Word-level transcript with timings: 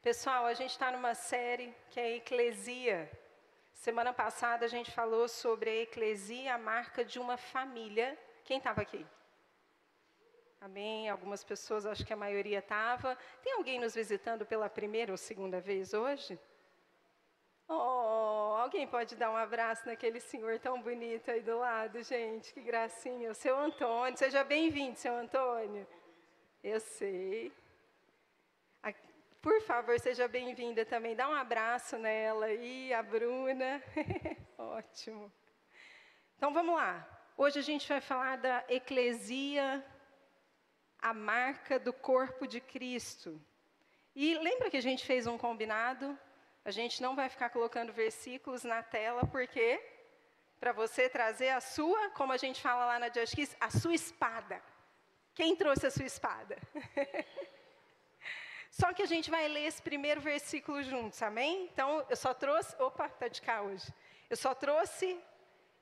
Pessoal, 0.00 0.46
a 0.46 0.54
gente 0.54 0.70
está 0.70 0.92
numa 0.92 1.12
série 1.12 1.74
que 1.90 1.98
é 1.98 2.04
a 2.04 2.16
Eclesia. 2.16 3.10
Semana 3.74 4.12
passada 4.12 4.64
a 4.64 4.68
gente 4.68 4.92
falou 4.92 5.26
sobre 5.26 5.70
a 5.70 5.82
eclesia, 5.82 6.54
a 6.54 6.58
marca 6.58 7.04
de 7.04 7.18
uma 7.18 7.36
família. 7.36 8.16
Quem 8.44 8.58
estava 8.58 8.80
aqui? 8.80 9.04
Amém. 10.60 11.08
Algumas 11.08 11.42
pessoas, 11.42 11.84
acho 11.84 12.06
que 12.06 12.12
a 12.12 12.16
maioria 12.16 12.60
estava. 12.60 13.18
Tem 13.42 13.54
alguém 13.54 13.80
nos 13.80 13.94
visitando 13.96 14.46
pela 14.46 14.70
primeira 14.70 15.10
ou 15.10 15.18
segunda 15.18 15.60
vez 15.60 15.92
hoje? 15.92 16.38
Oh, 17.68 18.54
alguém 18.56 18.86
pode 18.86 19.16
dar 19.16 19.30
um 19.32 19.36
abraço 19.36 19.84
naquele 19.84 20.20
senhor 20.20 20.60
tão 20.60 20.80
bonito 20.80 21.28
aí 21.28 21.40
do 21.40 21.58
lado, 21.58 22.02
gente? 22.04 22.54
Que 22.54 22.60
gracinha. 22.60 23.32
O 23.32 23.34
seu 23.34 23.58
Antônio. 23.58 24.16
Seja 24.16 24.44
bem-vindo, 24.44 24.96
seu 24.96 25.14
Antônio. 25.14 25.84
Eu 26.62 26.78
sei. 26.78 27.52
Por 29.48 29.62
favor, 29.62 29.98
seja 29.98 30.28
bem-vinda 30.28 30.84
também. 30.84 31.16
Dá 31.16 31.26
um 31.26 31.32
abraço 31.34 31.96
nela 31.96 32.44
aí, 32.44 32.92
a 32.92 33.02
Bruna. 33.02 33.82
Ótimo. 34.58 35.32
Então 36.36 36.52
vamos 36.52 36.76
lá. 36.76 37.08
Hoje 37.34 37.58
a 37.58 37.62
gente 37.62 37.88
vai 37.88 37.98
falar 37.98 38.36
da 38.36 38.62
eclesia, 38.68 39.82
a 41.00 41.14
marca 41.14 41.78
do 41.78 41.94
corpo 41.94 42.46
de 42.46 42.60
Cristo. 42.60 43.40
E 44.14 44.34
lembra 44.34 44.68
que 44.68 44.76
a 44.76 44.82
gente 44.82 45.06
fez 45.06 45.26
um 45.26 45.38
combinado? 45.38 46.06
A 46.62 46.70
gente 46.70 47.00
não 47.00 47.16
vai 47.16 47.30
ficar 47.30 47.48
colocando 47.48 47.90
versículos 47.90 48.64
na 48.64 48.82
tela, 48.82 49.26
porque 49.26 49.82
para 50.60 50.72
você 50.72 51.08
trazer 51.08 51.48
a 51.48 51.60
sua, 51.62 52.10
como 52.10 52.34
a 52.34 52.36
gente 52.36 52.60
fala 52.60 52.84
lá 52.84 52.98
na 52.98 53.08
Just 53.08 53.56
a 53.58 53.70
sua 53.70 53.94
espada. 53.94 54.62
Quem 55.34 55.56
trouxe 55.56 55.86
a 55.86 55.90
sua 55.90 56.04
espada? 56.04 56.58
Só 58.80 58.92
que 58.92 59.02
a 59.02 59.06
gente 59.06 59.28
vai 59.28 59.48
ler 59.48 59.64
esse 59.66 59.82
primeiro 59.82 60.20
versículo 60.20 60.80
juntos, 60.84 61.20
amém? 61.20 61.68
Então, 61.72 62.06
eu 62.08 62.16
só 62.16 62.32
trouxe. 62.32 62.80
Opa, 62.80 63.08
tá 63.08 63.26
de 63.26 63.42
cá 63.42 63.60
hoje. 63.60 63.92
Eu 64.30 64.36
só 64.36 64.54
trouxe 64.54 65.18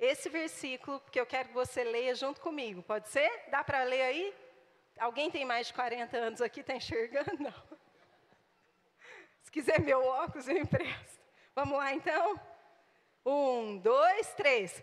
esse 0.00 0.30
versículo 0.30 0.98
porque 1.00 1.20
eu 1.20 1.26
quero 1.26 1.48
que 1.48 1.54
você 1.54 1.84
leia 1.84 2.14
junto 2.14 2.40
comigo. 2.40 2.82
Pode 2.82 3.10
ser? 3.10 3.30
Dá 3.50 3.62
para 3.62 3.82
ler 3.82 4.00
aí? 4.00 4.34
Alguém 4.98 5.30
tem 5.30 5.44
mais 5.44 5.66
de 5.66 5.74
40 5.74 6.16
anos 6.16 6.40
aqui? 6.40 6.60
Está 6.60 6.74
enxergando? 6.74 7.36
Não. 7.38 7.52
Se 9.42 9.50
quiser 9.50 9.78
meu 9.78 10.02
óculos, 10.02 10.48
eu 10.48 10.56
empresto. 10.56 11.20
Vamos 11.54 11.76
lá, 11.76 11.92
então? 11.92 12.40
Um, 13.26 13.76
dois, 13.76 14.32
três. 14.32 14.82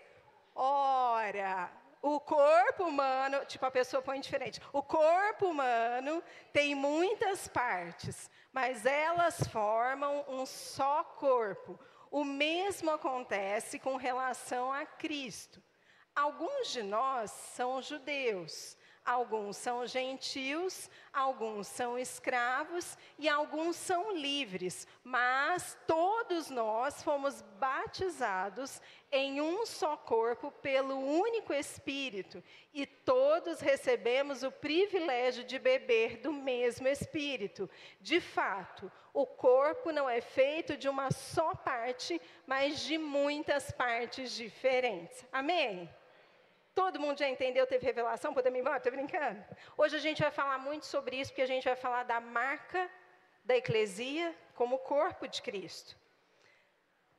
Ora, 0.54 1.72
o 2.04 2.20
corpo 2.20 2.84
humano, 2.84 3.46
tipo 3.46 3.66
a 3.66 3.72
pessoa 3.72 4.02
põe 4.02 4.20
diferente. 4.20 4.62
O 4.74 4.84
corpo 4.84 5.48
humano 5.48 6.22
tem 6.52 6.76
muitas 6.76 7.48
partes, 7.48 8.30
mas 8.52 8.86
elas 8.86 9.40
formam 9.48 10.26
um 10.28 10.46
só 10.46 11.02
corpo. 11.02 11.80
O 12.12 12.26
mesmo 12.26 12.92
acontece 12.92 13.80
com 13.80 13.96
relação 13.96 14.72
a 14.72 14.86
Cristo. 14.86 15.64
Alguns 16.14 16.74
de 16.74 16.84
nós 16.84 17.32
são 17.32 17.82
judeus, 17.82 18.78
Alguns 19.06 19.58
são 19.58 19.86
gentios, 19.86 20.90
alguns 21.12 21.68
são 21.68 22.00
escravos 22.00 22.98
e 23.20 23.28
alguns 23.28 23.76
são 23.76 24.16
livres, 24.16 24.88
mas 25.04 25.78
todos 25.86 26.50
nós 26.50 27.04
fomos 27.04 27.42
batizados 27.60 28.82
em 29.12 29.42
um 29.42 29.66
só 29.66 29.98
corpo 29.98 30.50
pelo 30.52 30.96
único 30.96 31.54
Espírito 31.54 32.42
e 32.74 32.86
todos 32.86 33.60
recebemos 33.60 34.42
o 34.42 34.52
privilégio 34.52 35.44
de 35.44 35.60
beber 35.60 36.20
do 36.20 36.32
mesmo 36.32 36.88
Espírito. 36.88 37.70
De 38.00 38.22
fato, 38.22 38.90
o 39.14 39.26
corpo 39.26 39.92
não 39.92 40.10
é 40.10 40.22
feito 40.22 40.78
de 40.78 40.88
uma 40.88 41.12
só 41.12 41.54
parte, 41.54 42.22
mas 42.48 42.80
de 42.80 42.98
muitas 42.98 43.70
partes 43.70 44.32
diferentes. 44.32 45.26
Amém? 45.30 45.94
Todo 46.74 47.00
mundo 47.00 47.20
já 47.20 47.30
entendeu, 47.30 47.68
teve 47.68 47.86
revelação, 47.86 48.34
podemos 48.34 48.58
ir 48.58 48.62
embora? 48.62 48.78
Estou 48.78 48.92
brincando. 48.92 49.44
Hoje 49.78 49.96
a 49.96 50.00
gente 50.00 50.22
vai 50.22 50.32
falar 50.32 50.58
muito 50.58 50.86
sobre 50.88 51.18
isso, 51.20 51.32
porque 51.32 51.44
a 51.44 51.48
gente 51.48 51.66
vai 51.66 51.76
falar 51.76 52.04
da 52.04 52.20
marca 52.20 52.90
da 53.44 53.56
eclesia 53.56 54.36
como 54.56 54.80
corpo 54.80 55.28
de 55.28 55.42
Cristo. 55.42 55.96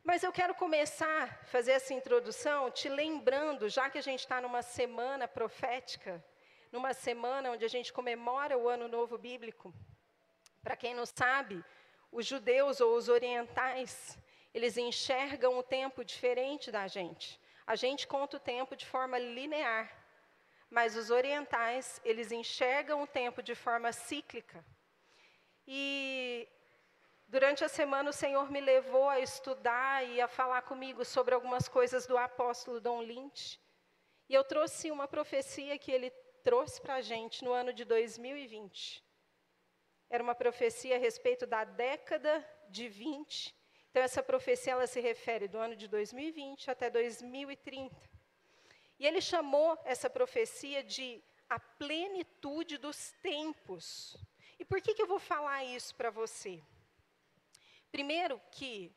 Mas 0.03 0.23
eu 0.23 0.33
quero 0.33 0.55
começar 0.57 1.23
a 1.23 1.45
fazer 1.47 1.73
essa 1.73 1.95
introdução 1.95 2.71
te 2.71 2.89
lembrando, 2.89 3.69
já 3.69 3.89
que 3.89 3.97
a 3.97 4.03
gente 4.03 4.21
está 4.21 4.41
numa 4.41 4.61
semana 4.61 5.29
profética, 5.29 6.23
numa 6.73 6.93
semana 6.93 7.53
onde 7.53 7.65
a 7.65 7.69
gente 7.69 7.93
comemora 7.93 8.59
o 8.59 8.69
Ano 8.69 8.89
Novo 8.89 9.17
Bíblico. 9.17 9.73
Para 10.63 10.77
quem 10.77 10.95
não 10.95 11.07
sabe, 11.07 11.65
os 12.11 12.27
judeus 12.27 12.81
ou 12.81 12.97
os 12.97 13.09
orientais, 13.09 14.19
eles 14.53 14.77
enxergam 14.77 15.57
o 15.57 15.63
tempo 15.63 16.05
diferente 16.05 16.73
da 16.73 16.89
gente. 16.89 17.41
A 17.67 17.77
gente 17.77 18.07
conta 18.07 18.37
o 18.37 18.41
tempo 18.41 18.77
de 18.77 18.85
forma 18.85 19.19
linear, 19.19 19.91
mas 20.69 20.97
os 20.97 21.11
orientais, 21.11 22.01
eles 22.05 22.31
enxergam 22.31 23.03
o 23.03 23.07
tempo 23.07 23.43
de 23.43 23.55
forma 23.55 23.91
cíclica. 23.91 24.63
E 25.67 26.47
durante 27.27 27.65
a 27.65 27.69
semana 27.69 28.11
o 28.11 28.13
Senhor 28.13 28.51
me 28.51 28.61
levou 28.61 29.09
a 29.09 29.19
estudar 29.19 30.07
e 30.07 30.21
a 30.21 30.29
falar 30.29 30.63
comigo 30.63 31.05
sobre 31.07 31.35
algumas 31.35 31.67
coisas 31.67 32.07
do 32.07 32.19
apóstolo 32.19 32.81
Dom 32.81 33.01
Lynch. 33.01 33.59
E 34.29 34.35
eu 34.35 34.45
trouxe 34.45 34.91
uma 34.91 35.09
profecia 35.09 35.79
que 35.79 35.91
ele 35.91 36.11
trouxe 36.43 36.83
para 36.83 36.97
a 36.97 37.01
gente 37.01 37.43
no 37.43 37.53
ano 37.53 37.73
de 37.73 37.85
2020. 37.87 39.03
Era 40.11 40.23
uma 40.23 40.35
profecia 40.35 40.97
a 40.97 40.99
respeito 40.99 41.47
da 41.47 41.65
década 41.65 42.47
de 42.69 42.89
20 42.89 43.64
então, 43.95 44.03
essa 44.03 44.25
profecia 44.25 44.73
ela 44.73 44.89
se 44.89 45.01
refere 45.01 45.47
do 45.47 45.57
ano 45.57 45.77
de 45.77 45.87
2020 45.87 46.69
até 46.69 46.91
2030. 46.91 47.95
E 48.99 49.07
ele 49.07 49.21
chamou 49.21 49.79
essa 49.85 50.11
profecia 50.11 50.83
de 50.83 51.23
a 51.49 51.61
plenitude 51.61 52.77
dos 52.77 53.13
tempos. 53.23 54.17
E 54.59 54.65
por 54.65 54.81
que, 54.83 54.95
que 54.95 55.03
eu 55.03 55.07
vou 55.07 55.21
falar 55.21 55.63
isso 55.63 55.95
para 55.95 56.11
você? 56.11 56.61
Primeiro, 57.93 58.43
que 58.51 58.93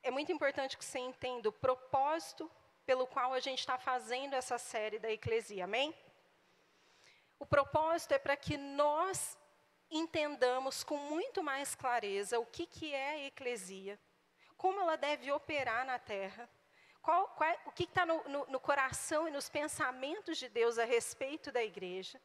é 0.00 0.12
muito 0.12 0.30
importante 0.30 0.78
que 0.78 0.84
você 0.84 1.00
entenda 1.00 1.48
o 1.48 1.52
propósito 1.52 2.48
pelo 2.84 3.04
qual 3.04 3.34
a 3.34 3.40
gente 3.40 3.58
está 3.58 3.76
fazendo 3.76 4.34
essa 4.34 4.58
série 4.58 5.00
da 5.00 5.10
Eclesia, 5.10 5.64
amém? 5.64 5.92
O 7.36 7.44
propósito 7.44 8.12
é 8.12 8.18
para 8.20 8.36
que 8.36 8.56
nós 8.56 9.36
entendamos 9.90 10.84
com 10.84 10.96
muito 10.96 11.42
mais 11.42 11.74
clareza 11.74 12.38
o 12.38 12.46
que, 12.46 12.64
que 12.64 12.94
é 12.94 13.10
a 13.10 13.26
Eclesia, 13.26 13.98
como 14.56 14.80
ela 14.80 14.96
deve 14.96 15.30
operar 15.30 15.84
na 15.84 15.98
terra, 15.98 16.48
qual, 17.02 17.28
qual, 17.28 17.56
o 17.66 17.72
que 17.72 17.84
está 17.84 18.04
no, 18.04 18.22
no, 18.28 18.46
no 18.46 18.60
coração 18.60 19.28
e 19.28 19.30
nos 19.30 19.48
pensamentos 19.48 20.38
de 20.38 20.48
Deus 20.48 20.78
a 20.78 20.84
respeito 20.84 21.52
da 21.52 21.62
igreja. 21.62 22.20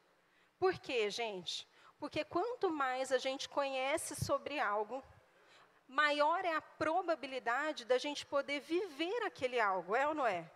Por 0.58 0.80
quê, 0.80 1.10
gente? 1.10 1.68
Porque 2.00 2.24
quanto 2.24 2.70
mais 2.70 3.12
a 3.12 3.18
gente 3.18 3.48
conhece 3.48 4.16
sobre 4.16 4.60
algo, 4.60 5.04
maior 5.88 6.44
é 6.46 6.56
a 6.56 6.62
probabilidade 6.62 7.86
da 7.86 7.98
gente 7.98 8.26
poder 8.26 8.60
viver 8.62 9.24
aquele 9.24 9.60
algo, 9.60 9.96
é 9.96 10.08
ou 10.08 10.14
não 10.14 10.26
é? 10.26 10.50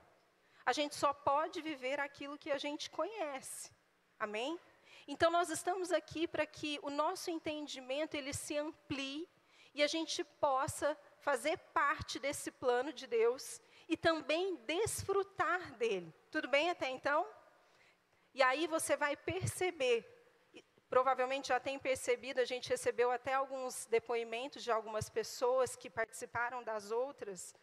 A 0.66 0.74
gente 0.74 0.96
só 0.96 1.14
pode 1.14 1.62
viver 1.62 2.00
aquilo 2.00 2.38
que 2.38 2.52
a 2.52 2.58
gente 2.58 2.90
conhece. 2.90 3.72
Amém? 4.20 4.60
Então 5.08 5.30
nós 5.30 5.50
estamos 5.52 5.92
aqui 5.92 6.28
para 6.28 6.48
que 6.48 6.80
o 6.82 6.90
nosso 6.90 7.30
entendimento 7.30 8.16
ele 8.16 8.34
se 8.34 8.58
amplie 8.58 9.30
e 9.74 9.84
a 9.84 9.88
gente 9.88 10.24
possa 10.24 10.98
fazer 11.26 11.58
parte 11.74 12.20
desse 12.20 12.52
plano 12.52 12.94
de 12.94 13.08
Deus 13.08 13.60
e 13.90 13.98
também 13.98 14.58
desfrutar 14.58 15.74
dele. 15.74 16.14
Tudo 16.30 16.48
bem 16.48 16.70
até 16.70 16.88
então? 16.88 17.26
E 18.32 18.44
aí 18.44 18.68
você 18.68 18.96
vai 18.96 19.18
perceber, 19.18 20.06
provavelmente 20.88 21.48
já 21.48 21.60
tem 21.60 21.80
percebido, 21.80 22.40
a 22.40 22.46
gente 22.46 22.70
recebeu 22.70 23.10
até 23.10 23.34
alguns 23.34 23.88
depoimentos 23.88 24.64
de 24.64 24.72
algumas 24.72 25.10
pessoas 25.10 25.76
que 25.76 25.90
participaram 25.90 26.62
das 26.64 26.92
outras, 26.92 27.56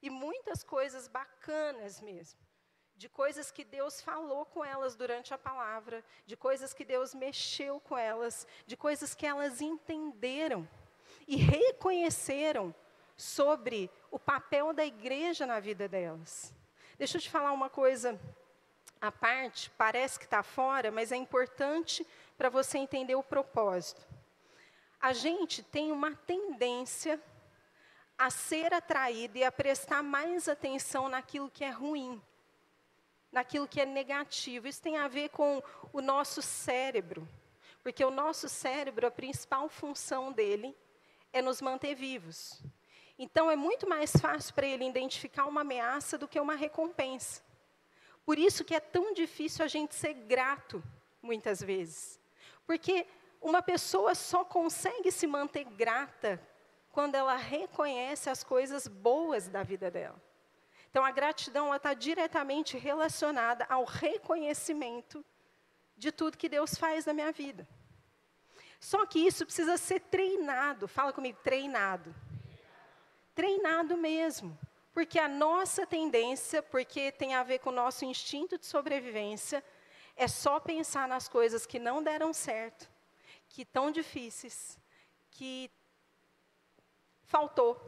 e 0.00 0.08
muitas 0.08 0.62
coisas 0.62 1.08
bacanas 1.08 2.00
mesmo. 2.00 2.38
De 2.94 3.08
coisas 3.08 3.50
que 3.50 3.64
Deus 3.64 4.00
falou 4.00 4.46
com 4.46 4.64
elas 4.64 4.94
durante 4.94 5.34
a 5.34 5.38
palavra, 5.38 6.04
de 6.24 6.36
coisas 6.36 6.72
que 6.72 6.84
Deus 6.84 7.14
mexeu 7.14 7.80
com 7.80 7.98
elas, 7.98 8.46
de 8.64 8.76
coisas 8.76 9.12
que 9.12 9.26
elas 9.26 9.60
entenderam 9.60 10.68
e 11.26 11.34
reconheceram 11.34 12.72
sobre 13.18 13.90
o 14.12 14.18
papel 14.18 14.72
da 14.72 14.86
igreja 14.86 15.44
na 15.44 15.58
vida 15.58 15.88
delas. 15.88 16.54
Deixa 16.96 17.18
eu 17.18 17.20
te 17.20 17.28
falar 17.28 17.52
uma 17.52 17.68
coisa 17.68 18.18
à 19.00 19.10
parte, 19.10 19.70
parece 19.70 20.18
que 20.18 20.24
está 20.24 20.42
fora, 20.42 20.92
mas 20.92 21.10
é 21.10 21.16
importante 21.16 22.06
para 22.36 22.48
você 22.48 22.78
entender 22.78 23.16
o 23.16 23.22
propósito. 23.22 24.06
A 25.00 25.12
gente 25.12 25.64
tem 25.64 25.90
uma 25.90 26.14
tendência 26.14 27.20
a 28.16 28.30
ser 28.30 28.72
atraído 28.72 29.38
e 29.38 29.44
a 29.44 29.50
prestar 29.50 30.02
mais 30.02 30.48
atenção 30.48 31.08
naquilo 31.08 31.50
que 31.50 31.64
é 31.64 31.70
ruim, 31.70 32.22
naquilo 33.32 33.68
que 33.68 33.80
é 33.80 33.86
negativo. 33.86 34.68
Isso 34.68 34.82
tem 34.82 34.96
a 34.96 35.08
ver 35.08 35.30
com 35.30 35.62
o 35.92 36.00
nosso 36.00 36.40
cérebro, 36.40 37.28
porque 37.82 38.04
o 38.04 38.10
nosso 38.10 38.48
cérebro, 38.48 39.06
a 39.08 39.10
principal 39.10 39.68
função 39.68 40.32
dele 40.32 40.76
é 41.32 41.42
nos 41.42 41.60
manter 41.60 41.94
vivos. 41.94 42.62
Então, 43.18 43.50
é 43.50 43.56
muito 43.56 43.88
mais 43.88 44.12
fácil 44.12 44.54
para 44.54 44.66
ele 44.66 44.86
identificar 44.86 45.46
uma 45.46 45.62
ameaça 45.62 46.16
do 46.16 46.28
que 46.28 46.38
uma 46.38 46.54
recompensa. 46.54 47.42
Por 48.24 48.38
isso 48.38 48.64
que 48.64 48.74
é 48.74 48.80
tão 48.80 49.12
difícil 49.12 49.64
a 49.64 49.68
gente 49.68 49.94
ser 49.94 50.14
grato, 50.14 50.82
muitas 51.20 51.60
vezes. 51.60 52.20
Porque 52.64 53.06
uma 53.40 53.60
pessoa 53.60 54.14
só 54.14 54.44
consegue 54.44 55.10
se 55.10 55.26
manter 55.26 55.64
grata 55.64 56.40
quando 56.92 57.14
ela 57.14 57.36
reconhece 57.36 58.30
as 58.30 58.44
coisas 58.44 58.86
boas 58.86 59.48
da 59.48 59.62
vida 59.62 59.90
dela. 59.90 60.20
Então, 60.90 61.04
a 61.04 61.10
gratidão 61.10 61.74
está 61.74 61.94
diretamente 61.94 62.78
relacionada 62.78 63.66
ao 63.68 63.84
reconhecimento 63.84 65.24
de 65.96 66.12
tudo 66.12 66.38
que 66.38 66.48
Deus 66.48 66.76
faz 66.76 67.04
na 67.04 67.12
minha 67.12 67.32
vida. 67.32 67.68
Só 68.80 69.04
que 69.04 69.18
isso 69.18 69.44
precisa 69.44 69.76
ser 69.76 70.00
treinado. 70.00 70.86
Fala 70.86 71.12
comigo, 71.12 71.38
treinado. 71.42 72.14
Treinado 73.38 73.96
mesmo. 73.96 74.58
Porque 74.92 75.16
a 75.16 75.28
nossa 75.28 75.86
tendência, 75.86 76.60
porque 76.60 77.12
tem 77.12 77.36
a 77.36 77.44
ver 77.44 77.60
com 77.60 77.70
o 77.70 77.72
nosso 77.84 78.04
instinto 78.04 78.58
de 78.58 78.66
sobrevivência, 78.66 79.62
é 80.16 80.26
só 80.26 80.58
pensar 80.58 81.06
nas 81.06 81.28
coisas 81.28 81.64
que 81.64 81.78
não 81.78 82.02
deram 82.02 82.32
certo, 82.32 82.90
que 83.48 83.64
tão 83.64 83.92
difíceis, 83.92 84.76
que 85.30 85.70
faltou. 87.22 87.80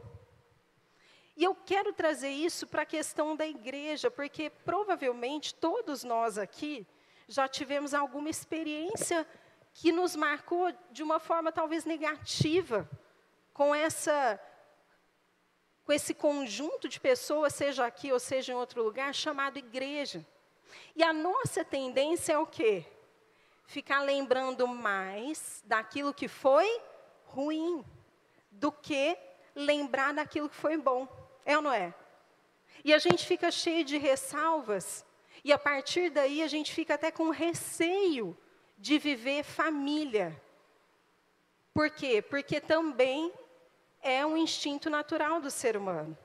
E 1.35 1.43
eu 1.43 1.53
quero 1.53 1.91
trazer 1.91 2.29
isso 2.29 2.65
para 2.65 2.83
a 2.83 2.85
questão 2.85 3.35
da 3.35 3.45
igreja, 3.45 4.09
porque 4.09 4.49
provavelmente 4.49 5.53
todos 5.53 6.05
nós 6.05 6.37
aqui 6.37 6.87
já 7.27 7.49
tivemos 7.49 7.93
alguma 7.93 8.29
experiência 8.29 9.27
que 9.73 9.91
nos 9.91 10.15
marcou 10.15 10.71
de 10.91 11.03
uma 11.03 11.19
forma 11.19 11.51
talvez 11.51 11.83
negativa 11.83 12.89
com 13.53 13.75
essa 13.75 14.39
com 15.91 15.95
esse 15.95 16.13
conjunto 16.13 16.87
de 16.87 17.01
pessoas, 17.01 17.53
seja 17.53 17.85
aqui 17.85 18.13
ou 18.13 18.19
seja 18.19 18.53
em 18.53 18.55
outro 18.55 18.81
lugar, 18.81 19.13
chamado 19.13 19.59
igreja. 19.59 20.25
E 20.95 21.03
a 21.03 21.11
nossa 21.11 21.65
tendência 21.65 22.31
é 22.31 22.37
o 22.37 22.47
quê? 22.47 22.85
Ficar 23.65 23.99
lembrando 23.99 24.65
mais 24.65 25.61
daquilo 25.65 26.13
que 26.13 26.29
foi 26.29 26.81
ruim, 27.25 27.83
do 28.49 28.71
que 28.71 29.17
lembrar 29.53 30.13
daquilo 30.13 30.47
que 30.47 30.55
foi 30.55 30.77
bom. 30.77 31.09
É 31.45 31.57
ou 31.57 31.61
não 31.61 31.73
é? 31.73 31.93
E 32.85 32.93
a 32.93 32.97
gente 32.97 33.27
fica 33.27 33.51
cheio 33.51 33.83
de 33.83 33.97
ressalvas, 33.97 35.05
e 35.43 35.51
a 35.51 35.59
partir 35.59 36.09
daí 36.09 36.41
a 36.41 36.47
gente 36.47 36.71
fica 36.71 36.93
até 36.93 37.11
com 37.11 37.31
receio 37.31 38.37
de 38.77 38.97
viver 38.97 39.43
família. 39.43 40.41
Por 41.73 41.89
quê? 41.89 42.21
Porque 42.21 42.61
também 42.61 43.33
é 44.01 44.25
um 44.25 44.35
instinto 44.35 44.89
natural 44.89 45.39
do 45.39 45.51
ser 45.51 45.77
humano. 45.77 46.17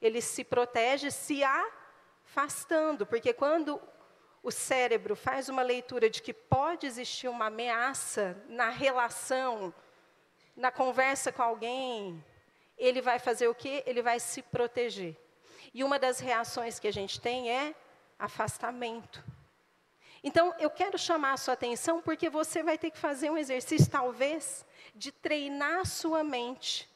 Ele 0.00 0.20
se 0.20 0.44
protege 0.44 1.10
se 1.10 1.42
afastando, 1.42 3.06
porque 3.06 3.32
quando 3.32 3.80
o 4.42 4.50
cérebro 4.50 5.16
faz 5.16 5.48
uma 5.48 5.62
leitura 5.62 6.10
de 6.10 6.20
que 6.20 6.34
pode 6.34 6.86
existir 6.86 7.28
uma 7.28 7.46
ameaça 7.46 8.36
na 8.48 8.68
relação, 8.68 9.72
na 10.54 10.70
conversa 10.70 11.32
com 11.32 11.42
alguém, 11.42 12.22
ele 12.76 13.00
vai 13.00 13.18
fazer 13.18 13.48
o 13.48 13.54
quê? 13.54 13.82
Ele 13.86 14.02
vai 14.02 14.20
se 14.20 14.42
proteger. 14.42 15.16
E 15.72 15.82
uma 15.82 15.98
das 15.98 16.20
reações 16.20 16.78
que 16.78 16.86
a 16.86 16.92
gente 16.92 17.20
tem 17.20 17.50
é 17.50 17.74
afastamento. 18.18 19.24
Então, 20.22 20.54
eu 20.58 20.70
quero 20.70 20.98
chamar 20.98 21.32
a 21.32 21.36
sua 21.36 21.54
atenção 21.54 22.00
porque 22.00 22.28
você 22.28 22.62
vai 22.62 22.78
ter 22.78 22.90
que 22.90 22.98
fazer 22.98 23.30
um 23.30 23.36
exercício, 23.36 23.90
talvez, 23.90 24.64
de 24.94 25.10
treinar 25.10 25.80
a 25.80 25.84
sua 25.84 26.22
mente 26.22 26.88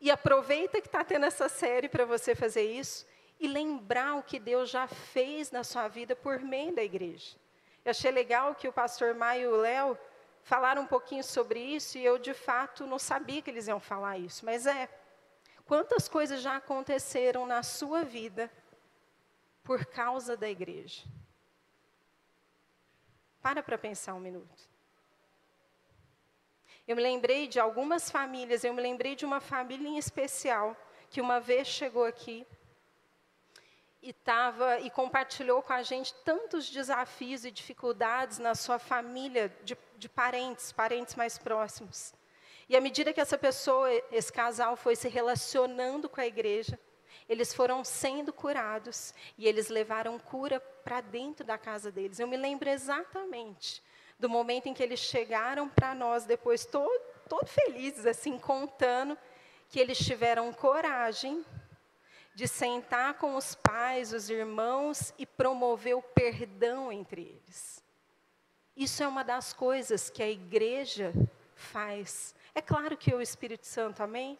e 0.00 0.10
aproveita 0.10 0.80
que 0.80 0.88
está 0.88 1.04
tendo 1.04 1.26
essa 1.26 1.48
série 1.48 1.88
para 1.88 2.04
você 2.04 2.34
fazer 2.34 2.64
isso 2.64 3.06
e 3.38 3.46
lembrar 3.46 4.16
o 4.16 4.22
que 4.22 4.38
Deus 4.38 4.70
já 4.70 4.86
fez 4.86 5.50
na 5.50 5.62
sua 5.64 5.88
vida 5.88 6.14
por 6.14 6.40
meio 6.40 6.74
da 6.74 6.82
igreja. 6.82 7.36
Eu 7.84 7.90
achei 7.90 8.10
legal 8.10 8.54
que 8.54 8.68
o 8.68 8.72
pastor 8.72 9.14
Maio 9.14 9.42
e 9.42 9.52
o 9.52 9.56
Léo 9.56 9.98
falaram 10.42 10.82
um 10.82 10.86
pouquinho 10.86 11.24
sobre 11.24 11.60
isso 11.60 11.98
e 11.98 12.04
eu, 12.04 12.18
de 12.18 12.34
fato, 12.34 12.86
não 12.86 12.98
sabia 12.98 13.42
que 13.42 13.50
eles 13.50 13.68
iam 13.68 13.80
falar 13.80 14.18
isso, 14.18 14.44
mas 14.44 14.66
é. 14.66 14.88
Quantas 15.64 16.08
coisas 16.08 16.40
já 16.40 16.56
aconteceram 16.56 17.46
na 17.46 17.62
sua 17.62 18.04
vida 18.04 18.50
por 19.64 19.84
causa 19.84 20.36
da 20.36 20.48
igreja? 20.48 21.02
Para 23.42 23.62
para 23.62 23.76
pensar 23.76 24.14
um 24.14 24.20
minuto. 24.20 24.75
Eu 26.86 26.94
me 26.94 27.02
lembrei 27.02 27.48
de 27.48 27.58
algumas 27.58 28.10
famílias, 28.10 28.62
eu 28.62 28.72
me 28.72 28.80
lembrei 28.80 29.16
de 29.16 29.24
uma 29.24 29.40
família 29.40 29.88
em 29.88 29.98
especial, 29.98 30.76
que 31.10 31.20
uma 31.20 31.40
vez 31.40 31.66
chegou 31.66 32.04
aqui 32.04 32.46
e 34.00 34.12
tava, 34.12 34.78
e 34.78 34.88
compartilhou 34.88 35.60
com 35.62 35.72
a 35.72 35.82
gente 35.82 36.14
tantos 36.24 36.70
desafios 36.70 37.44
e 37.44 37.50
dificuldades 37.50 38.38
na 38.38 38.54
sua 38.54 38.78
família 38.78 39.52
de, 39.64 39.76
de 39.96 40.08
parentes, 40.08 40.70
parentes 40.70 41.16
mais 41.16 41.36
próximos. 41.36 42.14
E 42.68 42.76
à 42.76 42.80
medida 42.80 43.12
que 43.12 43.20
essa 43.20 43.36
pessoa, 43.36 43.90
esse 44.12 44.32
casal, 44.32 44.76
foi 44.76 44.94
se 44.94 45.08
relacionando 45.08 46.08
com 46.08 46.20
a 46.20 46.26
igreja, 46.26 46.78
eles 47.28 47.52
foram 47.52 47.82
sendo 47.82 48.32
curados 48.32 49.12
e 49.36 49.48
eles 49.48 49.68
levaram 49.68 50.20
cura 50.20 50.60
para 50.60 51.00
dentro 51.00 51.44
da 51.44 51.58
casa 51.58 51.90
deles. 51.90 52.20
Eu 52.20 52.28
me 52.28 52.36
lembro 52.36 52.68
exatamente 52.68 53.82
do 54.18 54.28
momento 54.28 54.66
em 54.66 54.74
que 54.74 54.82
eles 54.82 55.00
chegaram 55.00 55.68
para 55.68 55.94
nós 55.94 56.24
depois, 56.24 56.64
todo, 56.64 57.02
todo 57.28 57.46
felizes, 57.46 58.06
assim, 58.06 58.38
contando 58.38 59.16
que 59.68 59.78
eles 59.78 59.98
tiveram 59.98 60.52
coragem 60.52 61.44
de 62.34 62.46
sentar 62.46 63.14
com 63.14 63.34
os 63.34 63.54
pais, 63.54 64.12
os 64.12 64.28
irmãos 64.28 65.12
e 65.18 65.24
promover 65.24 65.96
o 65.96 66.02
perdão 66.02 66.92
entre 66.92 67.22
eles. 67.22 67.82
Isso 68.76 69.02
é 69.02 69.08
uma 69.08 69.24
das 69.24 69.52
coisas 69.54 70.10
que 70.10 70.22
a 70.22 70.28
igreja 70.28 71.14
faz. 71.54 72.34
É 72.54 72.60
claro 72.60 72.96
que 72.96 73.14
o 73.14 73.22
Espírito 73.22 73.66
Santo, 73.66 74.02
amém? 74.02 74.38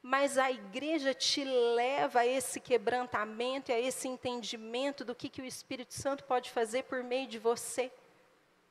Mas 0.00 0.38
a 0.38 0.50
igreja 0.50 1.12
te 1.12 1.44
leva 1.44 2.20
a 2.20 2.26
esse 2.26 2.60
quebrantamento 2.60 3.70
e 3.70 3.74
a 3.74 3.80
esse 3.80 4.06
entendimento 4.06 5.04
do 5.04 5.14
que, 5.14 5.28
que 5.28 5.42
o 5.42 5.44
Espírito 5.44 5.94
Santo 5.94 6.22
pode 6.24 6.50
fazer 6.50 6.84
por 6.84 7.02
meio 7.02 7.26
de 7.26 7.38
você. 7.38 7.90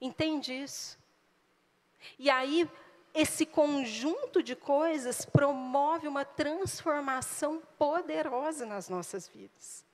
Entende 0.01 0.51
isso? 0.51 0.97
E 2.17 2.29
aí, 2.29 2.67
esse 3.13 3.45
conjunto 3.45 4.41
de 4.41 4.55
coisas 4.55 5.25
promove 5.25 6.07
uma 6.07 6.25
transformação 6.25 7.61
poderosa 7.77 8.65
nas 8.65 8.89
nossas 8.89 9.27
vidas. 9.27 9.85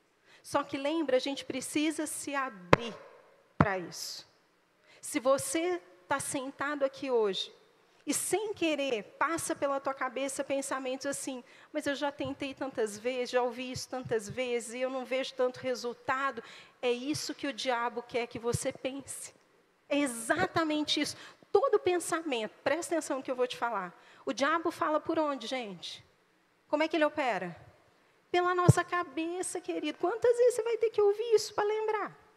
Só 0.42 0.64
que 0.64 0.78
lembra, 0.78 1.18
a 1.18 1.20
gente 1.20 1.44
precisa 1.44 2.08
se 2.08 2.34
abrir 2.34 2.96
para 3.58 3.78
isso. 3.78 4.26
Se 5.02 5.20
você 5.20 5.82
está 6.04 6.20
sentado 6.20 6.86
aqui 6.86 7.12
hoje 7.12 7.54
e 8.06 8.14
sem 8.14 8.54
querer 8.54 9.04
passa 9.20 9.54
pela 9.54 9.82
tua 9.82 9.94
cabeça 9.94 10.44
pensamentos 10.44 11.06
assim, 11.06 11.44
mas 11.74 11.86
eu 11.86 11.96
já 11.96 12.10
tentei 12.14 12.54
tantas 12.54 12.98
vezes, 12.98 13.32
já 13.32 13.44
ouvi 13.44 13.72
isso 13.72 13.90
tantas 13.90 14.30
vezes 14.30 14.76
e 14.76 14.80
eu 14.80 14.90
não 14.90 15.04
vejo 15.04 15.34
tanto 15.34 15.58
resultado, 15.58 16.42
é 16.82 16.92
isso 16.92 17.36
que 17.36 17.48
o 17.48 17.54
diabo 17.54 18.02
quer 18.02 18.28
que 18.28 18.40
você 18.40 18.72
pense. 18.72 19.37
É 19.90 19.98
exatamente 19.98 21.00
isso. 21.00 21.16
Todo 21.52 21.80
pensamento, 21.80 22.54
presta 22.64 22.96
atenção 22.96 23.18
no 23.18 23.24
que 23.24 23.32
eu 23.32 23.36
vou 23.36 23.48
te 23.48 23.58
falar. 23.58 23.94
O 24.26 24.34
diabo 24.34 24.70
fala 24.72 25.00
por 25.00 25.18
onde, 25.18 25.48
gente? 25.48 26.06
Como 26.68 26.84
é 26.84 26.88
que 26.88 26.98
ele 26.98 27.06
opera? 27.06 27.56
Pela 28.30 28.54
nossa 28.54 28.84
cabeça, 28.84 29.62
querido. 29.62 29.98
Quantas 29.98 30.38
vezes 30.38 30.56
você 30.56 30.64
vai 30.64 30.78
ter 30.78 30.90
que 30.90 31.02
ouvir 31.02 31.34
isso 31.34 31.54
para 31.54 31.64
lembrar? 31.64 32.28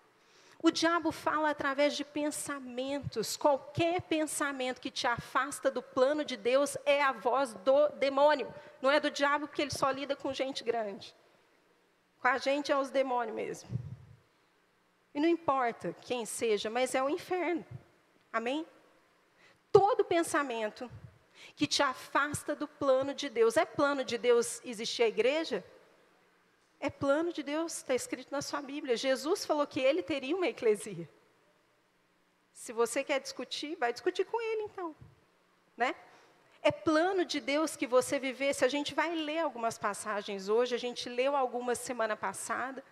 O 0.62 0.70
diabo 0.70 1.10
fala 1.10 1.50
através 1.50 1.96
de 1.96 2.04
pensamentos. 2.04 3.36
Qualquer 3.36 4.02
pensamento 4.02 4.80
que 4.80 4.90
te 4.90 5.06
afasta 5.06 5.70
do 5.70 5.82
plano 5.82 6.24
de 6.24 6.36
Deus 6.36 6.76
é 6.84 7.02
a 7.02 7.12
voz 7.12 7.54
do 7.54 7.88
demônio. 7.90 8.52
Não 8.80 8.90
é 8.90 9.00
do 9.00 9.10
diabo, 9.10 9.48
porque 9.48 9.62
ele 9.62 9.70
só 9.70 9.90
lida 9.90 10.14
com 10.14 10.32
gente 10.32 10.62
grande. 10.62 11.14
Com 12.20 12.28
a 12.28 12.36
gente 12.36 12.70
é 12.70 12.76
os 12.76 12.90
demônios 12.90 13.34
mesmo. 13.34 13.89
E 15.14 15.20
não 15.20 15.28
importa 15.28 15.94
quem 16.00 16.24
seja, 16.24 16.70
mas 16.70 16.94
é 16.94 17.02
o 17.02 17.08
inferno. 17.08 17.66
Amém? 18.32 18.66
Todo 19.72 20.04
pensamento 20.04 20.90
que 21.56 21.66
te 21.66 21.82
afasta 21.82 22.54
do 22.54 22.68
plano 22.68 23.12
de 23.14 23.28
Deus. 23.28 23.56
É 23.56 23.64
plano 23.64 24.04
de 24.04 24.16
Deus 24.18 24.60
existir 24.64 25.02
a 25.02 25.08
igreja? 25.08 25.64
É 26.78 26.88
plano 26.88 27.32
de 27.32 27.42
Deus, 27.42 27.76
está 27.78 27.94
escrito 27.94 28.30
na 28.30 28.40
sua 28.40 28.62
Bíblia. 28.62 28.96
Jesus 28.96 29.44
falou 29.44 29.66
que 29.66 29.80
ele 29.80 30.02
teria 30.02 30.34
uma 30.36 30.48
eclesia. 30.48 31.08
Se 32.52 32.72
você 32.72 33.02
quer 33.02 33.20
discutir, 33.20 33.76
vai 33.76 33.92
discutir 33.92 34.24
com 34.24 34.40
ele 34.40 34.62
então. 34.62 34.94
Né? 35.76 35.94
É 36.62 36.70
plano 36.70 37.24
de 37.24 37.40
Deus 37.40 37.74
que 37.76 37.86
você 37.86 38.18
vivesse. 38.18 38.64
A 38.64 38.68
gente 38.68 38.94
vai 38.94 39.14
ler 39.14 39.40
algumas 39.40 39.78
passagens 39.78 40.48
hoje, 40.48 40.74
a 40.74 40.78
gente 40.78 41.08
leu 41.08 41.34
algumas 41.34 41.78
semana 41.78 42.16
passada. 42.16 42.84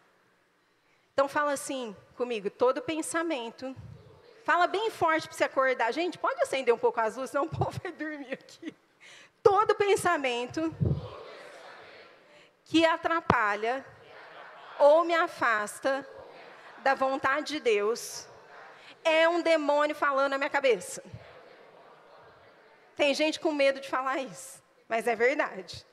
Então 1.19 1.29
fala 1.29 1.51
assim 1.51 1.97
comigo, 2.17 2.49
todo 2.49 2.81
pensamento. 2.81 3.75
Fala 4.45 4.69
bem 4.69 4.89
forte 4.89 5.27
para 5.27 5.37
você 5.37 5.43
acordar. 5.43 5.93
Gente, 5.93 6.17
pode 6.17 6.41
acender 6.41 6.73
um 6.73 6.79
pouco 6.79 7.01
as 7.01 7.17
luzes, 7.17 7.33
senão 7.33 7.47
o 7.47 7.49
povo 7.51 7.73
vai 7.83 7.91
dormir 7.91 8.35
aqui. 8.35 8.73
todo 9.43 9.75
pensamento 9.75 10.73
que 12.67 12.87
atrapalha 12.87 13.85
ou 14.79 15.03
me 15.03 15.13
afasta 15.13 16.09
da 16.85 16.95
vontade 16.95 17.55
de 17.55 17.59
Deus 17.59 18.29
é 19.03 19.29
um 19.29 19.43
demônio 19.43 19.97
falando 19.97 20.31
na 20.31 20.39
minha 20.39 20.49
cabeça. 20.49 21.03
Tem 22.95 23.13
gente 23.13 23.41
com 23.41 23.51
medo 23.51 23.81
de 23.81 23.89
falar 23.89 24.19
isso, 24.19 24.63
mas 24.89 25.09
é 25.09 25.17
verdade. 25.17 25.85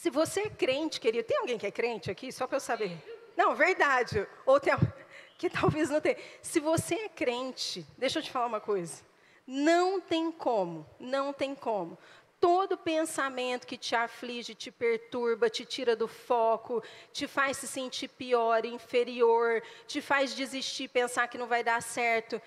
Se 0.00 0.10
você 0.10 0.42
é 0.42 0.48
crente, 0.48 1.00
querido, 1.00 1.26
tem 1.26 1.38
alguém 1.38 1.58
que 1.58 1.66
é 1.66 1.72
crente 1.72 2.08
aqui? 2.08 2.30
Só 2.30 2.46
para 2.46 2.58
eu 2.58 2.60
saber. 2.60 2.96
Não, 3.36 3.56
verdade. 3.56 4.28
Ou 4.46 4.60
tem 4.60 4.72
que 5.36 5.50
talvez 5.50 5.90
não 5.90 6.00
tenha. 6.00 6.16
Se 6.40 6.60
você 6.60 6.94
é 6.94 7.08
crente, 7.08 7.84
deixa 7.96 8.20
eu 8.20 8.22
te 8.22 8.30
falar 8.30 8.46
uma 8.46 8.60
coisa. 8.60 9.02
Não 9.44 10.00
tem 10.00 10.30
como, 10.30 10.86
não 11.00 11.32
tem 11.32 11.52
como. 11.52 11.98
Todo 12.40 12.78
pensamento 12.78 13.66
que 13.66 13.76
te 13.76 13.96
aflige, 13.96 14.54
te 14.54 14.70
perturba, 14.70 15.50
te 15.50 15.64
tira 15.64 15.96
do 15.96 16.06
foco, 16.06 16.80
te 17.12 17.26
faz 17.26 17.56
se 17.56 17.66
sentir 17.66 18.06
pior, 18.06 18.64
inferior, 18.64 19.60
te 19.88 20.00
faz 20.00 20.32
desistir, 20.32 20.86
pensar 20.86 21.26
que 21.26 21.36
não 21.36 21.48
vai 21.48 21.64
dar 21.64 21.82
certo, 21.82 22.40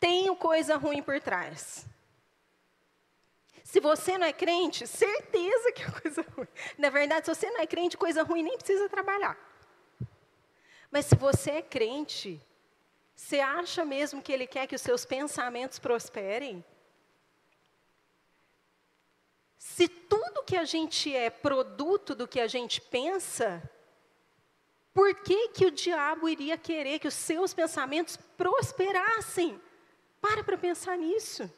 tem 0.00 0.34
coisa 0.36 0.76
ruim 0.76 1.02
por 1.02 1.20
trás. 1.20 1.84
Se 3.74 3.80
você 3.80 4.16
não 4.16 4.24
é 4.24 4.32
crente, 4.32 4.86
certeza 4.86 5.72
que 5.72 5.82
é 5.82 5.90
coisa 6.00 6.24
ruim. 6.36 6.46
Na 6.78 6.90
verdade, 6.90 7.26
se 7.26 7.34
você 7.34 7.50
não 7.50 7.60
é 7.60 7.66
crente, 7.66 7.96
coisa 7.96 8.22
ruim 8.22 8.44
nem 8.44 8.56
precisa 8.56 8.88
trabalhar. 8.88 9.36
Mas 10.92 11.06
se 11.06 11.16
você 11.16 11.50
é 11.50 11.62
crente, 11.62 12.40
você 13.16 13.40
acha 13.40 13.84
mesmo 13.84 14.22
que 14.22 14.32
Ele 14.32 14.46
quer 14.46 14.68
que 14.68 14.76
os 14.76 14.80
seus 14.80 15.04
pensamentos 15.04 15.80
prosperem? 15.80 16.64
Se 19.58 19.88
tudo 19.88 20.44
que 20.44 20.56
a 20.56 20.64
gente 20.64 21.12
é 21.12 21.28
produto 21.28 22.14
do 22.14 22.28
que 22.28 22.38
a 22.38 22.46
gente 22.46 22.80
pensa, 22.80 23.60
por 24.92 25.12
que, 25.16 25.48
que 25.48 25.66
o 25.66 25.72
diabo 25.72 26.28
iria 26.28 26.56
querer 26.56 27.00
que 27.00 27.08
os 27.08 27.14
seus 27.14 27.52
pensamentos 27.52 28.16
prosperassem? 28.36 29.60
Para 30.20 30.44
para 30.44 30.56
pensar 30.56 30.96
nisso. 30.96 31.52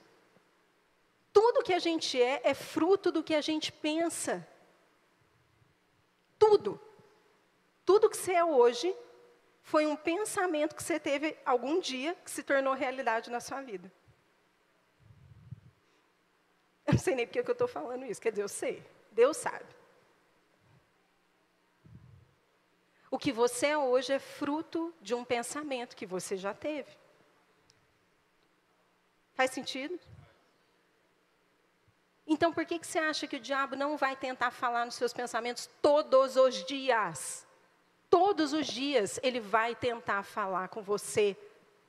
Tudo 1.36 1.62
que 1.62 1.74
a 1.74 1.78
gente 1.78 2.20
é 2.20 2.40
é 2.44 2.54
fruto 2.54 3.12
do 3.12 3.22
que 3.22 3.34
a 3.34 3.42
gente 3.42 3.70
pensa. 3.70 4.34
Tudo. 6.38 6.80
Tudo 7.84 8.08
que 8.08 8.16
você 8.16 8.32
é 8.32 8.42
hoje 8.42 8.96
foi 9.62 9.84
um 9.84 9.94
pensamento 9.94 10.74
que 10.74 10.82
você 10.82 10.98
teve 10.98 11.36
algum 11.44 11.78
dia 11.78 12.14
que 12.24 12.30
se 12.30 12.42
tornou 12.42 12.72
realidade 12.72 13.30
na 13.30 13.38
sua 13.38 13.60
vida. 13.60 13.92
Eu 16.86 16.94
não 16.94 16.98
sei 16.98 17.14
nem 17.14 17.26
porque 17.26 17.42
que 17.42 17.50
eu 17.50 17.52
estou 17.52 17.68
falando 17.68 18.06
isso, 18.06 18.22
quer 18.22 18.30
dizer, 18.30 18.42
eu 18.42 18.48
sei, 18.48 18.82
Deus 19.12 19.36
sabe. 19.36 19.66
O 23.10 23.18
que 23.18 23.30
você 23.30 23.66
é 23.66 23.78
hoje 23.78 24.10
é 24.10 24.18
fruto 24.18 24.94
de 25.02 25.14
um 25.14 25.22
pensamento 25.22 25.96
que 25.96 26.06
você 26.06 26.34
já 26.34 26.54
teve. 26.54 26.96
Faz 29.34 29.50
sentido? 29.50 30.00
Então, 32.26 32.52
por 32.52 32.66
que, 32.66 32.78
que 32.78 32.86
você 32.86 32.98
acha 32.98 33.26
que 33.26 33.36
o 33.36 33.40
diabo 33.40 33.76
não 33.76 33.96
vai 33.96 34.16
tentar 34.16 34.50
falar 34.50 34.84
nos 34.84 34.96
seus 34.96 35.12
pensamentos 35.12 35.70
todos 35.80 36.36
os 36.36 36.64
dias? 36.64 37.46
Todos 38.10 38.52
os 38.52 38.66
dias 38.66 39.20
ele 39.22 39.38
vai 39.38 39.76
tentar 39.76 40.22
falar 40.24 40.68
com 40.68 40.82
você. 40.82 41.36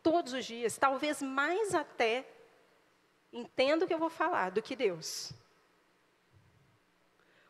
Todos 0.03 0.33
os 0.33 0.45
dias. 0.45 0.77
Talvez 0.77 1.21
mais 1.21 1.73
até, 1.73 2.23
entenda 3.33 3.85
o 3.85 3.87
que 3.87 3.93
eu 3.93 3.99
vou 3.99 4.09
falar, 4.09 4.51
do 4.51 4.61
que 4.61 4.75
Deus. 4.75 5.31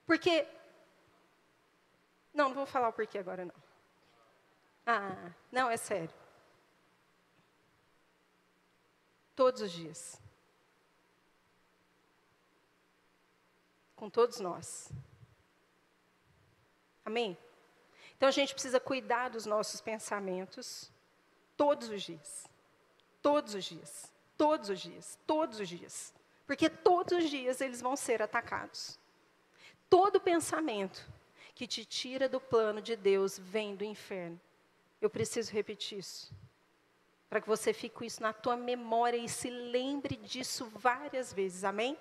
Porque. 0.05 0.47
Não, 2.33 2.49
não 2.49 2.55
vou 2.55 2.65
falar 2.65 2.89
o 2.89 2.93
porquê 2.93 3.17
agora, 3.17 3.43
não. 3.43 3.55
Ah, 4.85 5.31
não, 5.51 5.69
é 5.69 5.75
sério. 5.75 6.13
Todos 9.35 9.61
os 9.61 9.71
dias. 9.71 10.21
Com 13.97 14.09
todos 14.09 14.39
nós. 14.39 14.89
Amém? 17.03 17.37
Então 18.15 18.29
a 18.29 18.31
gente 18.31 18.53
precisa 18.53 18.79
cuidar 18.79 19.29
dos 19.29 19.45
nossos 19.45 19.81
pensamentos 19.81 20.89
todos 21.57 21.89
os 21.89 22.01
dias. 22.01 22.45
Todos 23.21 23.53
os 23.53 23.65
dias. 23.65 24.13
Todos 24.37 24.69
os 24.69 24.79
dias. 24.79 25.19
Todos 25.27 25.59
os 25.59 25.67
dias. 25.67 26.13
Porque 26.45 26.69
todos 26.69 27.17
os 27.17 27.29
dias 27.29 27.59
eles 27.59 27.81
vão 27.81 27.95
ser 27.95 28.21
atacados. 28.21 28.97
Todo 29.89 30.21
pensamento 30.21 31.05
que 31.53 31.67
te 31.67 31.83
tira 31.83 32.29
do 32.29 32.39
plano 32.39 32.81
de 32.81 32.95
Deus 32.95 33.37
vem 33.37 33.75
do 33.75 33.83
inferno. 33.83 34.39
Eu 35.01 35.09
preciso 35.09 35.51
repetir 35.51 35.99
isso. 35.99 36.31
Para 37.29 37.41
que 37.41 37.47
você 37.47 37.73
fique 37.73 37.95
com 37.95 38.03
isso 38.03 38.21
na 38.21 38.31
tua 38.31 38.55
memória 38.55 39.17
e 39.17 39.27
se 39.27 39.49
lembre 39.49 40.15
disso 40.15 40.65
várias 40.65 41.33
vezes. 41.33 41.63
Amém? 41.63 41.97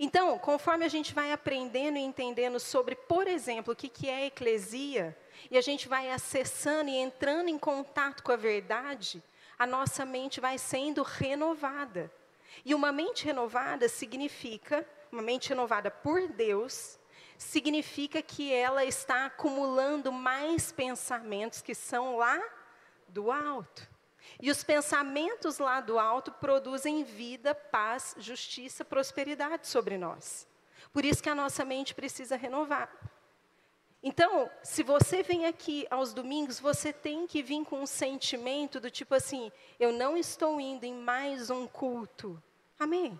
Então, 0.00 0.38
conforme 0.38 0.84
a 0.84 0.88
gente 0.88 1.12
vai 1.12 1.32
aprendendo 1.32 1.98
e 1.98 2.02
entendendo 2.02 2.60
sobre, 2.60 2.94
por 2.94 3.26
exemplo, 3.26 3.72
o 3.72 3.76
que, 3.76 3.88
que 3.88 4.08
é 4.08 4.26
eclesia, 4.26 5.16
e 5.50 5.58
a 5.58 5.60
gente 5.60 5.88
vai 5.88 6.10
acessando 6.10 6.88
e 6.88 6.96
entrando 6.96 7.48
em 7.48 7.58
contato 7.58 8.22
com 8.22 8.30
a 8.30 8.36
verdade, 8.36 9.22
a 9.58 9.66
nossa 9.66 10.04
mente 10.04 10.40
vai 10.40 10.56
sendo 10.56 11.02
renovada. 11.02 12.12
E 12.64 12.74
uma 12.74 12.92
mente 12.92 13.24
renovada 13.24 13.88
significa, 13.88 14.86
uma 15.10 15.22
mente 15.22 15.48
renovada 15.48 15.90
por 15.90 16.28
Deus, 16.28 16.98
significa 17.36 18.22
que 18.22 18.52
ela 18.52 18.84
está 18.84 19.26
acumulando 19.26 20.12
mais 20.12 20.70
pensamentos 20.70 21.60
que 21.60 21.74
são 21.74 22.16
lá 22.16 22.40
do 23.08 23.32
alto. 23.32 23.88
E 24.40 24.50
os 24.50 24.62
pensamentos 24.62 25.58
lá 25.58 25.80
do 25.80 25.98
alto 25.98 26.30
produzem 26.32 27.04
vida, 27.04 27.54
paz, 27.54 28.14
justiça, 28.18 28.84
prosperidade 28.84 29.66
sobre 29.66 29.98
nós. 29.98 30.46
Por 30.92 31.04
isso 31.04 31.22
que 31.22 31.28
a 31.28 31.34
nossa 31.34 31.64
mente 31.64 31.94
precisa 31.94 32.36
renovar. 32.36 32.90
Então, 34.02 34.48
se 34.62 34.82
você 34.82 35.22
vem 35.22 35.46
aqui 35.46 35.86
aos 35.90 36.14
domingos, 36.14 36.60
você 36.60 36.92
tem 36.92 37.26
que 37.26 37.42
vir 37.42 37.64
com 37.64 37.80
um 37.82 37.86
sentimento 37.86 38.78
do 38.78 38.90
tipo 38.90 39.14
assim: 39.14 39.50
eu 39.78 39.92
não 39.92 40.16
estou 40.16 40.60
indo 40.60 40.84
em 40.84 40.94
mais 40.94 41.50
um 41.50 41.66
culto. 41.66 42.40
Amém? 42.78 43.18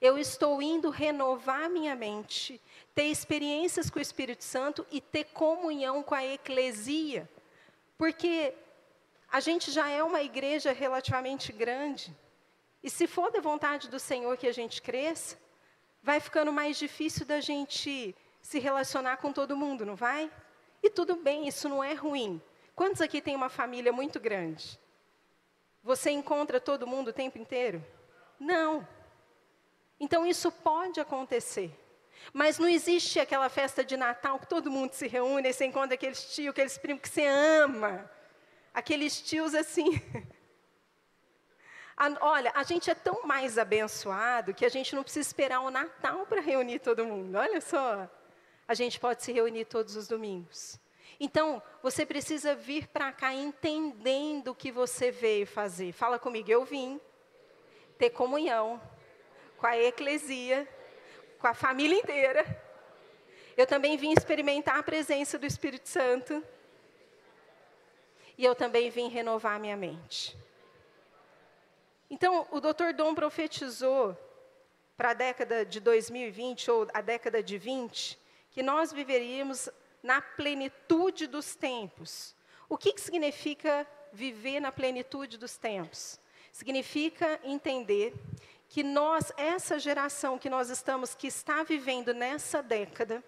Eu 0.00 0.18
estou 0.18 0.60
indo 0.60 0.90
renovar 0.90 1.70
minha 1.70 1.94
mente, 1.94 2.60
ter 2.94 3.04
experiências 3.04 3.88
com 3.88 4.00
o 4.00 4.02
Espírito 4.02 4.42
Santo 4.42 4.84
e 4.90 5.00
ter 5.00 5.24
comunhão 5.24 6.02
com 6.02 6.14
a 6.14 6.24
eclesia. 6.24 7.30
Porque 7.96 8.54
a 9.34 9.40
gente 9.40 9.72
já 9.72 9.90
é 9.90 10.00
uma 10.00 10.22
igreja 10.22 10.70
relativamente 10.70 11.52
grande. 11.52 12.16
E 12.80 12.88
se 12.88 13.04
for 13.08 13.32
da 13.32 13.40
vontade 13.40 13.88
do 13.88 13.98
Senhor 13.98 14.36
que 14.36 14.46
a 14.46 14.52
gente 14.52 14.80
cresça, 14.80 15.36
vai 16.00 16.20
ficando 16.20 16.52
mais 16.52 16.78
difícil 16.78 17.26
da 17.26 17.40
gente 17.40 18.14
se 18.40 18.60
relacionar 18.60 19.16
com 19.16 19.32
todo 19.32 19.56
mundo, 19.56 19.84
não 19.84 19.96
vai? 19.96 20.30
E 20.80 20.88
tudo 20.88 21.16
bem, 21.16 21.48
isso 21.48 21.68
não 21.68 21.82
é 21.82 21.94
ruim. 21.94 22.40
Quantos 22.76 23.00
aqui 23.00 23.20
tem 23.20 23.34
uma 23.34 23.48
família 23.48 23.92
muito 23.92 24.20
grande? 24.20 24.78
Você 25.82 26.12
encontra 26.12 26.60
todo 26.60 26.86
mundo 26.86 27.08
o 27.08 27.12
tempo 27.12 27.36
inteiro? 27.36 27.84
Não. 28.38 28.86
Então 29.98 30.24
isso 30.24 30.52
pode 30.52 31.00
acontecer. 31.00 31.76
Mas 32.32 32.56
não 32.56 32.68
existe 32.68 33.18
aquela 33.18 33.48
festa 33.48 33.84
de 33.84 33.96
Natal 33.96 34.38
que 34.38 34.46
todo 34.46 34.70
mundo 34.70 34.92
se 34.92 35.08
reúne 35.08 35.48
e 35.48 35.52
você 35.52 35.64
encontra 35.64 35.94
aqueles 35.94 36.32
tios, 36.32 36.50
aqueles 36.50 36.78
primos 36.78 37.02
que 37.02 37.08
você 37.08 37.26
ama 37.26 38.08
aqueles 38.74 39.20
tios 39.22 39.54
assim. 39.54 40.02
Olha, 42.20 42.52
a 42.56 42.64
gente 42.64 42.90
é 42.90 42.94
tão 42.94 43.22
mais 43.24 43.56
abençoado 43.56 44.52
que 44.52 44.66
a 44.66 44.68
gente 44.68 44.96
não 44.96 45.04
precisa 45.04 45.26
esperar 45.26 45.60
o 45.60 45.70
Natal 45.70 46.26
para 46.26 46.40
reunir 46.40 46.80
todo 46.80 47.06
mundo. 47.06 47.36
Olha 47.36 47.60
só. 47.60 48.10
A 48.66 48.74
gente 48.74 48.98
pode 48.98 49.22
se 49.22 49.30
reunir 49.30 49.66
todos 49.66 49.94
os 49.94 50.08
domingos. 50.08 50.80
Então, 51.20 51.62
você 51.82 52.04
precisa 52.04 52.56
vir 52.56 52.88
para 52.88 53.12
cá 53.12 53.32
entendendo 53.32 54.48
o 54.48 54.54
que 54.54 54.72
você 54.72 55.12
veio 55.12 55.46
fazer. 55.46 55.92
Fala 55.92 56.18
comigo, 56.18 56.50
eu 56.50 56.64
vim 56.64 57.00
ter 57.96 58.10
comunhão 58.10 58.82
com 59.56 59.66
a 59.66 59.78
eclesia, 59.78 60.68
com 61.38 61.46
a 61.46 61.54
família 61.54 61.96
inteira. 61.96 62.44
Eu 63.56 63.66
também 63.66 63.96
vim 63.96 64.12
experimentar 64.12 64.78
a 64.78 64.82
presença 64.82 65.38
do 65.38 65.46
Espírito 65.46 65.88
Santo 65.88 66.42
e 68.36 68.44
eu 68.44 68.54
também 68.54 68.90
vim 68.90 69.08
renovar 69.08 69.60
minha 69.60 69.76
mente. 69.76 70.36
Então, 72.10 72.46
o 72.50 72.60
Dr. 72.60 72.92
Dom 72.94 73.14
profetizou 73.14 74.16
para 74.96 75.10
a 75.10 75.14
década 75.14 75.64
de 75.64 75.80
2020 75.80 76.70
ou 76.70 76.88
a 76.92 77.00
década 77.00 77.42
de 77.42 77.58
20 77.58 78.18
que 78.50 78.62
nós 78.62 78.92
viveríamos 78.92 79.68
na 80.02 80.20
plenitude 80.20 81.26
dos 81.26 81.56
tempos. 81.56 82.34
O 82.68 82.78
que, 82.78 82.92
que 82.92 83.00
significa 83.00 83.86
viver 84.12 84.60
na 84.60 84.70
plenitude 84.70 85.36
dos 85.36 85.56
tempos? 85.56 86.20
Significa 86.52 87.40
entender 87.42 88.14
que 88.68 88.82
nós, 88.82 89.32
essa 89.36 89.78
geração 89.78 90.38
que 90.38 90.48
nós 90.48 90.70
estamos, 90.70 91.14
que 91.14 91.26
está 91.26 91.62
vivendo 91.62 92.14
nessa 92.14 92.62
década, 92.62 93.24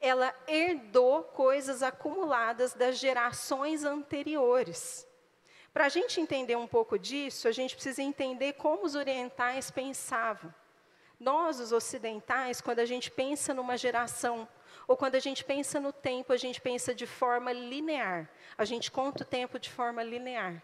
ela 0.00 0.34
herdou 0.48 1.22
coisas 1.22 1.82
acumuladas 1.82 2.72
das 2.72 2.98
gerações 2.98 3.84
anteriores. 3.84 5.06
Para 5.72 5.86
a 5.86 5.88
gente 5.88 6.20
entender 6.20 6.56
um 6.56 6.66
pouco 6.66 6.98
disso, 6.98 7.46
a 7.46 7.52
gente 7.52 7.74
precisa 7.74 8.02
entender 8.02 8.54
como 8.54 8.84
os 8.84 8.94
orientais 8.94 9.70
pensavam. 9.70 10.52
Nós, 11.18 11.60
os 11.60 11.70
ocidentais, 11.70 12.60
quando 12.60 12.80
a 12.80 12.86
gente 12.86 13.10
pensa 13.10 13.52
numa 13.52 13.76
geração, 13.76 14.48
ou 14.88 14.96
quando 14.96 15.14
a 15.14 15.20
gente 15.20 15.44
pensa 15.44 15.78
no 15.78 15.92
tempo, 15.92 16.32
a 16.32 16.36
gente 16.36 16.60
pensa 16.60 16.94
de 16.94 17.06
forma 17.06 17.52
linear. 17.52 18.28
A 18.56 18.64
gente 18.64 18.90
conta 18.90 19.22
o 19.22 19.26
tempo 19.26 19.58
de 19.58 19.70
forma 19.70 20.02
linear. 20.02 20.62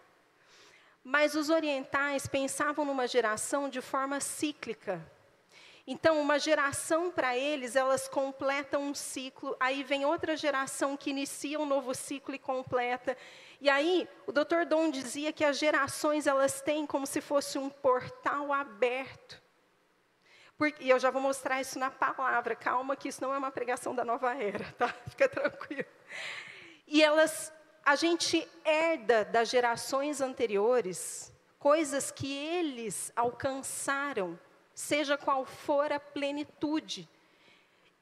Mas 1.03 1.35
os 1.35 1.49
orientais 1.49 2.27
pensavam 2.27 2.83
numa 2.83 3.07
geração 3.07 3.69
de 3.69 3.79
forma 3.79 4.19
cíclica. 4.19 4.99
Então, 5.89 6.19
uma 6.19 6.37
geração 6.37 7.09
para 7.09 7.37
eles, 7.37 7.77
elas 7.77 8.09
completam 8.09 8.83
um 8.83 8.93
ciclo, 8.93 9.55
aí 9.57 9.83
vem 9.83 10.03
outra 10.03 10.35
geração 10.35 10.97
que 10.97 11.11
inicia 11.11 11.57
um 11.57 11.65
novo 11.65 11.95
ciclo 11.95 12.35
e 12.35 12.39
completa. 12.39 13.15
E 13.61 13.69
aí, 13.69 14.05
o 14.25 14.33
Dr. 14.33 14.65
Dom 14.67 14.91
dizia 14.91 15.31
que 15.31 15.45
as 15.45 15.57
gerações 15.57 16.27
elas 16.27 16.59
têm 16.59 16.85
como 16.85 17.07
se 17.07 17.21
fosse 17.21 17.57
um 17.57 17.69
portal 17.69 18.51
aberto. 18.51 19.41
Porque, 20.57 20.83
e 20.83 20.89
eu 20.89 20.99
já 20.99 21.09
vou 21.09 21.21
mostrar 21.21 21.61
isso 21.61 21.79
na 21.79 21.89
palavra, 21.89 22.53
calma 22.53 22.95
que 22.95 23.07
isso 23.07 23.21
não 23.21 23.33
é 23.33 23.37
uma 23.37 23.51
pregação 23.51 23.95
da 23.95 24.03
nova 24.03 24.35
era, 24.35 24.65
tá? 24.73 24.89
Fica 25.07 25.29
tranquilo. 25.29 25.85
E 26.85 27.01
elas, 27.01 27.53
a 27.85 27.95
gente 27.95 28.45
herda 28.65 29.23
das 29.23 29.49
gerações 29.49 30.19
anteriores 30.19 31.33
coisas 31.57 32.11
que 32.11 32.33
eles 32.33 33.11
alcançaram, 33.15 34.39
seja 34.77 35.17
qual 35.17 35.43
for 35.43 35.91
a 35.91 35.99
plenitude 35.99 37.09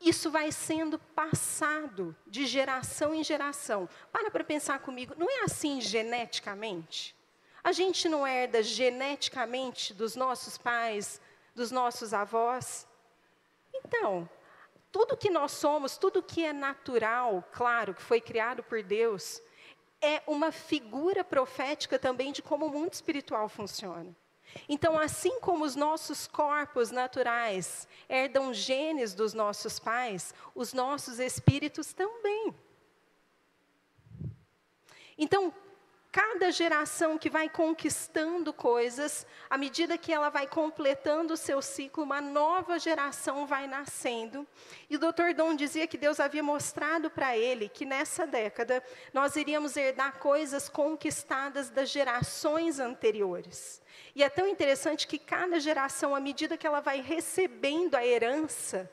isso 0.02 0.30
vai 0.30 0.52
sendo 0.52 1.00
passado 1.00 2.16
de 2.28 2.46
geração 2.46 3.16
em 3.16 3.24
geração. 3.24 3.88
Para 4.12 4.30
para 4.30 4.44
pensar 4.44 4.80
comigo, 4.80 5.16
não 5.18 5.30
é 5.30 5.44
assim 5.44 5.80
geneticamente? 5.80 7.16
A 7.64 7.72
gente 7.72 8.08
não 8.10 8.28
herda 8.28 8.62
geneticamente 8.62 9.94
dos 9.94 10.16
nossos 10.16 10.58
pais, 10.58 11.22
dos 11.56 11.72
nossos 11.72 12.14
avós? 12.14 12.86
Então, 13.74 14.30
tudo 14.92 15.18
que 15.18 15.30
nós 15.30 15.54
somos, 15.54 15.98
tudo 15.98 16.22
que 16.22 16.46
é 16.46 16.54
natural, 16.54 17.44
claro, 17.52 17.94
que 17.94 18.02
foi 18.02 18.22
criado 18.22 18.62
por 18.62 18.84
Deus, 18.84 19.42
é 20.02 20.22
uma 20.28 20.52
figura 20.52 21.24
profética 21.24 21.98
também 21.98 22.32
de 22.32 22.42
como 22.42 22.68
o 22.68 22.70
mundo 22.70 22.94
espiritual 22.94 23.50
funciona. 23.50 24.16
Então, 24.68 24.98
assim 24.98 25.40
como 25.40 25.66
os 25.66 25.76
nossos 25.76 26.28
corpos 26.28 26.92
naturais 26.92 27.88
herdam 28.08 28.54
genes 28.54 29.14
dos 29.14 29.34
nossos 29.34 29.80
pais, 29.80 30.34
os 30.54 30.74
nossos 30.74 31.20
espíritos 31.20 31.94
também. 31.94 32.54
Então, 35.18 35.54
cada 36.16 36.50
geração 36.50 37.18
que 37.18 37.30
vai 37.30 37.50
conquistando 37.50 38.54
coisas, 38.54 39.28
à 39.50 39.58
medida 39.58 39.98
que 39.98 40.14
ela 40.14 40.30
vai 40.30 40.48
completando 40.48 41.34
o 41.34 41.38
seu 41.38 41.62
ciclo, 41.62 42.06
uma 42.06 42.22
nova 42.22 42.80
geração 42.80 43.46
vai 43.46 43.68
nascendo. 43.68 44.48
E 44.90 44.96
o 44.96 45.00
Dr. 45.00 45.34
Dom 45.36 45.54
dizia 45.54 45.86
que 45.86 45.98
Deus 45.98 46.22
havia 46.22 46.42
mostrado 46.42 47.10
para 47.10 47.38
ele 47.38 47.68
que 47.68 47.86
nessa 47.86 48.26
década 48.26 48.82
nós 49.14 49.36
iríamos 49.36 49.76
herdar 49.76 50.18
coisas 50.18 50.70
conquistadas 50.70 51.70
das 51.70 51.90
gerações 51.90 52.80
anteriores. 52.80 53.82
E 54.16 54.24
é 54.24 54.30
tão 54.30 54.48
interessante 54.48 55.08
que 55.08 55.20
cada 55.20 55.60
geração, 55.60 56.16
à 56.16 56.20
medida 56.20 56.58
que 56.58 56.66
ela 56.66 56.80
vai 56.80 57.02
recebendo 57.02 57.96
a 57.96 58.06
herança, 58.06 58.90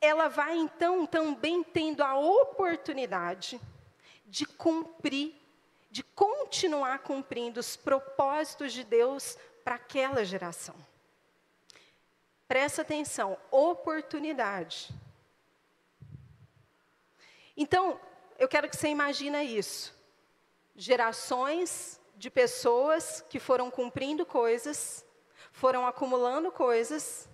ela 0.00 0.28
vai 0.28 0.56
então 0.56 1.04
também 1.04 1.62
tendo 1.62 2.02
a 2.02 2.16
oportunidade 2.16 3.60
de 4.26 4.46
cumprir, 4.46 5.34
de 5.90 6.02
continuar 6.02 7.00
cumprindo 7.00 7.58
os 7.58 7.76
propósitos 7.76 8.72
de 8.72 8.84
Deus 8.84 9.36
para 9.64 9.74
aquela 9.74 10.24
geração. 10.24 10.74
Presta 12.46 12.82
atenção, 12.82 13.36
oportunidade. 13.50 14.90
Então, 17.56 18.00
eu 18.38 18.48
quero 18.48 18.68
que 18.68 18.76
você 18.76 18.88
imagine 18.88 19.42
isso. 19.42 19.92
Gerações 20.76 21.97
de 22.18 22.28
pessoas 22.28 23.24
que 23.30 23.38
foram 23.38 23.70
cumprindo 23.70 24.26
coisas, 24.26 25.06
foram 25.52 25.86
acumulando 25.86 26.50
coisas, 26.50 27.28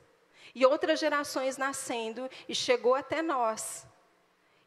e 0.54 0.64
outras 0.64 1.00
gerações 1.00 1.56
nascendo, 1.56 2.30
e 2.48 2.54
chegou 2.54 2.94
até 2.94 3.22
nós. 3.22 3.86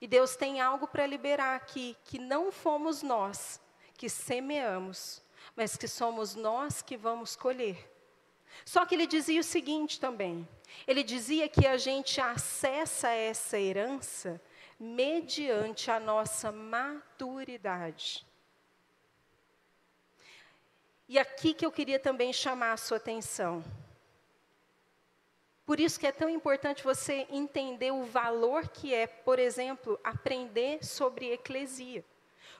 E 0.01 0.07
Deus 0.07 0.35
tem 0.35 0.59
algo 0.59 0.87
para 0.87 1.05
liberar 1.05 1.55
aqui, 1.55 1.95
que 2.03 2.19
não 2.19 2.51
fomos 2.51 3.01
nós 3.01 3.61
que 3.95 4.09
semeamos, 4.09 5.23
mas 5.55 5.77
que 5.77 5.87
somos 5.87 6.35
nós 6.35 6.81
que 6.81 6.97
vamos 6.97 7.35
colher. 7.35 7.91
Só 8.65 8.85
que 8.85 8.95
ele 8.95 9.07
dizia 9.07 9.39
o 9.39 9.43
seguinte 9.43 9.99
também: 9.99 10.47
ele 10.85 11.03
dizia 11.03 11.47
que 11.47 11.65
a 11.65 11.77
gente 11.77 12.19
acessa 12.19 13.09
essa 13.09 13.59
herança 13.59 14.41
mediante 14.79 15.89
a 15.89 15.99
nossa 15.99 16.51
maturidade. 16.51 18.26
E 21.07 21.17
aqui 21.17 21.53
que 21.53 21.65
eu 21.65 21.71
queria 21.71 21.99
também 21.99 22.33
chamar 22.33 22.73
a 22.73 22.77
sua 22.77 22.97
atenção. 22.97 23.63
Por 25.65 25.79
isso 25.79 25.99
que 25.99 26.07
é 26.07 26.11
tão 26.11 26.29
importante 26.29 26.83
você 26.83 27.27
entender 27.29 27.91
o 27.91 28.03
valor 28.03 28.69
que 28.69 28.93
é, 28.93 29.05
por 29.05 29.39
exemplo, 29.39 29.99
aprender 30.03 30.83
sobre 30.83 31.31
eclesia. 31.31 32.03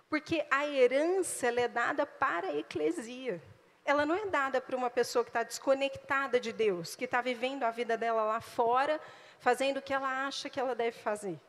Porque 0.10 0.45
a 0.49 0.67
herança 0.67 1.47
é 1.47 1.67
dada 1.67 2.05
para 2.05 2.47
a 2.47 2.55
eclesia. 2.57 3.41
Ela 3.83 4.05
não 4.05 4.15
é 4.15 4.25
dada 4.25 4.60
para 4.60 4.75
uma 4.75 4.89
pessoa 4.89 5.23
que 5.23 5.29
está 5.29 5.43
desconectada 5.43 6.39
de 6.39 6.51
Deus, 6.51 6.95
que 6.95 7.05
está 7.05 7.21
vivendo 7.21 7.63
a 7.63 7.71
vida 7.71 7.97
dela 7.97 8.23
lá 8.23 8.41
fora, 8.41 8.99
fazendo 9.39 9.77
o 9.77 9.81
que 9.81 9.93
ela 9.93 10.27
acha 10.27 10.49
que 10.49 10.60
ela 10.60 10.75
deve 10.75 10.97
fazer. 10.97 11.39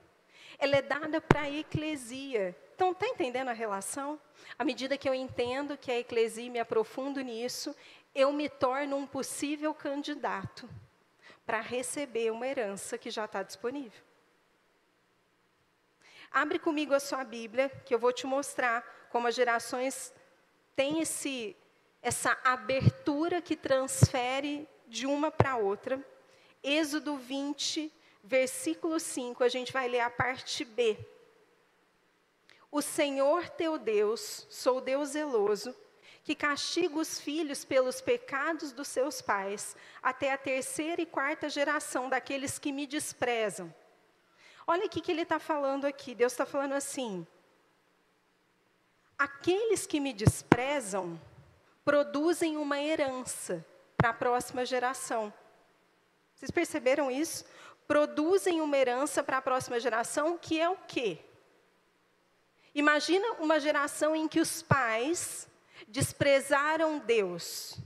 Ela 0.59 0.77
é 0.77 0.83
dada 0.83 1.21
para 1.21 1.43
a 1.43 1.51
eclesia, 1.51 2.57
então, 2.79 2.93
está 2.93 3.09
entendendo 3.09 3.49
a 3.49 3.53
relação? 3.53 4.21
À 4.57 4.63
medida 4.63 4.97
que 4.97 5.09
eu 5.09 5.13
entendo 5.13 5.77
que 5.77 5.91
a 5.91 5.99
eclesia 5.99 6.45
e 6.45 6.49
me 6.49 6.61
aprofundo 6.61 7.21
nisso, 7.21 7.75
eu 8.15 8.33
me 8.33 8.49
torno 8.49 8.97
um 8.97 9.05
possível 9.05 9.75
candidato 9.75 10.71
para 11.45 11.61
receber 11.61 12.31
uma 12.31 12.47
herança 12.47 12.97
que 12.97 13.11
já 13.11 13.25
está 13.25 13.43
disponível. 13.43 14.01
Abre 16.31 16.61
comigo 16.61 16.95
a 16.95 17.01
sua 17.01 17.25
Bíblia, 17.25 17.69
que 17.85 17.93
eu 17.93 17.99
vou 17.99 18.13
te 18.13 18.29
mostrar 18.29 19.09
como 19.11 19.27
as 19.27 19.35
gerações 19.35 20.15
têm 20.77 21.01
esse, 21.01 21.57
essa 22.01 22.39
abertura 22.45 23.43
que 23.43 23.57
transfere 23.57 24.69
de 24.87 25.05
uma 25.05 25.33
para 25.33 25.57
outra. 25.57 26.01
Êxodo 26.63 27.17
20, 27.17 27.93
versículo 28.23 29.01
5, 29.01 29.43
a 29.43 29.49
gente 29.49 29.73
vai 29.73 29.89
ler 29.89 29.99
a 29.99 30.11
parte 30.11 30.65
B. 30.65 30.97
O 32.71 32.83
Senhor 32.83 33.49
teu 33.49 33.79
Deus, 33.79 34.47
sou 34.51 34.81
Deus 34.81 35.11
zeloso, 35.11 35.75
que 36.23 36.35
castiga 36.35 36.99
os 36.99 37.19
filhos 37.19 37.65
pelos 37.65 38.03
pecados 38.03 38.73
dos 38.73 38.89
seus 38.89 39.23
pais, 39.23 39.75
até 40.03 40.33
a 40.33 40.37
terceira 40.37 41.01
e 41.01 41.07
quarta 41.07 41.49
geração 41.49 42.09
daqueles 42.09 42.59
que 42.59 42.71
me 42.71 42.87
desprezam. 42.87 43.75
Olha 44.67 44.85
o 44.85 44.89
que 44.91 45.11
ele 45.11 45.23
está 45.23 45.39
falando 45.39 45.87
aqui. 45.87 46.15
Deus 46.15 46.33
está 46.33 46.45
falando 46.45 46.75
assim: 46.75 47.27
aqueles 49.19 49.87
que 49.87 49.99
me 49.99 50.13
desprezam 50.13 51.19
produzem 51.83 52.59
uma 52.59 52.79
herança 52.79 53.65
para 53.97 54.11
a 54.11 54.15
próxima 54.15 54.67
geração. 54.67 55.33
Vocês 56.35 56.51
perceberam 56.51 57.11
isso? 57.11 57.47
Produzem 57.87 58.61
uma 58.61 58.77
herança 58.77 59.25
para 59.25 59.39
a 59.39 59.43
próxima 59.43 59.81
geração, 59.81 60.37
que 60.37 60.61
é 60.61 60.69
o 60.69 60.77
quê? 60.77 61.19
Imagina 62.75 63.33
uma 63.35 63.59
geração 63.59 64.15
em 64.15 64.29
que 64.29 64.41
os 64.41 64.63
pais 64.63 65.49
desprezaram 65.87 66.99
Deus. 66.99 67.79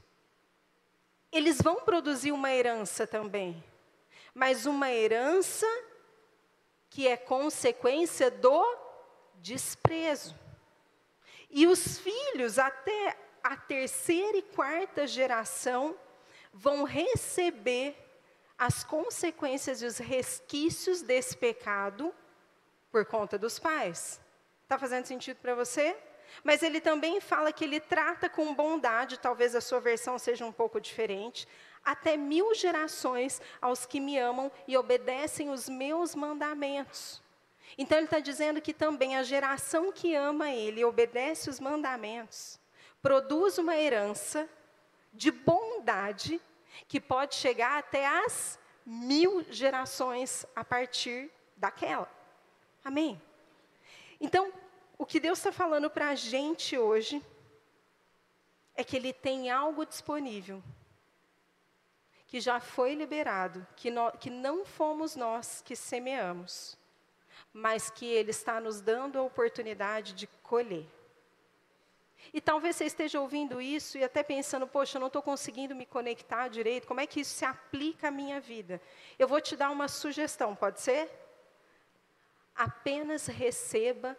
Eles 1.30 1.60
vão 1.60 1.76
produzir 1.76 2.32
uma 2.32 2.52
herança 2.52 3.06
também, 3.06 3.62
mas 4.34 4.66
uma 4.66 4.90
herança 4.90 5.66
que 6.90 7.08
é 7.08 7.16
consequência 7.16 8.30
do 8.30 8.76
desprezo. 9.36 10.38
E 11.50 11.66
os 11.66 11.98
filhos, 11.98 12.58
até 12.58 13.16
a 13.42 13.56
terceira 13.56 14.36
e 14.36 14.42
quarta 14.42 15.06
geração, 15.06 15.96
vão 16.52 16.84
receber 16.84 17.96
as 18.58 18.84
consequências 18.84 19.82
e 19.82 19.86
os 19.86 19.98
resquícios 19.98 21.02
desse 21.02 21.36
pecado 21.36 22.14
por 22.90 23.06
conta 23.06 23.38
dos 23.38 23.58
pais. 23.58 24.20
Está 24.72 24.78
fazendo 24.78 25.04
sentido 25.04 25.36
para 25.36 25.54
você? 25.54 25.94
Mas 26.42 26.62
ele 26.62 26.80
também 26.80 27.20
fala 27.20 27.52
que 27.52 27.62
ele 27.62 27.78
trata 27.78 28.26
com 28.26 28.54
bondade, 28.54 29.18
talvez 29.18 29.54
a 29.54 29.60
sua 29.60 29.80
versão 29.80 30.18
seja 30.18 30.46
um 30.46 30.50
pouco 30.50 30.80
diferente, 30.80 31.46
até 31.84 32.16
mil 32.16 32.54
gerações 32.54 33.38
aos 33.60 33.84
que 33.84 34.00
me 34.00 34.16
amam 34.16 34.50
e 34.66 34.74
obedecem 34.78 35.50
os 35.50 35.68
meus 35.68 36.14
mandamentos. 36.14 37.22
Então 37.76 37.98
ele 37.98 38.06
está 38.06 38.18
dizendo 38.18 38.62
que 38.62 38.72
também 38.72 39.14
a 39.14 39.22
geração 39.22 39.92
que 39.92 40.14
ama 40.14 40.50
ele 40.50 40.80
e 40.80 40.86
obedece 40.86 41.50
os 41.50 41.60
mandamentos 41.60 42.58
produz 43.02 43.58
uma 43.58 43.76
herança 43.76 44.48
de 45.12 45.30
bondade 45.30 46.40
que 46.88 46.98
pode 46.98 47.34
chegar 47.34 47.76
até 47.76 48.06
as 48.06 48.58
mil 48.86 49.44
gerações 49.50 50.46
a 50.56 50.64
partir 50.64 51.30
daquela. 51.58 52.10
Amém? 52.82 53.20
Então, 54.22 54.52
o 55.02 55.04
que 55.04 55.18
Deus 55.18 55.38
está 55.38 55.50
falando 55.50 55.90
para 55.90 56.10
a 56.10 56.14
gente 56.14 56.78
hoje 56.78 57.20
é 58.72 58.84
que 58.84 58.94
Ele 58.94 59.12
tem 59.12 59.50
algo 59.50 59.84
disponível, 59.84 60.62
que 62.24 62.40
já 62.40 62.60
foi 62.60 62.94
liberado, 62.94 63.66
que, 63.74 63.90
no, 63.90 64.12
que 64.12 64.30
não 64.30 64.64
fomos 64.64 65.16
nós 65.16 65.60
que 65.60 65.74
semeamos, 65.74 66.78
mas 67.52 67.90
que 67.90 68.06
Ele 68.06 68.30
está 68.30 68.60
nos 68.60 68.80
dando 68.80 69.18
a 69.18 69.22
oportunidade 69.22 70.12
de 70.12 70.28
colher. 70.40 70.86
E 72.32 72.40
talvez 72.40 72.76
você 72.76 72.84
esteja 72.84 73.20
ouvindo 73.20 73.60
isso 73.60 73.98
e 73.98 74.04
até 74.04 74.22
pensando, 74.22 74.68
poxa, 74.68 74.98
eu 74.98 75.00
não 75.00 75.08
estou 75.08 75.20
conseguindo 75.20 75.74
me 75.74 75.84
conectar 75.84 76.46
direito, 76.46 76.86
como 76.86 77.00
é 77.00 77.08
que 77.08 77.22
isso 77.22 77.34
se 77.34 77.44
aplica 77.44 78.06
à 78.06 78.12
minha 78.12 78.40
vida? 78.40 78.80
Eu 79.18 79.26
vou 79.26 79.40
te 79.40 79.56
dar 79.56 79.70
uma 79.70 79.88
sugestão, 79.88 80.54
pode 80.54 80.80
ser? 80.80 81.10
Apenas 82.54 83.26
receba 83.26 84.16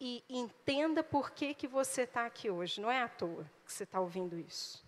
e 0.00 0.24
entenda 0.28 1.04
por 1.04 1.30
que, 1.30 1.52
que 1.52 1.68
você 1.68 2.02
está 2.02 2.24
aqui 2.24 2.48
hoje. 2.48 2.80
Não 2.80 2.90
é 2.90 3.02
à 3.02 3.08
toa 3.08 3.44
que 3.66 3.72
você 3.72 3.84
está 3.84 4.00
ouvindo 4.00 4.38
isso. 4.38 4.82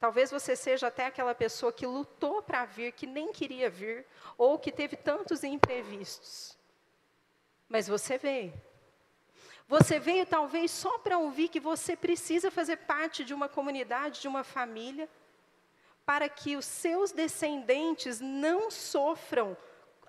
Talvez 0.00 0.30
você 0.30 0.56
seja 0.56 0.86
até 0.86 1.06
aquela 1.06 1.34
pessoa 1.34 1.72
que 1.72 1.86
lutou 1.86 2.42
para 2.42 2.64
vir, 2.64 2.92
que 2.92 3.06
nem 3.06 3.32
queria 3.32 3.68
vir, 3.68 4.06
ou 4.36 4.58
que 4.58 4.72
teve 4.72 4.96
tantos 4.96 5.44
imprevistos. 5.44 6.56
Mas 7.68 7.86
você 7.86 8.18
veio. 8.18 8.52
Você 9.66 9.98
veio 9.98 10.26
talvez 10.26 10.70
só 10.70 10.98
para 10.98 11.18
ouvir 11.18 11.48
que 11.48 11.60
você 11.60 11.96
precisa 11.96 12.50
fazer 12.50 12.76
parte 12.78 13.24
de 13.24 13.32
uma 13.32 13.48
comunidade, 13.48 14.20
de 14.20 14.28
uma 14.28 14.44
família, 14.44 15.08
para 16.04 16.28
que 16.28 16.56
os 16.56 16.66
seus 16.66 17.12
descendentes 17.12 18.20
não 18.20 18.70
sofram 18.70 19.56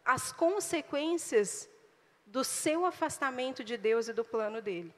as 0.03 0.31
consequências 0.31 1.69
do 2.25 2.43
seu 2.43 2.85
afastamento 2.85 3.63
de 3.63 3.77
Deus 3.77 4.07
e 4.07 4.13
do 4.13 4.25
plano 4.25 4.61
dele. 4.61 4.93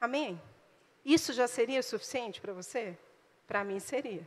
Amém? 0.00 0.40
Isso 1.04 1.32
já 1.32 1.46
seria 1.46 1.82
suficiente 1.82 2.40
para 2.40 2.52
você? 2.52 2.96
Para 3.46 3.64
mim 3.64 3.78
seria. 3.78 4.26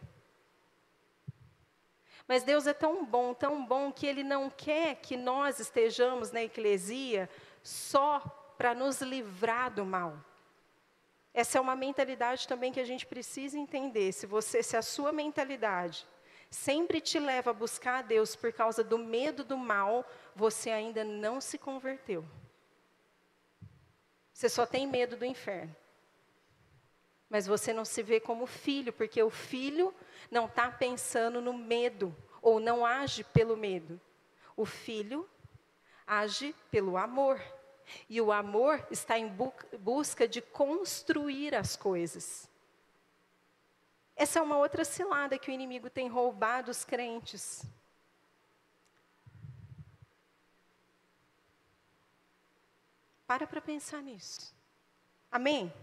Mas 2.27 2.43
Deus 2.43 2.67
é 2.67 2.73
tão 2.73 3.03
bom, 3.05 3.33
tão 3.33 3.65
bom, 3.65 3.91
que 3.91 4.05
Ele 4.05 4.23
não 4.23 4.49
quer 4.49 4.95
que 4.95 5.17
nós 5.17 5.59
estejamos 5.59 6.31
na 6.31 6.43
eclesia 6.43 7.29
só 7.63 8.19
para 8.57 8.75
nos 8.75 9.01
livrar 9.01 9.71
do 9.71 9.83
mal. 9.83 10.17
Essa 11.33 11.57
é 11.57 11.61
uma 11.61 11.75
mentalidade 11.75 12.47
também 12.47 12.71
que 12.71 12.79
a 12.79 12.85
gente 12.85 13.05
precisa 13.05 13.57
entender. 13.57 14.11
Se 14.11 14.25
você, 14.25 14.61
se 14.61 14.75
a 14.77 14.81
sua 14.81 15.11
mentalidade 15.11 16.05
sempre 16.49 16.99
te 16.99 17.19
leva 17.19 17.51
a 17.51 17.53
buscar 17.53 17.99
a 17.99 18.01
Deus 18.01 18.35
por 18.35 18.51
causa 18.51 18.83
do 18.83 18.97
medo 18.97 19.43
do 19.43 19.57
mal, 19.57 20.05
você 20.35 20.69
ainda 20.69 21.03
não 21.03 21.39
se 21.39 21.57
converteu. 21.57 22.25
Você 24.33 24.49
só 24.49 24.65
tem 24.65 24.87
medo 24.87 25.15
do 25.17 25.25
inferno. 25.25 25.75
Mas 27.29 27.45
você 27.45 27.71
não 27.71 27.85
se 27.85 28.01
vê 28.01 28.19
como 28.19 28.47
filho, 28.47 28.91
porque 28.91 29.21
o 29.21 29.29
filho 29.29 29.93
não 30.31 30.45
está 30.45 30.71
pensando 30.71 31.39
no 31.39 31.53
medo, 31.53 32.15
ou 32.41 32.59
não 32.59 32.85
age 32.85 33.23
pelo 33.23 33.55
medo. 33.55 34.01
O 34.55 34.65
filho 34.65 35.29
age 36.07 36.55
pelo 36.71 36.97
amor. 36.97 37.39
E 38.09 38.19
o 38.19 38.31
amor 38.31 38.85
está 38.89 39.17
em 39.17 39.27
bu 39.27 39.53
busca 39.79 40.27
de 40.27 40.41
construir 40.41 41.53
as 41.53 41.75
coisas. 41.75 42.48
Essa 44.19 44.39
é 44.39 44.41
uma 44.41 44.57
outra 44.57 44.83
cilada 44.83 45.39
que 45.39 45.49
o 45.49 45.53
inimigo 45.53 45.89
tem 45.89 46.09
roubado 46.09 46.69
os 46.69 46.83
crentes. 46.83 47.63
Para 53.25 53.47
para 53.47 53.61
pensar 53.61 54.01
nisso. 54.01 54.53
Amém? 55.31 55.73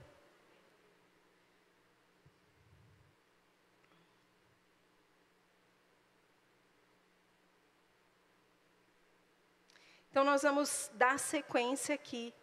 Então, 10.10 10.22
nós 10.22 10.42
vamos 10.42 10.90
dar 10.92 11.18
sequência 11.18 11.94
aqui 11.94 12.34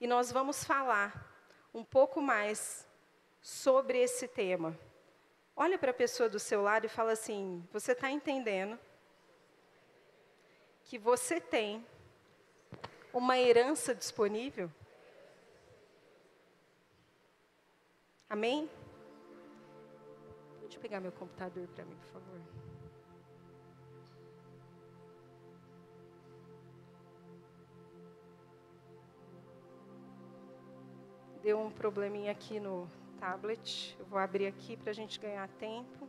e 0.00 0.06
nós 0.06 0.32
vamos 0.32 0.64
falar 0.64 1.30
um 1.74 1.84
pouco 1.84 2.22
mais 2.22 2.88
sobre 3.42 3.98
esse 3.98 4.26
tema. 4.26 4.74
Olha 5.54 5.78
para 5.78 5.90
a 5.90 5.94
pessoa 5.94 6.28
do 6.28 6.38
seu 6.38 6.62
lado 6.62 6.86
e 6.86 6.88
fala 6.88 7.12
assim: 7.12 7.66
você 7.72 7.92
está 7.92 8.10
entendendo 8.10 8.78
que 10.84 10.98
você 10.98 11.40
tem 11.40 11.84
uma 13.12 13.38
herança 13.38 13.94
disponível? 13.94 14.70
Amém? 18.28 18.70
Pode 20.60 20.78
pegar 20.78 21.00
meu 21.00 21.12
computador 21.12 21.68
para 21.68 21.84
mim, 21.84 21.94
por 21.96 22.12
favor. 22.12 22.40
Deu 31.42 31.58
um 31.60 31.70
probleminha 31.70 32.32
aqui 32.32 32.58
no, 32.58 32.90
tablet. 33.22 33.96
Eu 34.00 34.06
vou 34.06 34.18
abrir 34.18 34.48
aqui 34.48 34.76
para 34.76 34.90
a 34.90 34.92
gente 34.92 35.20
ganhar 35.20 35.48
tempo. 35.50 36.08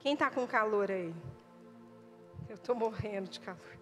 Quem 0.00 0.14
está 0.14 0.28
com 0.28 0.44
calor 0.48 0.90
aí? 0.90 1.14
Eu 2.48 2.56
estou 2.56 2.74
morrendo 2.74 3.28
de 3.30 3.38
calor. 3.38 3.78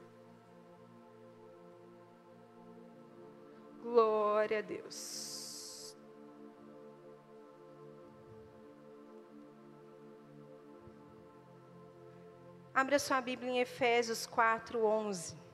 Glória 3.83 4.59
a 4.59 4.61
Deus. 4.61 5.97
Abra 12.75 12.99
sua 12.99 13.21
Bíblia 13.23 13.51
em 13.51 13.61
Efésios 13.61 14.27
4, 14.27 14.85
11. 14.85 15.48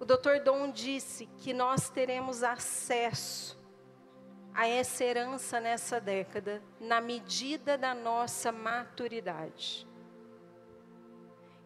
O 0.00 0.04
Dr. 0.06 0.42
Dom 0.42 0.70
disse 0.70 1.26
que 1.36 1.52
nós 1.52 1.90
teremos 1.90 2.42
acesso 2.42 3.60
a 4.54 4.66
essa 4.66 5.04
herança 5.04 5.60
nessa 5.60 6.00
década, 6.00 6.62
na 6.80 7.02
medida 7.02 7.76
da 7.76 7.94
nossa 7.94 8.50
maturidade. 8.50 9.86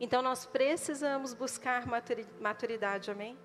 Então 0.00 0.20
nós 0.20 0.44
precisamos 0.44 1.32
buscar 1.32 1.86
maturidade, 2.40 3.08
amém? 3.08 3.38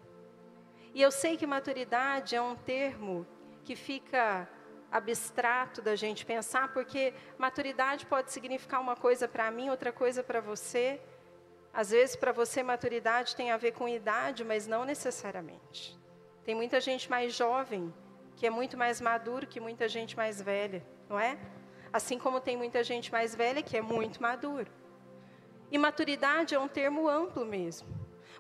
E 0.92 1.04
eu 1.04 1.12
sei 1.12 1.38
que 1.38 1.46
maturidade 1.46 2.36
é 2.36 2.42
um 2.42 2.56
termo 2.56 3.28
que 3.64 3.76
fica 3.76 4.50
abstrato 4.92 5.84
da 5.84 5.96
gente 5.96 6.26
pensar, 6.26 6.74
porque 6.74 7.14
maturidade 7.38 8.08
pode 8.08 8.32
significar 8.32 8.82
uma 8.82 8.96
coisa 8.96 9.28
para 9.28 9.52
mim, 9.52 9.70
outra 9.70 9.92
coisa 9.92 10.24
para 10.24 10.42
você. 10.42 11.00
Às 11.74 11.92
vezes, 11.92 12.16
para 12.16 12.32
você, 12.32 12.64
maturidade 12.64 13.36
tem 13.36 13.52
a 13.52 13.58
ver 13.58 13.72
com 13.74 13.88
idade, 13.88 14.44
mas 14.44 14.68
não 14.68 14.84
necessariamente. 14.84 15.98
Tem 16.44 16.56
muita 16.56 16.80
gente 16.82 17.10
mais 17.10 17.34
jovem 17.34 17.94
que 18.36 18.48
é 18.48 18.50
muito 18.50 18.78
mais 18.78 19.02
maduro 19.02 19.46
que 19.46 19.60
muita 19.60 19.88
gente 19.88 20.16
mais 20.16 20.42
velha, 20.42 20.84
não 21.10 21.20
é? 21.20 21.38
Assim 21.92 22.18
como 22.18 22.40
tem 22.40 22.56
muita 22.56 22.84
gente 22.84 23.12
mais 23.12 23.36
velha 23.36 23.62
que 23.62 23.76
é 23.76 23.82
muito 23.82 24.22
maduro. 24.22 24.72
E 25.72 25.78
maturidade 25.78 26.56
é 26.56 26.60
um 26.60 26.68
termo 26.68 27.08
amplo 27.08 27.46
mesmo. 27.46 27.88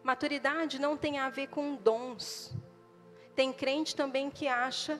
Maturidade 0.01 0.79
não 0.79 0.95
tem 0.95 1.19
a 1.19 1.29
ver 1.29 1.47
com 1.47 1.75
dons. 1.75 2.55
Tem 3.35 3.51
crente 3.51 3.95
também 3.95 4.29
que 4.29 4.47
acha 4.47 4.99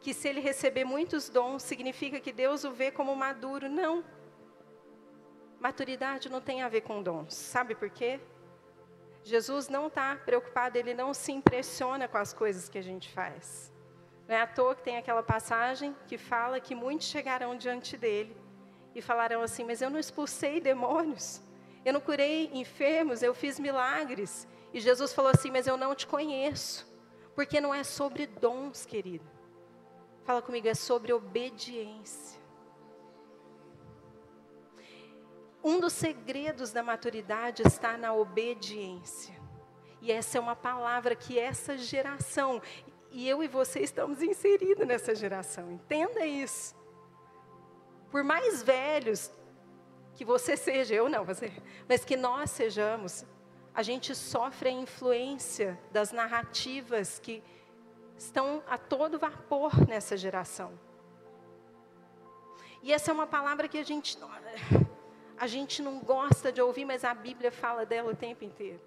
que 0.00 0.12
se 0.12 0.28
ele 0.28 0.40
receber 0.40 0.84
muitos 0.84 1.28
dons, 1.28 1.62
significa 1.62 2.18
que 2.18 2.32
Deus 2.32 2.64
o 2.64 2.72
vê 2.72 2.90
como 2.90 3.14
maduro. 3.14 3.68
Não. 3.68 4.04
Maturidade 5.62 6.28
não 6.28 6.40
tem 6.40 6.60
a 6.60 6.68
ver 6.68 6.80
com 6.80 7.00
dons. 7.00 7.34
Sabe 7.34 7.76
por 7.76 7.88
quê? 7.88 8.18
Jesus 9.22 9.68
não 9.68 9.86
está 9.86 10.16
preocupado, 10.16 10.76
ele 10.76 10.92
não 10.92 11.14
se 11.14 11.30
impressiona 11.30 12.08
com 12.08 12.18
as 12.18 12.32
coisas 12.32 12.68
que 12.68 12.78
a 12.78 12.82
gente 12.82 13.08
faz. 13.08 13.72
Não 14.26 14.34
é 14.34 14.40
à 14.40 14.46
toa 14.48 14.74
que 14.74 14.82
tem 14.82 14.96
aquela 14.96 15.22
passagem 15.22 15.94
que 16.08 16.18
fala 16.18 16.58
que 16.58 16.74
muitos 16.74 17.06
chegarão 17.06 17.56
diante 17.56 17.96
dele 17.96 18.36
e 18.92 19.00
falarão 19.00 19.40
assim: 19.40 19.62
Mas 19.62 19.80
eu 19.80 19.88
não 19.88 20.00
expulsei 20.00 20.60
demônios, 20.60 21.40
eu 21.84 21.92
não 21.92 22.00
curei 22.00 22.50
enfermos, 22.52 23.22
eu 23.22 23.32
fiz 23.32 23.60
milagres. 23.60 24.48
E 24.74 24.80
Jesus 24.80 25.12
falou 25.12 25.30
assim: 25.32 25.52
Mas 25.52 25.68
eu 25.68 25.76
não 25.76 25.94
te 25.94 26.08
conheço. 26.08 26.90
Porque 27.36 27.60
não 27.60 27.72
é 27.72 27.84
sobre 27.84 28.26
dons, 28.26 28.84
querido. 28.84 29.30
Fala 30.24 30.42
comigo, 30.42 30.66
é 30.66 30.74
sobre 30.74 31.12
obediência. 31.12 32.41
Um 35.64 35.78
dos 35.78 35.92
segredos 35.92 36.72
da 36.72 36.82
maturidade 36.82 37.62
está 37.64 37.96
na 37.96 38.12
obediência. 38.12 39.40
E 40.00 40.10
essa 40.10 40.36
é 40.36 40.40
uma 40.40 40.56
palavra 40.56 41.14
que 41.14 41.38
essa 41.38 41.78
geração, 41.78 42.60
e 43.10 43.28
eu 43.28 43.42
e 43.42 43.46
você 43.46 43.80
estamos 43.80 44.20
inseridos 44.20 44.86
nessa 44.86 45.14
geração, 45.14 45.70
entenda 45.70 46.26
isso. 46.26 46.74
Por 48.10 48.24
mais 48.24 48.62
velhos 48.62 49.30
que 50.14 50.24
você 50.24 50.56
seja, 50.56 50.94
eu 50.94 51.08
não, 51.08 51.24
você, 51.24 51.52
mas 51.88 52.04
que 52.04 52.16
nós 52.16 52.50
sejamos, 52.50 53.24
a 53.72 53.82
gente 53.82 54.14
sofre 54.14 54.68
a 54.68 54.72
influência 54.72 55.78
das 55.92 56.10
narrativas 56.10 57.18
que 57.20 57.42
estão 58.16 58.62
a 58.68 58.76
todo 58.76 59.18
vapor 59.18 59.86
nessa 59.88 60.16
geração. 60.16 60.78
E 62.82 62.92
essa 62.92 63.12
é 63.12 63.14
uma 63.14 63.26
palavra 63.26 63.68
que 63.68 63.78
a 63.78 63.84
gente 63.84 64.18
a 65.42 65.48
gente 65.48 65.82
não 65.82 65.98
gosta 65.98 66.52
de 66.52 66.62
ouvir, 66.62 66.84
mas 66.84 67.02
a 67.02 67.12
Bíblia 67.12 67.50
fala 67.50 67.84
dela 67.84 68.12
o 68.12 68.14
tempo 68.14 68.44
inteiro. 68.44 68.80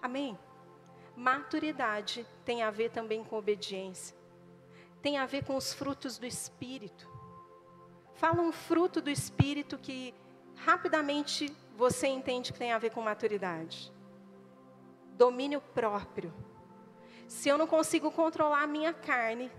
Amém? 0.00 0.38
Maturidade 1.16 2.24
tem 2.44 2.62
a 2.62 2.70
ver 2.70 2.92
também 2.92 3.24
com 3.24 3.36
obediência. 3.36 4.16
Tem 5.02 5.18
a 5.18 5.26
ver 5.26 5.44
com 5.44 5.56
os 5.56 5.74
frutos 5.74 6.18
do 6.18 6.24
Espírito. 6.24 7.10
Fala 8.14 8.40
um 8.40 8.52
fruto 8.52 9.00
do 9.00 9.10
Espírito 9.10 9.76
que 9.76 10.14
rapidamente 10.54 11.52
você 11.76 12.06
entende 12.06 12.52
que 12.52 12.60
tem 12.60 12.70
a 12.70 12.78
ver 12.78 12.90
com 12.90 13.02
maturidade. 13.02 13.92
Domínio 15.14 15.60
próprio. 15.60 16.32
Se 17.26 17.48
eu 17.48 17.58
não 17.58 17.66
consigo 17.66 18.08
controlar 18.12 18.62
a 18.62 18.68
minha 18.68 18.92
carne, 18.92 19.50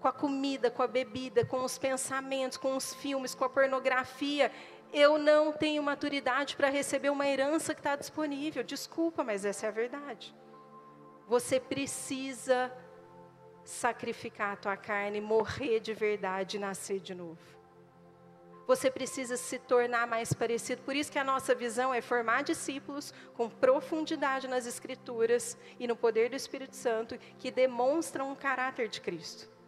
com 0.00 0.08
a 0.08 0.12
comida, 0.12 0.70
com 0.70 0.82
a 0.82 0.86
bebida, 0.86 1.44
com 1.44 1.62
os 1.62 1.78
pensamentos, 1.78 2.56
com 2.56 2.76
os 2.76 2.94
filmes, 2.94 3.34
com 3.34 3.44
a 3.44 3.50
pornografia, 3.50 4.50
eu 4.92 5.18
não 5.18 5.52
tenho 5.52 5.82
maturidade 5.82 6.56
para 6.56 6.68
receber 6.68 7.10
uma 7.10 7.28
herança 7.28 7.74
que 7.74 7.80
está 7.80 7.94
disponível. 7.94 8.62
Desculpa, 8.64 9.22
mas 9.22 9.44
essa 9.44 9.66
é 9.66 9.68
a 9.68 9.72
verdade. 9.72 10.34
Você 11.28 11.60
precisa 11.60 12.72
sacrificar 13.62 14.54
a 14.54 14.56
tua 14.56 14.76
carne, 14.76 15.20
morrer 15.20 15.78
de 15.78 15.94
verdade 15.94 16.56
e 16.56 16.60
nascer 16.60 16.98
de 16.98 17.14
novo. 17.14 17.38
Você 18.66 18.90
precisa 18.90 19.36
se 19.36 19.58
tornar 19.58 20.06
mais 20.06 20.32
parecido. 20.32 20.82
Por 20.82 20.96
isso 20.96 21.10
que 21.10 21.18
a 21.18 21.24
nossa 21.24 21.54
visão 21.54 21.92
é 21.92 22.00
formar 22.00 22.42
discípulos 22.42 23.12
com 23.34 23.48
profundidade 23.48 24.48
nas 24.48 24.66
Escrituras 24.66 25.56
e 25.78 25.86
no 25.86 25.96
poder 25.96 26.30
do 26.30 26.36
Espírito 26.36 26.76
Santo, 26.76 27.18
que 27.38 27.50
demonstram 27.50 28.32
o 28.32 28.36
caráter 28.36 28.88
de 28.88 29.00
Cristo. 29.00 29.59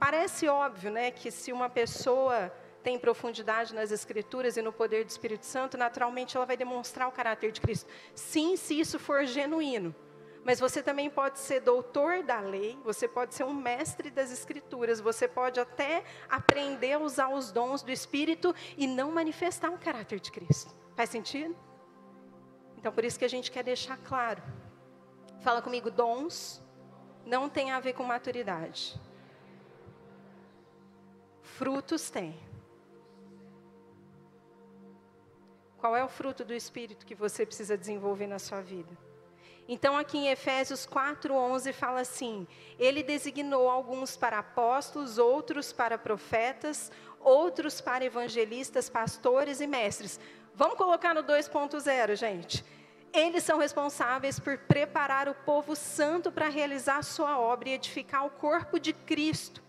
Parece 0.00 0.48
óbvio, 0.48 0.90
né, 0.90 1.10
que 1.10 1.30
se 1.30 1.52
uma 1.52 1.68
pessoa 1.68 2.50
tem 2.82 2.98
profundidade 2.98 3.74
nas 3.74 3.92
Escrituras 3.92 4.56
e 4.56 4.62
no 4.62 4.72
poder 4.72 5.04
do 5.04 5.10
Espírito 5.10 5.44
Santo, 5.44 5.76
naturalmente 5.76 6.38
ela 6.38 6.46
vai 6.46 6.56
demonstrar 6.56 7.06
o 7.06 7.12
caráter 7.12 7.52
de 7.52 7.60
Cristo. 7.60 7.86
Sim, 8.14 8.56
se 8.56 8.80
isso 8.80 8.98
for 8.98 9.26
genuíno. 9.26 9.94
Mas 10.42 10.58
você 10.58 10.82
também 10.82 11.10
pode 11.10 11.38
ser 11.38 11.60
doutor 11.60 12.22
da 12.22 12.40
lei, 12.40 12.78
você 12.82 13.06
pode 13.06 13.34
ser 13.34 13.44
um 13.44 13.52
mestre 13.52 14.10
das 14.10 14.32
Escrituras, 14.32 14.98
você 14.98 15.28
pode 15.28 15.60
até 15.60 16.02
aprender 16.30 16.94
a 16.94 16.98
usar 16.98 17.28
os 17.28 17.52
dons 17.52 17.82
do 17.82 17.90
Espírito 17.90 18.54
e 18.78 18.86
não 18.86 19.12
manifestar 19.12 19.70
o 19.70 19.78
caráter 19.78 20.18
de 20.18 20.32
Cristo. 20.32 20.74
Faz 20.96 21.10
sentido? 21.10 21.54
Então, 22.78 22.90
por 22.90 23.04
isso 23.04 23.18
que 23.18 23.24
a 23.26 23.28
gente 23.28 23.50
quer 23.50 23.62
deixar 23.62 23.98
claro. 23.98 24.42
Fala 25.42 25.60
comigo, 25.60 25.90
dons 25.90 26.64
não 27.26 27.50
tem 27.50 27.70
a 27.70 27.78
ver 27.78 27.92
com 27.92 28.02
maturidade. 28.02 28.98
Frutos 31.60 32.08
tem. 32.08 32.34
Qual 35.76 35.94
é 35.94 36.02
o 36.02 36.08
fruto 36.08 36.42
do 36.42 36.54
Espírito 36.54 37.04
que 37.04 37.14
você 37.14 37.44
precisa 37.44 37.76
desenvolver 37.76 38.26
na 38.26 38.38
sua 38.38 38.62
vida? 38.62 38.88
Então, 39.68 39.94
aqui 39.94 40.16
em 40.16 40.28
Efésios 40.28 40.86
4,11 40.86 41.74
fala 41.74 42.00
assim: 42.00 42.48
Ele 42.78 43.02
designou 43.02 43.68
alguns 43.68 44.16
para 44.16 44.38
apóstolos, 44.38 45.18
outros 45.18 45.70
para 45.70 45.98
profetas, 45.98 46.90
outros 47.20 47.78
para 47.78 48.06
evangelistas, 48.06 48.88
pastores 48.88 49.60
e 49.60 49.66
mestres. 49.66 50.18
Vamos 50.54 50.78
colocar 50.78 51.14
no 51.14 51.22
2.0, 51.22 52.16
gente. 52.16 52.64
Eles 53.12 53.44
são 53.44 53.58
responsáveis 53.58 54.40
por 54.40 54.56
preparar 54.56 55.28
o 55.28 55.34
povo 55.34 55.76
santo 55.76 56.32
para 56.32 56.48
realizar 56.48 57.02
sua 57.02 57.38
obra 57.38 57.68
e 57.68 57.72
edificar 57.72 58.24
o 58.24 58.30
corpo 58.30 58.80
de 58.80 58.94
Cristo 58.94 59.60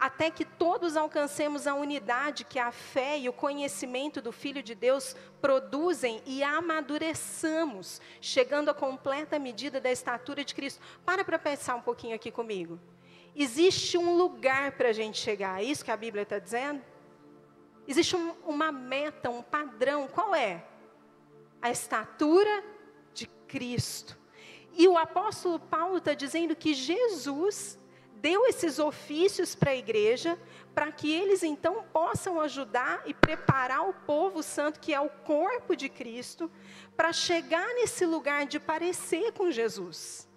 até 0.00 0.30
que 0.30 0.46
todos 0.46 0.96
alcancemos 0.96 1.66
a 1.66 1.74
unidade 1.74 2.42
que 2.42 2.58
a 2.58 2.72
fé 2.72 3.18
e 3.18 3.28
o 3.28 3.32
conhecimento 3.34 4.22
do 4.22 4.32
Filho 4.32 4.62
de 4.62 4.74
Deus 4.74 5.14
produzem 5.42 6.22
e 6.24 6.42
amadureçamos, 6.42 8.00
chegando 8.18 8.70
à 8.70 8.74
completa 8.74 9.38
medida 9.38 9.78
da 9.78 9.92
estatura 9.92 10.42
de 10.42 10.54
Cristo. 10.54 10.80
Para 11.04 11.22
para 11.22 11.38
pensar 11.38 11.74
um 11.74 11.82
pouquinho 11.82 12.14
aqui 12.14 12.30
comigo. 12.30 12.80
Existe 13.36 13.98
um 13.98 14.16
lugar 14.16 14.72
para 14.72 14.88
a 14.88 14.92
gente 14.92 15.18
chegar, 15.18 15.60
é 15.60 15.64
isso 15.64 15.84
que 15.84 15.90
a 15.90 15.96
Bíblia 15.96 16.22
está 16.22 16.38
dizendo? 16.38 16.82
Existe 17.86 18.16
um, 18.16 18.34
uma 18.46 18.72
meta, 18.72 19.28
um 19.28 19.42
padrão, 19.42 20.08
qual 20.08 20.34
é? 20.34 20.64
A 21.60 21.70
estatura 21.70 22.64
de 23.12 23.26
Cristo. 23.46 24.18
E 24.72 24.88
o 24.88 24.96
apóstolo 24.96 25.58
Paulo 25.58 25.98
está 25.98 26.14
dizendo 26.14 26.56
que 26.56 26.72
Jesus 26.72 27.79
deu 28.20 28.46
esses 28.46 28.78
ofícios 28.78 29.54
para 29.54 29.70
a 29.70 29.76
igreja, 29.76 30.38
para 30.74 30.92
que 30.92 31.10
eles 31.10 31.42
então 31.42 31.84
possam 31.92 32.40
ajudar 32.40 33.02
e 33.06 33.14
preparar 33.14 33.88
o 33.88 33.92
povo 33.92 34.42
santo, 34.42 34.78
que 34.78 34.92
é 34.92 35.00
o 35.00 35.08
corpo 35.08 35.74
de 35.74 35.88
Cristo, 35.88 36.50
para 36.96 37.12
chegar 37.12 37.66
nesse 37.74 38.04
lugar 38.04 38.46
de 38.46 38.60
parecer 38.60 39.32
com 39.32 39.50
Jesus. 39.50 40.28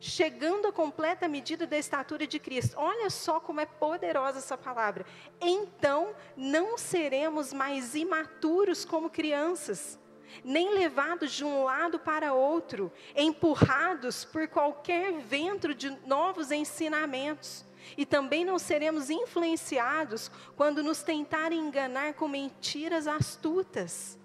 Chegando 0.00 0.68
à 0.68 0.72
completa 0.72 1.26
medida 1.28 1.66
da 1.66 1.76
estatura 1.76 2.26
de 2.26 2.38
Cristo. 2.38 2.76
Olha 2.78 3.10
só 3.10 3.40
como 3.40 3.60
é 3.60 3.66
poderosa 3.66 4.38
essa 4.38 4.56
palavra. 4.56 5.04
Então, 5.40 6.14
não 6.36 6.78
seremos 6.78 7.52
mais 7.52 7.94
imaturos 7.94 8.84
como 8.84 9.10
crianças 9.10 9.98
nem 10.44 10.74
levados 10.74 11.32
de 11.32 11.44
um 11.44 11.64
lado 11.64 11.98
para 11.98 12.32
outro, 12.32 12.92
empurrados 13.14 14.24
por 14.24 14.48
qualquer 14.48 15.12
vento 15.20 15.74
de 15.74 15.90
novos 16.06 16.50
ensinamentos. 16.50 17.64
E 17.96 18.04
também 18.04 18.44
não 18.44 18.58
seremos 18.58 19.10
influenciados 19.10 20.30
quando 20.56 20.82
nos 20.82 21.02
tentarem 21.02 21.58
enganar 21.58 22.14
com 22.14 22.26
mentiras 22.26 23.06
astutas. 23.06 24.18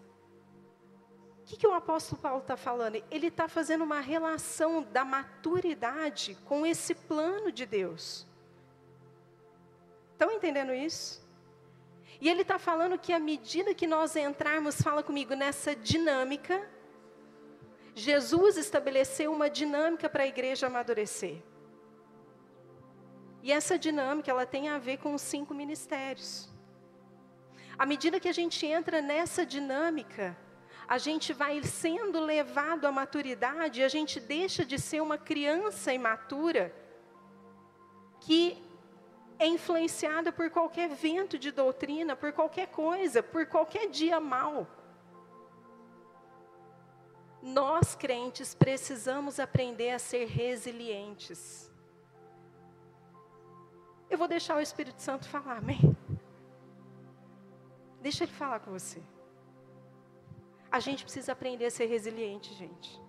O 1.41 1.43
que, 1.45 1.57
que 1.57 1.67
o 1.67 1.73
apóstolo 1.73 2.21
Paulo 2.21 2.41
está 2.41 2.55
falando? 2.55 3.03
Ele 3.11 3.27
está 3.27 3.47
fazendo 3.47 3.83
uma 3.83 3.99
relação 3.99 4.83
da 4.83 5.03
maturidade 5.03 6.37
com 6.45 6.65
esse 6.65 6.95
plano 6.95 7.51
de 7.51 7.65
Deus. 7.65 8.25
Estão 10.13 10.31
entendendo 10.31 10.73
isso? 10.73 11.20
E 12.21 12.29
ele 12.29 12.43
está 12.43 12.59
falando 12.59 12.99
que 12.99 13.11
à 13.11 13.19
medida 13.19 13.73
que 13.73 13.87
nós 13.87 14.15
entrarmos, 14.15 14.79
fala 14.79 15.01
comigo, 15.01 15.33
nessa 15.33 15.75
dinâmica, 15.75 16.69
Jesus 17.95 18.57
estabeleceu 18.57 19.33
uma 19.33 19.49
dinâmica 19.49 20.07
para 20.07 20.23
a 20.23 20.27
igreja 20.27 20.67
amadurecer. 20.67 21.37
E 23.41 23.51
essa 23.51 23.77
dinâmica, 23.77 24.29
ela 24.29 24.45
tem 24.45 24.69
a 24.69 24.77
ver 24.77 24.97
com 24.97 25.15
os 25.15 25.21
cinco 25.21 25.51
ministérios. 25.53 26.47
À 27.75 27.87
medida 27.87 28.19
que 28.19 28.29
a 28.29 28.37
gente 28.41 28.67
entra 28.67 29.01
nessa 29.01 29.43
dinâmica, 29.43 30.37
a 30.87 30.99
gente 30.99 31.33
vai 31.33 31.63
sendo 31.63 32.19
levado 32.19 32.85
à 32.85 32.91
maturidade, 32.91 33.81
a 33.81 33.87
gente 33.87 34.19
deixa 34.19 34.63
de 34.63 34.77
ser 34.77 35.01
uma 35.01 35.17
criança 35.17 35.91
imatura 35.91 36.71
que 38.19 38.61
é 39.41 39.47
influenciada 39.47 40.31
por 40.31 40.51
qualquer 40.51 40.87
vento 40.89 41.35
de 41.39 41.49
doutrina, 41.51 42.15
por 42.15 42.31
qualquer 42.31 42.67
coisa, 42.67 43.23
por 43.23 43.47
qualquer 43.47 43.89
dia 43.89 44.19
mal. 44.19 44.67
Nós, 47.41 47.95
crentes, 47.95 48.53
precisamos 48.53 49.39
aprender 49.39 49.89
a 49.89 49.97
ser 49.97 50.25
resilientes. 50.27 51.71
Eu 54.11 54.17
vou 54.19 54.27
deixar 54.27 54.55
o 54.57 54.61
Espírito 54.61 55.01
Santo 55.01 55.27
falar, 55.27 55.57
amém? 55.57 55.97
Deixa 57.99 58.25
ele 58.25 58.31
falar 58.31 58.59
com 58.59 58.71
você. 58.71 59.01
A 60.71 60.79
gente 60.79 61.03
precisa 61.03 61.31
aprender 61.31 61.65
a 61.65 61.71
ser 61.71 61.87
resiliente, 61.87 62.53
gente. 62.53 63.00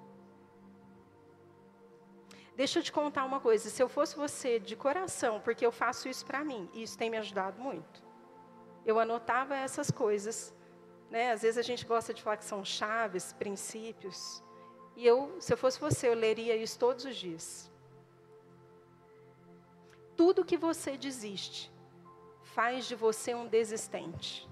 Deixa 2.55 2.79
eu 2.79 2.83
te 2.83 2.93
contar 2.93 3.25
uma 3.25 3.41
coisa: 3.41 3.69
se 3.69 3.83
eu 3.83 3.89
fosse 3.89 4.17
você 4.17 4.59
de 4.59 4.77
coração, 4.77 5.41
porque 5.41 5.65
eu 5.65 5.73
faço 5.73 6.09
isso 6.09 6.25
para 6.25 6.45
mim, 6.45 6.69
e 6.73 6.83
isso 6.83 6.99
tem 6.99 7.11
me 7.11 7.17
ajudado 7.17 7.61
muito. 7.61 8.03
Eu 8.85 8.99
anotava 8.99 9.57
essas 9.57 9.91
coisas 9.91 10.55
né? 11.13 11.31
Às 11.31 11.43
vezes 11.43 11.59
a 11.59 11.67
gente 11.71 11.85
gosta 11.85 12.15
de 12.15 12.23
falar 12.23 12.39
que 12.39 12.45
são 12.53 12.65
chaves, 12.65 13.35
princípios. 13.35 14.43
E 14.97 15.07
eu, 15.07 15.37
se 15.39 15.53
eu 15.53 15.59
fosse 15.59 15.79
você, 15.79 16.09
eu 16.09 16.15
leria 16.15 16.57
isso 16.57 16.79
todos 16.79 17.05
os 17.05 17.15
dias. 17.15 17.71
Tudo 20.17 20.45
que 20.51 20.57
você 20.57 20.97
desiste 20.97 21.71
faz 22.55 22.87
de 22.87 22.95
você 22.95 23.35
um 23.35 23.47
desistente. 23.47 24.49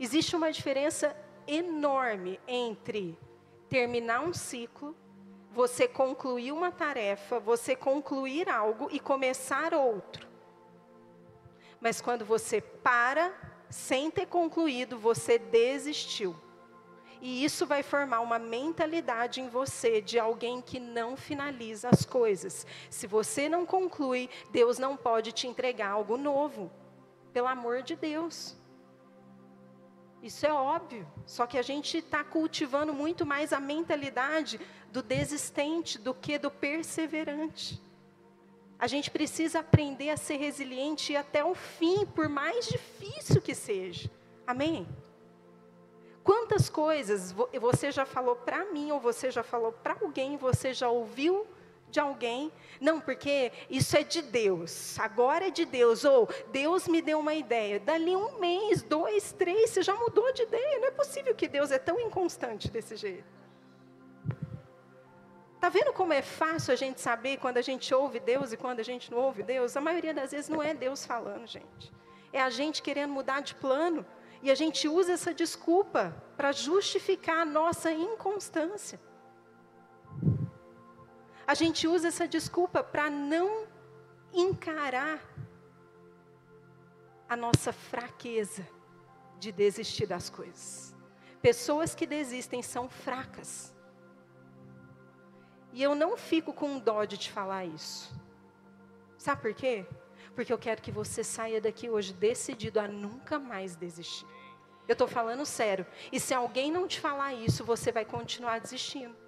Existe 0.00 0.34
uma 0.34 0.50
diferença 0.50 1.16
enorme 1.46 2.40
entre 2.46 3.18
terminar 3.68 4.20
um 4.20 4.32
ciclo, 4.32 4.96
você 5.50 5.86
concluir 5.86 6.52
uma 6.52 6.72
tarefa, 6.72 7.38
você 7.38 7.76
concluir 7.76 8.48
algo 8.48 8.88
e 8.90 8.98
começar 8.98 9.72
outro. 9.74 10.26
Mas 11.80 12.00
quando 12.00 12.24
você 12.24 12.60
para, 12.60 13.32
sem 13.68 14.10
ter 14.10 14.26
concluído, 14.26 14.98
você 14.98 15.38
desistiu. 15.38 16.34
E 17.20 17.44
isso 17.44 17.64
vai 17.66 17.82
formar 17.82 18.20
uma 18.20 18.38
mentalidade 18.38 19.40
em 19.40 19.48
você 19.48 20.00
de 20.00 20.18
alguém 20.18 20.60
que 20.60 20.78
não 20.78 21.16
finaliza 21.16 21.88
as 21.88 22.04
coisas. 22.04 22.66
Se 22.90 23.06
você 23.06 23.48
não 23.48 23.64
conclui, 23.64 24.28
Deus 24.50 24.78
não 24.78 24.96
pode 24.96 25.32
te 25.32 25.46
entregar 25.46 25.90
algo 25.92 26.16
novo. 26.16 26.70
Pelo 27.32 27.46
amor 27.46 27.82
de 27.82 27.96
Deus. 27.96 28.56
Isso 30.24 30.46
é 30.46 30.52
óbvio. 30.52 31.06
Só 31.26 31.46
que 31.46 31.58
a 31.58 31.62
gente 31.62 31.98
está 31.98 32.24
cultivando 32.24 32.94
muito 32.94 33.26
mais 33.26 33.52
a 33.52 33.60
mentalidade 33.60 34.58
do 34.90 35.02
desistente 35.02 35.98
do 35.98 36.14
que 36.14 36.38
do 36.38 36.50
perseverante. 36.50 37.78
A 38.78 38.86
gente 38.86 39.10
precisa 39.10 39.58
aprender 39.58 40.08
a 40.08 40.16
ser 40.16 40.36
resiliente 40.36 41.14
até 41.14 41.44
o 41.44 41.54
fim, 41.54 42.06
por 42.06 42.26
mais 42.26 42.66
difícil 42.66 43.42
que 43.42 43.54
seja. 43.54 44.10
Amém? 44.46 44.88
Quantas 46.22 46.70
coisas 46.70 47.34
você 47.60 47.92
já 47.92 48.06
falou 48.06 48.34
para 48.34 48.64
mim, 48.72 48.92
ou 48.92 48.98
você 48.98 49.30
já 49.30 49.42
falou 49.42 49.72
para 49.72 49.98
alguém, 50.00 50.38
você 50.38 50.72
já 50.72 50.88
ouviu 50.88 51.46
de 51.94 52.00
alguém. 52.00 52.52
Não, 52.80 53.00
porque 53.00 53.52
isso 53.70 53.96
é 53.96 54.02
de 54.02 54.20
Deus, 54.20 54.98
agora 54.98 55.46
é 55.46 55.50
de 55.50 55.64
Deus. 55.64 56.04
Ou 56.04 56.28
Deus 56.50 56.88
me 56.88 57.00
deu 57.00 57.20
uma 57.20 57.34
ideia. 57.34 57.78
Dali 57.78 58.16
um 58.16 58.38
mês, 58.40 58.82
dois, 58.82 59.32
três, 59.32 59.70
você 59.70 59.82
já 59.82 59.94
mudou 59.94 60.32
de 60.32 60.42
ideia. 60.42 60.80
Não 60.80 60.88
é 60.88 60.90
possível 60.90 61.34
que 61.34 61.46
Deus 61.46 61.70
é 61.70 61.78
tão 61.78 61.98
inconstante 62.00 62.68
desse 62.70 62.96
jeito. 62.96 63.32
Está 65.54 65.68
vendo 65.68 65.92
como 65.94 66.12
é 66.12 66.20
fácil 66.20 66.72
a 66.74 66.76
gente 66.76 67.00
saber 67.00 67.38
quando 67.38 67.56
a 67.58 67.62
gente 67.62 67.94
ouve 67.94 68.18
Deus 68.20 68.52
e 68.52 68.56
quando 68.56 68.80
a 68.80 68.82
gente 68.82 69.10
não 69.10 69.18
ouve 69.18 69.42
Deus? 69.42 69.76
A 69.76 69.80
maioria 69.80 70.12
das 70.12 70.32
vezes 70.32 70.48
não 70.48 70.62
é 70.62 70.74
Deus 70.74 71.06
falando, 71.06 71.46
gente. 71.46 71.92
É 72.32 72.40
a 72.42 72.50
gente 72.50 72.82
querendo 72.82 73.12
mudar 73.12 73.40
de 73.40 73.54
plano. 73.54 74.04
E 74.42 74.50
a 74.50 74.54
gente 74.54 74.86
usa 74.88 75.12
essa 75.12 75.32
desculpa 75.32 76.14
para 76.36 76.52
justificar 76.52 77.38
a 77.38 77.44
nossa 77.46 77.90
inconstância. 77.90 79.00
A 81.46 81.54
gente 81.54 81.86
usa 81.86 82.08
essa 82.08 82.26
desculpa 82.26 82.82
para 82.82 83.10
não 83.10 83.66
encarar 84.32 85.20
a 87.28 87.36
nossa 87.36 87.72
fraqueza 87.72 88.66
de 89.38 89.52
desistir 89.52 90.06
das 90.06 90.30
coisas. 90.30 90.94
Pessoas 91.42 91.94
que 91.94 92.06
desistem 92.06 92.62
são 92.62 92.88
fracas. 92.88 93.74
E 95.72 95.82
eu 95.82 95.94
não 95.94 96.16
fico 96.16 96.52
com 96.52 96.78
dó 96.78 97.04
de 97.04 97.18
te 97.18 97.30
falar 97.30 97.66
isso. 97.66 98.14
Sabe 99.18 99.42
por 99.42 99.54
quê? 99.54 99.86
Porque 100.34 100.52
eu 100.52 100.58
quero 100.58 100.80
que 100.80 100.90
você 100.90 101.22
saia 101.22 101.60
daqui 101.60 101.90
hoje 101.90 102.12
decidido 102.12 102.80
a 102.80 102.88
nunca 102.88 103.38
mais 103.38 103.76
desistir. 103.76 104.26
Eu 104.86 104.92
estou 104.92 105.08
falando 105.08 105.44
sério. 105.44 105.86
E 106.12 106.20
se 106.20 106.32
alguém 106.32 106.70
não 106.70 106.86
te 106.86 107.00
falar 107.00 107.34
isso, 107.34 107.64
você 107.64 107.90
vai 107.90 108.04
continuar 108.04 108.60
desistindo. 108.60 109.23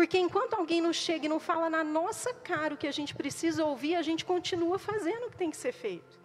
Porque 0.00 0.18
enquanto 0.18 0.54
alguém 0.54 0.80
não 0.80 0.94
chega 0.94 1.26
e 1.26 1.28
não 1.28 1.38
fala 1.38 1.68
na 1.68 1.84
nossa 1.84 2.32
cara 2.32 2.72
o 2.72 2.76
que 2.78 2.86
a 2.86 2.90
gente 2.98 3.14
precisa 3.14 3.66
ouvir, 3.66 3.96
a 3.96 4.00
gente 4.00 4.24
continua 4.24 4.78
fazendo 4.78 5.26
o 5.26 5.30
que 5.30 5.36
tem 5.36 5.50
que 5.50 5.58
ser 5.58 5.72
feito. 5.72 6.18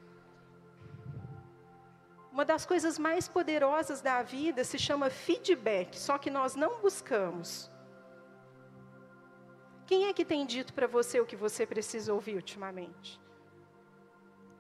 Uma 2.32 2.46
das 2.46 2.66
coisas 2.66 2.98
mais 2.98 3.28
poderosas 3.28 4.00
da 4.02 4.24
vida 4.24 4.64
se 4.64 4.80
chama 4.80 5.10
feedback, 5.10 6.00
só 6.00 6.18
que 6.18 6.30
nós 6.30 6.56
não 6.56 6.80
buscamos. 6.80 7.70
Quem 9.86 10.08
é 10.08 10.14
que 10.14 10.24
tem 10.24 10.46
dito 10.46 10.74
para 10.74 10.88
você 10.88 11.20
o 11.20 11.26
que 11.26 11.36
você 11.36 11.66
precisa 11.66 12.14
ouvir 12.14 12.38
ultimamente? 12.38 13.20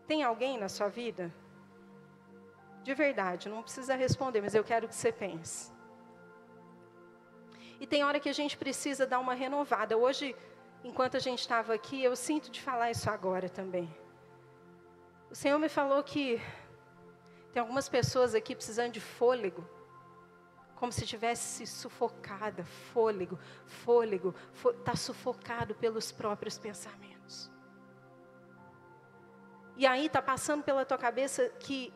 Tem 0.05 0.23
alguém 0.23 0.57
na 0.57 0.67
sua 0.67 0.89
vida? 0.89 1.33
De 2.83 2.93
verdade, 2.93 3.47
não 3.47 3.63
precisa 3.63 3.95
responder, 3.95 4.41
mas 4.41 4.53
eu 4.53 4.63
quero 4.65 4.89
que 4.89 4.95
você 4.95 5.09
pense. 5.09 5.73
E 7.85 7.87
tem 7.87 8.03
hora 8.03 8.19
que 8.19 8.27
a 8.27 8.33
gente 8.33 8.57
precisa 8.57 9.05
dar 9.05 9.19
uma 9.19 9.35
renovada. 9.35 9.95
Hoje, 9.95 10.35
enquanto 10.83 11.17
a 11.17 11.19
gente 11.19 11.41
estava 11.41 11.71
aqui, 11.71 12.03
eu 12.03 12.15
sinto 12.15 12.49
de 12.49 12.59
falar 12.59 12.89
isso 12.89 13.07
agora 13.11 13.47
também. 13.47 13.95
O 15.29 15.35
Senhor 15.35 15.59
me 15.59 15.69
falou 15.69 16.01
que 16.03 16.41
tem 17.53 17.61
algumas 17.61 17.87
pessoas 17.87 18.33
aqui 18.33 18.55
precisando 18.55 18.93
de 18.93 18.99
fôlego, 18.99 19.63
como 20.75 20.91
se 20.91 21.05
tivesse 21.05 21.67
sufocada, 21.67 22.65
fôlego, 22.91 23.37
fôlego, 23.67 24.33
está 24.79 24.95
sufocado 24.95 25.75
pelos 25.75 26.11
próprios 26.11 26.57
pensamentos. 26.57 27.51
E 29.77 29.85
aí 29.85 30.07
está 30.07 30.23
passando 30.23 30.63
pela 30.63 30.85
tua 30.85 30.97
cabeça 30.97 31.49
que 31.59 31.93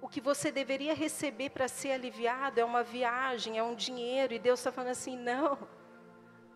o 0.00 0.08
que 0.08 0.20
você 0.20 0.50
deveria 0.50 0.94
receber 0.94 1.50
para 1.50 1.68
ser 1.68 1.92
aliviado 1.92 2.58
é 2.58 2.64
uma 2.64 2.82
viagem, 2.82 3.58
é 3.58 3.62
um 3.62 3.74
dinheiro, 3.74 4.32
e 4.32 4.38
Deus 4.38 4.60
está 4.60 4.72
falando 4.72 4.90
assim: 4.90 5.16
não, 5.16 5.58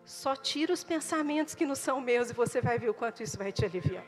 só 0.04 0.34
tira 0.34 0.72
os 0.72 0.84
pensamentos 0.84 1.54
que 1.54 1.66
não 1.66 1.74
são 1.74 2.00
meus 2.00 2.30
e 2.30 2.34
você 2.34 2.60
vai 2.60 2.78
ver 2.78 2.90
o 2.90 2.94
quanto 2.94 3.22
isso 3.22 3.36
vai 3.36 3.52
te 3.52 3.64
aliviar. 3.64 4.04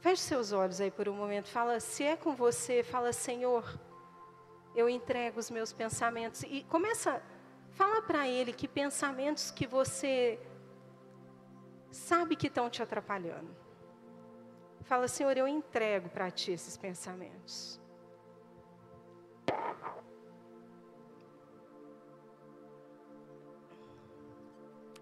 Feche 0.00 0.22
seus 0.22 0.52
olhos 0.52 0.80
aí 0.80 0.90
por 0.90 1.08
um 1.08 1.14
momento, 1.14 1.48
fala, 1.48 1.80
se 1.80 2.04
é 2.04 2.16
com 2.16 2.34
você, 2.34 2.84
fala, 2.84 3.12
Senhor, 3.12 3.78
eu 4.74 4.88
entrego 4.88 5.40
os 5.40 5.50
meus 5.50 5.72
pensamentos. 5.72 6.44
E 6.44 6.64
começa, 6.68 7.20
fala 7.72 8.00
para 8.02 8.28
Ele 8.28 8.52
que 8.52 8.68
pensamentos 8.68 9.50
que 9.50 9.66
você 9.66 10.38
sabe 11.90 12.36
que 12.36 12.46
estão 12.46 12.70
te 12.70 12.80
atrapalhando. 12.80 13.67
Fala, 14.88 15.06
Senhor, 15.06 15.36
eu 15.36 15.46
entrego 15.46 16.08
para 16.08 16.30
Ti 16.30 16.52
esses 16.52 16.74
pensamentos. 16.74 17.78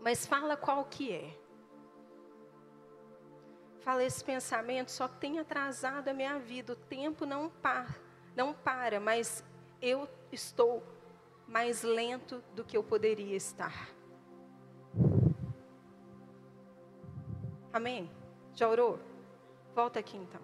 Mas 0.00 0.26
fala 0.26 0.56
qual 0.56 0.84
que 0.86 1.12
é. 1.12 1.38
Fala, 3.78 4.02
esse 4.02 4.24
pensamento 4.24 4.90
só 4.90 5.06
tem 5.06 5.38
atrasado 5.38 6.08
a 6.08 6.12
minha 6.12 6.36
vida. 6.36 6.72
O 6.72 6.76
tempo 6.76 7.24
não, 7.24 7.48
par, 7.48 7.96
não 8.34 8.52
para, 8.52 8.98
mas 8.98 9.44
eu 9.80 10.08
estou 10.32 10.82
mais 11.46 11.84
lento 11.84 12.42
do 12.56 12.64
que 12.64 12.76
eu 12.76 12.82
poderia 12.82 13.36
estar. 13.36 13.88
Amém? 17.72 18.10
Já 18.52 18.68
orou? 18.68 18.98
Volta 19.76 20.00
aqui 20.00 20.16
então. 20.16 20.40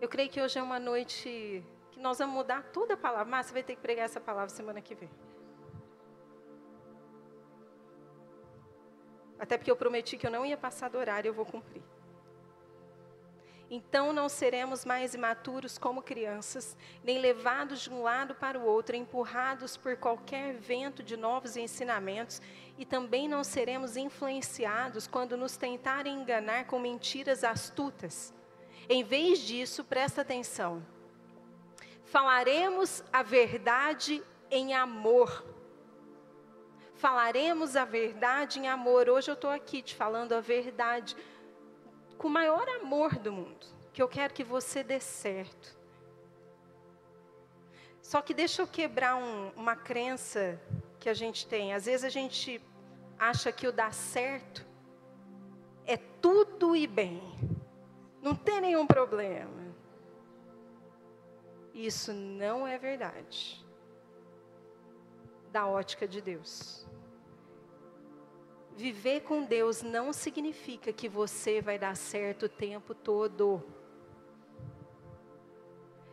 Eu 0.00 0.08
creio 0.08 0.28
que 0.28 0.40
hoje 0.40 0.58
é 0.58 0.62
uma 0.62 0.80
noite 0.80 1.64
que 1.92 2.00
nós 2.00 2.18
vamos 2.18 2.34
mudar 2.34 2.64
toda 2.72 2.94
a 2.94 2.96
palavra. 2.96 3.24
Mas 3.24 3.46
você 3.46 3.52
vai 3.52 3.62
ter 3.62 3.76
que 3.76 3.80
pregar 3.80 4.04
essa 4.04 4.20
palavra 4.20 4.48
semana 4.48 4.80
que 4.80 4.96
vem. 4.96 5.08
Até 9.38 9.56
porque 9.56 9.70
eu 9.70 9.76
prometi 9.76 10.16
que 10.16 10.26
eu 10.26 10.30
não 10.30 10.44
ia 10.44 10.56
passar 10.56 10.90
do 10.90 10.98
horário, 10.98 11.28
eu 11.28 11.34
vou 11.34 11.46
cumprir. 11.46 11.84
Então 13.68 14.12
não 14.12 14.28
seremos 14.28 14.84
mais 14.84 15.14
imaturos 15.14 15.76
como 15.76 16.00
crianças, 16.00 16.76
nem 17.02 17.18
levados 17.18 17.80
de 17.80 17.90
um 17.90 18.02
lado 18.02 18.34
para 18.34 18.58
o 18.58 18.64
outro, 18.64 18.94
empurrados 18.94 19.76
por 19.76 19.96
qualquer 19.96 20.54
vento 20.54 21.02
de 21.02 21.16
novos 21.16 21.56
ensinamentos, 21.56 22.40
e 22.78 22.84
também 22.84 23.28
não 23.28 23.42
seremos 23.42 23.96
influenciados 23.96 25.08
quando 25.08 25.36
nos 25.36 25.56
tentarem 25.56 26.20
enganar 26.20 26.66
com 26.66 26.78
mentiras 26.78 27.42
astutas. 27.42 28.32
Em 28.88 29.02
vez 29.02 29.40
disso, 29.40 29.82
presta 29.82 30.20
atenção. 30.20 30.84
Falaremos 32.04 33.02
a 33.12 33.24
verdade 33.24 34.22
em 34.48 34.74
amor. 34.74 35.44
Falaremos 36.94 37.74
a 37.74 37.84
verdade 37.84 38.60
em 38.60 38.68
amor. 38.68 39.08
Hoje 39.08 39.30
eu 39.30 39.34
estou 39.34 39.50
aqui 39.50 39.82
te 39.82 39.94
falando 39.94 40.32
a 40.32 40.40
verdade 40.40 41.16
com 42.18 42.28
o 42.28 42.30
maior 42.30 42.66
amor 42.80 43.16
do 43.18 43.32
mundo, 43.32 43.66
que 43.92 44.02
eu 44.02 44.08
quero 44.08 44.32
que 44.32 44.44
você 44.44 44.82
dê 44.82 45.00
certo. 45.00 45.76
Só 48.00 48.22
que 48.22 48.32
deixa 48.32 48.62
eu 48.62 48.66
quebrar 48.66 49.16
um, 49.16 49.50
uma 49.56 49.74
crença 49.74 50.60
que 51.00 51.08
a 51.08 51.14
gente 51.14 51.46
tem. 51.46 51.74
Às 51.74 51.86
vezes 51.86 52.04
a 52.04 52.08
gente 52.08 52.60
acha 53.18 53.50
que 53.50 53.66
o 53.66 53.72
dar 53.72 53.92
certo 53.92 54.64
é 55.84 55.96
tudo 55.96 56.76
e 56.76 56.86
bem. 56.86 57.20
Não 58.22 58.34
tem 58.34 58.60
nenhum 58.60 58.86
problema. 58.86 59.74
Isso 61.74 62.12
não 62.12 62.66
é 62.66 62.78
verdade. 62.78 63.64
Da 65.50 65.66
ótica 65.66 66.06
de 66.08 66.20
Deus. 66.20 66.86
Viver 68.76 69.22
com 69.22 69.42
Deus 69.42 69.80
não 69.80 70.12
significa 70.12 70.92
que 70.92 71.08
você 71.08 71.62
vai 71.62 71.78
dar 71.78 71.96
certo 71.96 72.44
o 72.44 72.48
tempo 72.48 72.94
todo. 72.94 73.64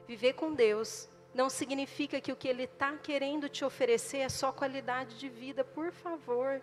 Viver 0.08 0.34
com 0.34 0.54
Deus 0.54 1.10
não 1.34 1.50
significa 1.50 2.22
que 2.22 2.32
o 2.32 2.38
que 2.38 2.48
Ele 2.48 2.64
está 2.64 2.96
querendo 2.98 3.50
te 3.50 3.66
oferecer 3.66 4.20
é 4.20 4.30
só 4.30 4.50
qualidade 4.54 5.20
de 5.20 5.28
vida, 5.28 5.66
por 5.66 5.92
favor. 5.92 6.62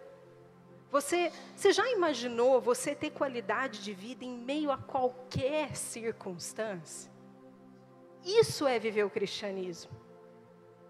Você, 0.90 1.30
você 1.54 1.70
já 1.70 1.86
imaginou 1.90 2.62
você 2.62 2.94
ter 2.94 3.10
qualidade 3.10 3.82
de 3.82 3.92
vida 3.92 4.24
em 4.24 4.38
meio 4.38 4.70
a 4.70 4.78
qualquer 4.78 5.76
circunstância? 5.76 7.12
Isso 8.24 8.66
é 8.66 8.78
viver 8.78 9.04
o 9.04 9.10
cristianismo. 9.10 9.92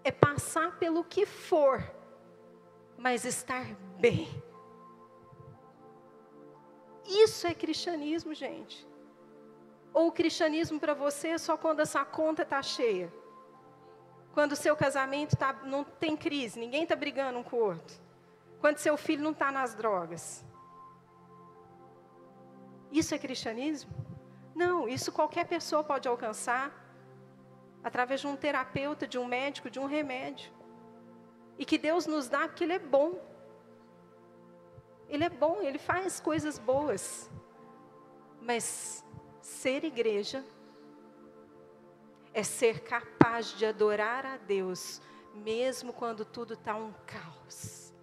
É 0.05 0.11
passar 0.11 0.79
pelo 0.79 1.03
que 1.03 1.25
for, 1.25 1.83
mas 2.97 3.25
estar 3.25 3.65
bem. 3.99 4.27
Isso 7.11 7.45
é 7.45 7.53
cristianismo, 7.53 8.33
gente. 8.33 8.87
Ou 9.93 10.07
o 10.07 10.11
cristianismo 10.11 10.79
para 10.79 10.93
você 10.93 11.29
é 11.29 11.37
só 11.37 11.57
quando 11.57 11.81
essa 11.81 12.05
conta 12.05 12.43
está 12.43 12.61
cheia? 12.61 13.11
Quando 14.33 14.53
o 14.53 14.55
seu 14.55 14.75
casamento 14.77 15.35
tá, 15.35 15.51
não 15.63 15.83
tem 15.83 16.15
crise, 16.15 16.57
ninguém 16.57 16.83
está 16.83 16.95
brigando 16.95 17.39
um 17.39 17.43
com 17.43 17.57
o 17.57 17.65
outro. 17.65 17.97
Quando 18.61 18.77
seu 18.77 18.95
filho 18.95 19.23
não 19.23 19.31
está 19.31 19.51
nas 19.51 19.75
drogas. 19.75 20.45
Isso 22.91 23.13
é 23.13 23.17
cristianismo? 23.17 23.91
Não, 24.55 24.87
isso 24.87 25.11
qualquer 25.11 25.45
pessoa 25.45 25.83
pode 25.83 26.07
alcançar 26.07 26.71
através 27.83 28.21
de 28.21 28.27
um 28.27 28.35
terapeuta, 28.37 29.05
de 29.05 29.17
um 29.17 29.25
médico, 29.25 29.69
de 29.69 29.79
um 29.79 29.85
remédio. 29.85 30.51
E 31.57 31.65
que 31.65 31.77
Deus 31.77 32.05
nos 32.05 32.29
dá 32.29 32.47
porque 32.47 32.63
Ele 32.63 32.73
é 32.73 32.79
bom. 32.79 33.30
Ele 35.11 35.25
é 35.25 35.29
bom, 35.29 35.61
Ele 35.61 35.77
faz 35.77 36.21
coisas 36.21 36.57
boas. 36.57 37.29
Mas 38.41 39.05
ser 39.41 39.83
igreja 39.83 40.43
é 42.33 42.41
ser 42.43 42.79
capaz 42.79 43.47
de 43.57 43.65
adorar 43.65 44.25
a 44.25 44.37
Deus, 44.37 45.01
mesmo 45.35 45.91
quando 45.91 46.23
tudo 46.23 46.53
está 46.53 46.73
um 46.75 46.93
caos. 47.05 47.93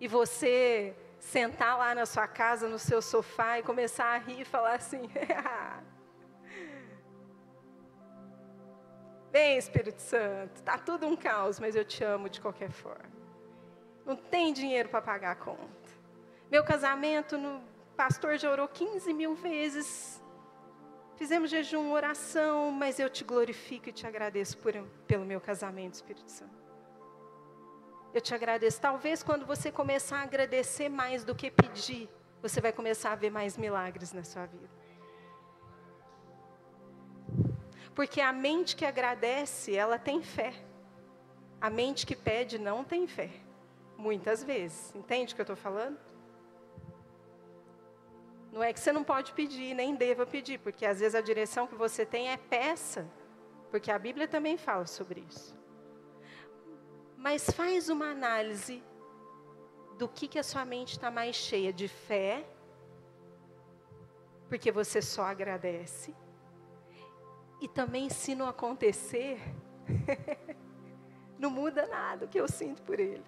E 0.00 0.06
você 0.06 0.94
sentar 1.18 1.76
lá 1.76 1.92
na 1.92 2.06
sua 2.06 2.28
casa, 2.28 2.68
no 2.68 2.78
seu 2.78 3.02
sofá 3.02 3.58
e 3.58 3.64
começar 3.64 4.14
a 4.14 4.18
rir 4.18 4.42
e 4.42 4.44
falar 4.44 4.76
assim: 4.76 5.10
Bem, 9.32 9.58
Espírito 9.58 10.00
Santo, 10.00 10.54
está 10.54 10.78
tudo 10.78 11.04
um 11.04 11.16
caos, 11.16 11.58
mas 11.58 11.74
eu 11.74 11.84
te 11.84 12.04
amo 12.04 12.28
de 12.28 12.40
qualquer 12.40 12.70
forma. 12.70 13.17
Não 14.08 14.16
tem 14.16 14.54
dinheiro 14.54 14.88
para 14.88 15.02
pagar 15.02 15.32
a 15.32 15.34
conta. 15.34 15.90
Meu 16.50 16.64
casamento, 16.64 17.36
o 17.36 17.60
pastor 17.94 18.38
já 18.38 18.50
orou 18.50 18.66
15 18.66 19.12
mil 19.12 19.34
vezes. 19.34 20.22
Fizemos 21.16 21.50
jejum, 21.50 21.92
oração, 21.92 22.72
mas 22.72 22.98
eu 22.98 23.10
te 23.10 23.22
glorifico 23.22 23.90
e 23.90 23.92
te 23.92 24.06
agradeço 24.06 24.56
por, 24.56 24.72
pelo 25.06 25.26
meu 25.26 25.42
casamento, 25.42 25.92
Espírito 25.92 26.32
Santo. 26.32 26.56
Eu 28.14 28.22
te 28.22 28.34
agradeço. 28.34 28.80
Talvez 28.80 29.22
quando 29.22 29.44
você 29.44 29.70
começar 29.70 30.20
a 30.20 30.22
agradecer 30.22 30.88
mais 30.88 31.22
do 31.22 31.34
que 31.34 31.50
pedir, 31.50 32.08
você 32.40 32.62
vai 32.62 32.72
começar 32.72 33.12
a 33.12 33.14
ver 33.14 33.28
mais 33.28 33.58
milagres 33.58 34.14
na 34.14 34.24
sua 34.24 34.46
vida. 34.46 34.70
Porque 37.94 38.22
a 38.22 38.32
mente 38.32 38.74
que 38.74 38.86
agradece, 38.86 39.76
ela 39.76 39.98
tem 39.98 40.22
fé. 40.22 40.54
A 41.60 41.68
mente 41.68 42.06
que 42.06 42.16
pede 42.16 42.58
não 42.58 42.82
tem 42.82 43.06
fé. 43.06 43.47
Muitas 43.98 44.44
vezes. 44.44 44.94
Entende 44.94 45.32
o 45.32 45.34
que 45.34 45.40
eu 45.40 45.44
estou 45.44 45.56
falando? 45.56 45.98
Não 48.52 48.62
é 48.62 48.72
que 48.72 48.80
você 48.80 48.92
não 48.92 49.04
pode 49.04 49.32
pedir, 49.32 49.74
nem 49.74 49.94
deva 49.94 50.24
pedir, 50.24 50.58
porque 50.58 50.86
às 50.86 51.00
vezes 51.00 51.14
a 51.14 51.20
direção 51.20 51.66
que 51.66 51.74
você 51.74 52.06
tem 52.06 52.30
é 52.30 52.36
peça, 52.36 53.06
porque 53.70 53.90
a 53.90 53.98
Bíblia 53.98 54.26
também 54.26 54.56
fala 54.56 54.86
sobre 54.86 55.26
isso. 55.28 55.54
Mas 57.16 57.50
faz 57.50 57.88
uma 57.88 58.06
análise 58.10 58.82
do 59.98 60.08
que, 60.08 60.28
que 60.28 60.38
a 60.38 60.42
sua 60.42 60.64
mente 60.64 60.92
está 60.92 61.10
mais 61.10 61.36
cheia 61.36 61.72
de 61.72 61.88
fé, 61.88 62.48
porque 64.48 64.72
você 64.72 65.02
só 65.02 65.24
agradece 65.24 66.14
e 67.60 67.66
também, 67.66 68.08
se 68.08 68.34
não 68.34 68.48
acontecer, 68.48 69.40
não 71.38 71.50
muda 71.50 71.86
nada 71.86 72.24
o 72.24 72.28
que 72.28 72.40
eu 72.40 72.46
sinto 72.46 72.80
por 72.82 73.00
ele. 73.00 73.24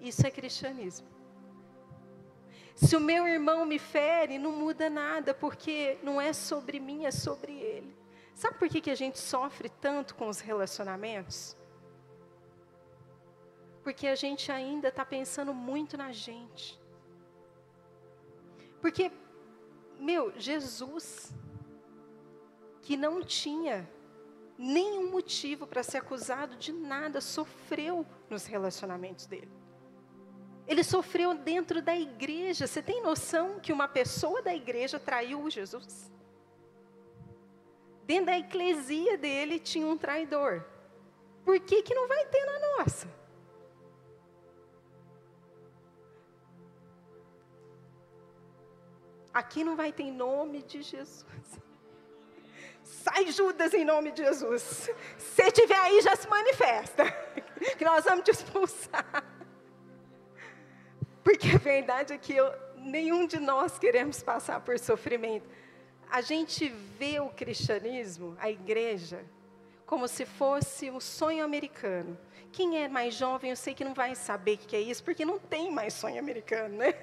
Isso 0.00 0.26
é 0.26 0.30
cristianismo. 0.30 1.08
Se 2.74 2.94
o 2.94 3.00
meu 3.00 3.26
irmão 3.26 3.64
me 3.64 3.78
fere, 3.78 4.38
não 4.38 4.52
muda 4.52 4.90
nada, 4.90 5.32
porque 5.32 5.98
não 6.02 6.20
é 6.20 6.32
sobre 6.32 6.78
mim, 6.78 7.06
é 7.06 7.10
sobre 7.10 7.52
ele. 7.52 7.96
Sabe 8.34 8.58
por 8.58 8.68
que, 8.68 8.82
que 8.82 8.90
a 8.90 8.94
gente 8.94 9.18
sofre 9.18 9.68
tanto 9.68 10.14
com 10.14 10.28
os 10.28 10.40
relacionamentos? 10.40 11.56
Porque 13.82 14.06
a 14.06 14.14
gente 14.14 14.52
ainda 14.52 14.88
está 14.88 15.06
pensando 15.06 15.54
muito 15.54 15.96
na 15.96 16.12
gente. 16.12 16.78
Porque, 18.80 19.10
meu, 19.98 20.38
Jesus 20.38 21.34
que 22.86 22.96
não 22.96 23.20
tinha 23.20 23.90
nenhum 24.56 25.10
motivo 25.10 25.66
para 25.66 25.82
ser 25.82 25.98
acusado 25.98 26.54
de 26.54 26.72
nada, 26.72 27.20
sofreu 27.20 28.06
nos 28.30 28.46
relacionamentos 28.46 29.26
dele. 29.26 29.50
Ele 30.66 30.82
sofreu 30.82 31.34
dentro 31.34 31.80
da 31.80 31.96
igreja. 31.96 32.66
Você 32.66 32.82
tem 32.82 33.02
noção 33.02 33.60
que 33.60 33.72
uma 33.72 33.86
pessoa 33.86 34.42
da 34.42 34.54
igreja 34.54 34.98
traiu 34.98 35.48
Jesus? 35.48 36.10
Dentro 38.04 38.26
da 38.26 38.38
eclesia 38.38 39.16
dele 39.16 39.58
tinha 39.58 39.86
um 39.86 39.96
traidor. 39.96 40.64
Por 41.44 41.60
que, 41.60 41.82
que 41.82 41.94
não 41.94 42.08
vai 42.08 42.26
ter 42.26 42.44
na 42.44 42.78
nossa? 42.78 43.08
Aqui 49.32 49.62
não 49.62 49.76
vai 49.76 49.92
ter 49.92 50.04
em 50.04 50.12
nome 50.12 50.62
de 50.62 50.82
Jesus. 50.82 51.26
Sai 52.82 53.30
Judas 53.30 53.74
em 53.74 53.84
nome 53.84 54.10
de 54.10 54.24
Jesus. 54.24 54.88
Se 55.18 55.42
estiver 55.42 55.78
aí, 55.78 56.00
já 56.00 56.16
se 56.16 56.28
manifesta. 56.28 57.04
Que 57.78 57.86
nós 57.86 58.04
vamos 58.04 58.22
te 58.22 58.30
expulsar. 58.30 59.25
Porque 61.26 61.48
a 61.48 61.58
verdade 61.58 62.12
é 62.12 62.18
que 62.18 62.36
eu, 62.36 62.54
nenhum 62.76 63.26
de 63.26 63.40
nós 63.40 63.80
queremos 63.80 64.22
passar 64.22 64.60
por 64.60 64.78
sofrimento. 64.78 65.44
A 66.08 66.20
gente 66.20 66.68
vê 66.68 67.18
o 67.18 67.30
cristianismo, 67.30 68.36
a 68.38 68.48
igreja, 68.48 69.24
como 69.84 70.06
se 70.06 70.24
fosse 70.24 70.88
um 70.88 71.00
sonho 71.00 71.44
americano. 71.44 72.16
Quem 72.52 72.80
é 72.80 72.86
mais 72.86 73.12
jovem, 73.12 73.50
eu 73.50 73.56
sei 73.56 73.74
que 73.74 73.84
não 73.84 73.92
vai 73.92 74.14
saber 74.14 74.54
o 74.54 74.58
que 74.58 74.76
é 74.76 74.80
isso, 74.80 75.02
porque 75.02 75.24
não 75.24 75.36
tem 75.36 75.68
mais 75.68 75.94
sonho 75.94 76.20
americano, 76.20 76.76
né? 76.76 76.94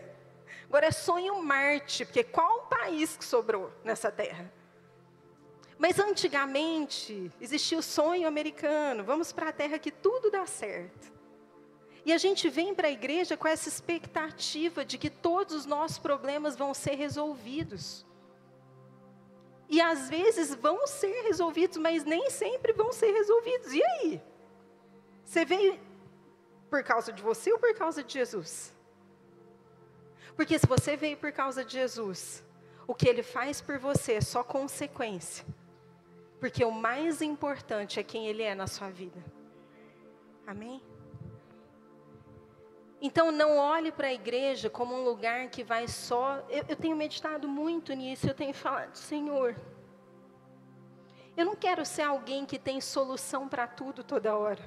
Agora 0.70 0.86
é 0.86 0.92
sonho 0.92 1.44
Marte, 1.44 2.06
porque 2.06 2.24
qual 2.24 2.68
país 2.68 3.18
que 3.18 3.26
sobrou 3.26 3.74
nessa 3.84 4.10
terra? 4.10 4.50
Mas 5.78 6.00
antigamente 6.00 7.30
existia 7.42 7.78
o 7.78 7.84
sonho 7.84 8.26
americano, 8.26 9.04
vamos 9.04 9.34
para 9.34 9.50
a 9.50 9.52
terra 9.52 9.78
que 9.78 9.92
tudo 9.92 10.32
dá 10.32 10.46
certo. 10.46 11.12
E 12.06 12.12
a 12.12 12.18
gente 12.18 12.50
vem 12.50 12.76
para 12.76 12.88
a 12.88 12.92
igreja 12.92 13.38
com 13.38 13.48
essa 13.48 13.70
expectativa 13.70 14.84
de 14.84 14.98
que 14.98 15.10
todos 15.10 15.56
os 15.56 15.66
nossos 15.66 15.98
problemas 15.98 16.56
vão 16.56 16.74
ser 16.74 16.96
resolvidos. 16.96 18.06
E 19.70 19.80
às 19.80 20.10
vezes 20.10 20.54
vão 20.54 20.86
ser 20.86 21.24
resolvidos, 21.24 21.78
mas 21.78 22.04
nem 22.04 22.30
sempre 22.30 22.74
vão 22.74 22.92
ser 22.92 23.12
resolvidos. 23.12 23.74
E 23.74 23.84
aí? 23.84 24.22
Você 25.24 25.46
veio 25.46 25.80
por 26.70 26.84
causa 26.84 27.12
de 27.14 27.22
você 27.22 27.52
ou 27.52 27.60
por 27.60 27.74
causa 27.74 28.04
de 28.04 28.14
Jesus? 28.14 28.74
Porque 30.36 30.60
se 30.60 30.68
você 30.68 30.98
veio 30.98 31.18
por 31.18 31.32
causa 31.32 31.64
de 31.64 31.74
Jesus, 31.74 32.44
o 32.86 32.94
que 32.94 33.08
ele 33.08 33.24
faz 33.24 33.62
por 33.62 33.78
você 33.80 34.14
é 34.14 34.22
só 34.22 34.44
consequência. 34.44 35.46
Porque 36.44 36.66
o 36.66 36.72
mais 36.72 37.22
importante 37.22 38.02
é 38.02 38.04
quem 38.04 38.28
Ele 38.28 38.44
é 38.44 38.54
na 38.54 38.68
sua 38.68 38.90
vida. 38.90 39.24
Amém? 40.46 40.82
Então, 43.06 43.34
não 43.34 43.58
olhe 43.58 43.92
para 43.92 44.08
a 44.08 44.14
igreja 44.14 44.70
como 44.70 44.96
um 44.96 45.04
lugar 45.04 45.50
que 45.50 45.62
vai 45.62 45.90
só. 45.90 46.38
Eu, 46.48 46.64
eu, 46.70 46.76
tenho 46.78 46.96
meditado 46.96 47.50
muito 47.50 47.94
nisso, 47.94 48.30
eu 48.30 48.34
tenho 48.34 48.54
falado, 48.54 48.96
Senhor, 48.96 49.58
eu 51.36 51.46
não 51.46 51.54
quero 51.54 51.86
ser 51.86 52.04
alguém 52.04 52.46
que 52.46 52.58
tem 52.58 52.80
solução 52.80 53.50
para 53.50 53.68
tudo 53.68 54.06
toda 54.06 54.38
hora. 54.38 54.64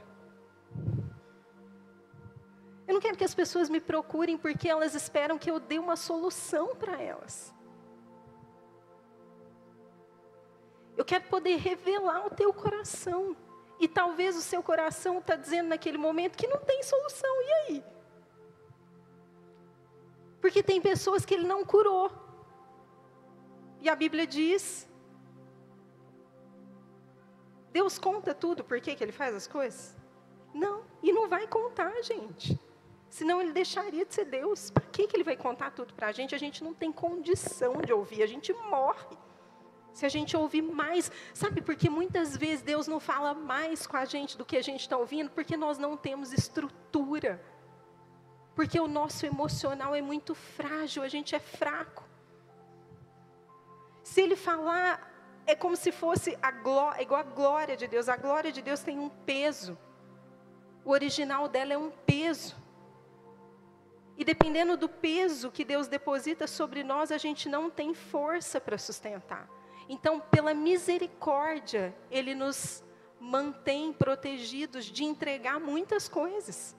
Eu 2.87 2.93
não 2.93 3.01
quero 3.01 3.17
que 3.17 3.25
as 3.25 3.35
pessoas 3.35 3.71
me 3.71 3.81
procurem 3.81 4.37
porque 4.37 4.69
elas 4.69 4.95
esperam 4.95 5.39
que 5.39 5.51
eu 5.51 5.59
dê 5.59 5.79
uma 5.79 5.97
solução 5.97 6.77
para 6.77 7.01
elas. 7.01 7.55
Eu 10.95 11.07
quero 11.07 11.25
poder 11.25 11.57
revelar 11.57 12.27
o 12.27 12.31
teu 12.31 12.53
coração. 12.53 13.35
E 13.81 13.89
talvez 13.89 14.37
o 14.37 14.43
seu 14.43 14.63
coração 14.63 15.19
está 15.19 15.37
dizendo 15.37 15.69
naquele 15.69 15.97
momento 15.97 16.37
que 16.37 16.47
não 16.47 16.59
tem 16.59 16.83
solução. 16.83 17.43
E 17.43 17.53
aí? 17.53 17.96
Porque 20.47 20.63
tem 20.63 20.81
pessoas 20.81 21.25
que 21.25 21.35
ele 21.35 21.45
não 21.45 21.65
curou. 21.65 22.09
E 23.81 23.89
a 23.89 23.97
Bíblia 23.97 24.25
diz. 24.25 24.89
Deus 27.73 27.99
conta 27.99 28.33
tudo, 28.33 28.63
por 28.63 28.81
que, 28.81 28.95
que 28.95 29.03
ele 29.03 29.11
faz 29.11 29.35
as 29.35 29.49
coisas? 29.49 29.97
Não, 30.55 30.85
e 31.03 31.13
não 31.13 31.29
vai 31.29 31.49
contar, 31.49 32.01
gente. 32.01 32.57
Senão 33.11 33.41
ele 33.41 33.53
deixaria 33.53 34.07
de 34.07 34.15
ser 34.15 34.27
Deus. 34.27 34.71
Para 34.71 34.85
que, 34.85 35.09
que 35.09 35.17
ele 35.17 35.25
vai 35.25 35.37
contar 35.37 35.73
tudo 35.73 35.93
para 35.95 36.07
a 36.07 36.13
gente? 36.13 36.33
A 36.33 36.39
gente 36.39 36.63
não 36.63 36.73
tem 36.73 36.93
condição 36.93 37.83
de 37.83 37.93
ouvir, 37.93 38.23
a 38.23 38.29
gente 38.29 38.53
morre. 38.53 39.19
Se 39.93 40.07
a 40.07 40.09
gente 40.09 40.37
ouvir 40.37 40.63
mais, 40.63 41.11
sabe, 41.35 41.61
porque 41.61 41.91
muitas 41.91 42.37
vezes 42.37 42.63
Deus 42.63 42.87
não 42.87 43.01
fala 43.01 43.35
mais 43.35 43.85
com 43.85 43.97
a 43.97 44.05
gente 44.05 44.39
do 44.39 44.45
que 44.45 44.57
a 44.57 44.63
gente 44.63 44.83
está 44.83 44.97
ouvindo, 44.97 45.29
porque 45.29 45.57
nós 45.57 45.77
não 45.77 45.97
temos 45.97 46.33
estrutura. 46.33 47.45
Porque 48.57 48.81
o 48.81 48.89
nosso 48.89 49.27
emocional 49.27 49.95
é 49.95 50.01
muito 50.01 50.35
frágil, 50.35 51.03
a 51.03 51.09
gente 51.09 51.37
é 51.37 51.39
fraco. 51.39 52.03
Se 54.03 54.23
ele 54.23 54.35
falar, 54.35 54.93
é 55.47 55.55
como 55.55 55.77
se 55.77 55.93
fosse 55.93 56.37
a 56.41 56.51
glória, 56.51 56.99
é 56.99 57.03
igual 57.03 57.21
a 57.21 57.23
glória 57.23 57.77
de 57.77 57.87
Deus. 57.87 58.09
A 58.09 58.17
glória 58.17 58.51
de 58.51 58.63
Deus 58.63 58.81
tem 58.81 58.99
um 58.99 59.11
peso. 59.11 59.79
O 60.85 60.91
original 60.91 61.49
dela 61.49 61.75
é 61.75 61.79
um 61.79 61.91
peso. 61.91 62.57
E 64.17 64.25
dependendo 64.25 64.77
do 64.77 64.89
peso 64.89 65.51
que 65.51 65.65
Deus 65.65 65.87
deposita 65.87 66.47
sobre 66.47 66.83
nós, 66.83 67.13
a 67.13 67.19
gente 67.19 67.51
não 67.51 67.69
tem 67.69 67.93
força 67.93 68.59
para 68.59 68.79
sustentar. 68.79 69.47
Então, 69.89 70.19
pela 70.19 70.55
misericórdia, 70.55 71.95
Ele 72.11 72.35
nos 72.35 72.83
mantém 73.21 73.93
protegidos 73.93 74.87
de 74.87 75.05
entregar 75.05 75.61
muitas 75.61 76.09
coisas. 76.09 76.75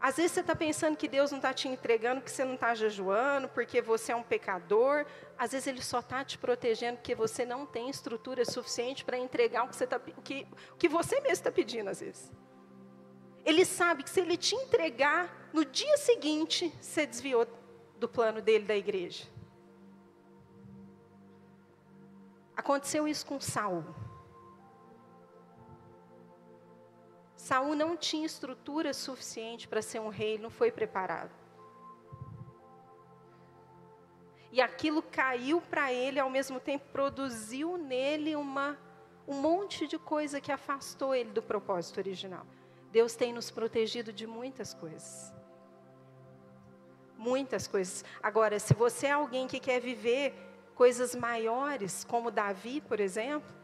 Às 0.00 0.16
vezes 0.16 0.32
você 0.32 0.40
está 0.40 0.54
pensando 0.54 0.96
que 0.96 1.08
Deus 1.08 1.30
não 1.30 1.38
está 1.38 1.52
te 1.52 1.68
entregando, 1.68 2.20
que 2.20 2.30
você 2.30 2.44
não 2.44 2.54
está 2.54 2.74
jejuando, 2.74 3.48
porque 3.48 3.80
você 3.80 4.12
é 4.12 4.16
um 4.16 4.22
pecador. 4.22 5.06
Às 5.38 5.52
vezes 5.52 5.66
Ele 5.66 5.82
só 5.82 6.00
está 6.00 6.24
te 6.24 6.36
protegendo 6.38 6.98
porque 6.98 7.14
você 7.14 7.44
não 7.44 7.64
tem 7.64 7.88
estrutura 7.88 8.44
suficiente 8.44 9.04
para 9.04 9.18
entregar 9.18 9.64
o 9.64 9.68
que, 9.68 9.76
você 9.76 9.86
tá, 9.86 9.96
o 9.96 10.22
que, 10.22 10.46
o 10.72 10.76
que 10.76 10.88
você 10.88 11.16
mesmo 11.16 11.32
está 11.32 11.50
pedindo, 11.50 11.88
às 11.88 12.00
vezes. 12.00 12.30
Ele 13.44 13.64
sabe 13.64 14.02
que 14.02 14.10
se 14.10 14.20
Ele 14.20 14.36
te 14.36 14.54
entregar, 14.54 15.50
no 15.52 15.64
dia 15.64 15.96
seguinte, 15.96 16.72
você 16.80 17.06
desviou 17.06 17.46
do 17.98 18.08
plano 18.08 18.42
dele 18.42 18.64
da 18.64 18.76
igreja. 18.76 19.24
Aconteceu 22.56 23.06
isso 23.06 23.24
com 23.24 23.40
Saul. 23.40 23.84
Saul 27.46 27.76
não 27.76 27.96
tinha 27.96 28.26
estrutura 28.26 28.92
suficiente 28.92 29.68
para 29.68 29.80
ser 29.80 30.00
um 30.00 30.08
rei, 30.08 30.36
não 30.36 30.50
foi 30.50 30.72
preparado. 30.72 31.30
E 34.50 34.60
aquilo 34.60 35.00
caiu 35.00 35.60
para 35.60 35.92
ele, 35.92 36.18
ao 36.18 36.28
mesmo 36.28 36.58
tempo 36.58 36.84
produziu 36.90 37.78
nele 37.78 38.34
uma, 38.34 38.76
um 39.28 39.34
monte 39.34 39.86
de 39.86 39.96
coisa 39.96 40.40
que 40.40 40.50
afastou 40.50 41.14
ele 41.14 41.30
do 41.30 41.40
propósito 41.40 41.98
original. 41.98 42.44
Deus 42.90 43.14
tem 43.14 43.32
nos 43.32 43.48
protegido 43.48 44.12
de 44.12 44.26
muitas 44.26 44.74
coisas. 44.74 45.32
Muitas 47.16 47.68
coisas. 47.68 48.04
Agora, 48.20 48.58
se 48.58 48.74
você 48.74 49.06
é 49.06 49.12
alguém 49.12 49.46
que 49.46 49.60
quer 49.60 49.80
viver 49.80 50.34
coisas 50.74 51.14
maiores, 51.14 52.02
como 52.02 52.32
Davi, 52.32 52.80
por 52.80 52.98
exemplo, 52.98 53.55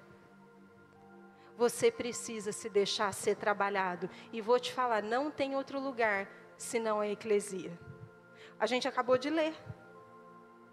você 1.56 1.90
precisa 1.90 2.52
se 2.52 2.68
deixar 2.68 3.12
ser 3.12 3.36
trabalhado. 3.36 4.08
E 4.32 4.40
vou 4.40 4.58
te 4.58 4.72
falar, 4.72 5.02
não 5.02 5.30
tem 5.30 5.54
outro 5.54 5.78
lugar 5.78 6.28
senão 6.56 7.00
a 7.00 7.08
eclesia. 7.08 7.78
A 8.58 8.66
gente 8.66 8.86
acabou 8.88 9.18
de 9.18 9.30
ler. 9.30 9.54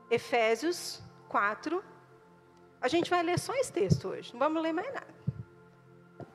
Efésios 0.09 1.01
4. 1.27 1.83
A 2.81 2.87
gente 2.87 3.09
vai 3.09 3.21
ler 3.23 3.37
só 3.37 3.53
esse 3.55 3.71
texto 3.71 4.07
hoje, 4.07 4.31
não 4.33 4.39
vamos 4.39 4.63
ler 4.63 4.73
mais 4.73 4.93
nada. 4.93 5.13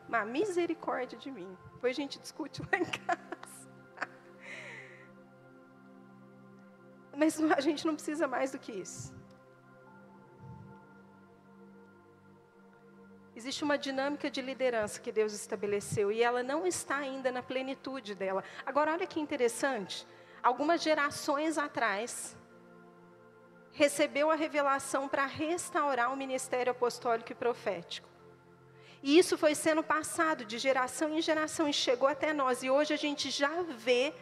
Uma 0.09 0.25
misericórdia 0.25 1.19
de 1.19 1.31
mim. 1.31 1.57
Depois 1.73 1.97
a 1.97 2.01
gente 2.01 2.19
discute 2.19 2.63
lá 2.63 2.79
em 2.79 2.85
casa. 2.85 3.69
Mas 7.17 7.41
a 7.41 7.61
gente 7.61 7.87
não 7.87 7.95
precisa 7.95 8.29
mais 8.29 8.53
do 8.53 8.59
que 8.59 8.73
isso. 8.73 9.15
Existe 13.37 13.65
uma 13.65 13.77
dinâmica 13.77 14.31
de 14.31 14.41
liderança 14.41 15.01
que 15.01 15.11
Deus 15.11 15.33
estabeleceu 15.33 16.13
e 16.13 16.23
ela 16.23 16.43
não 16.43 16.67
está 16.67 16.97
ainda 16.99 17.33
na 17.33 17.43
plenitude 17.43 18.15
dela. 18.15 18.45
Agora, 18.65 18.93
olha 18.93 19.07
que 19.07 19.19
interessante. 19.19 20.07
Algumas 20.43 20.83
gerações 20.83 21.59
atrás, 21.59 22.37
recebeu 23.73 24.31
a 24.31 24.37
revelação 24.37 25.09
para 25.09 25.27
restaurar 25.27 26.13
o 26.13 26.17
ministério 26.17 26.71
apostólico 26.71 27.33
e 27.33 27.35
profético. 27.35 28.09
E 29.03 29.19
isso 29.19 29.37
foi 29.37 29.55
sendo 29.55 29.83
passado 29.83 30.45
de 30.45 30.57
geração 30.59 31.11
em 31.11 31.21
geração 31.21 31.69
e 31.69 31.73
chegou 31.73 32.09
até 32.09 32.33
nós. 32.33 32.63
E 32.63 32.71
hoje 32.71 32.95
a 32.95 32.97
gente 32.97 33.31
já 33.31 33.63
vê 33.63 34.15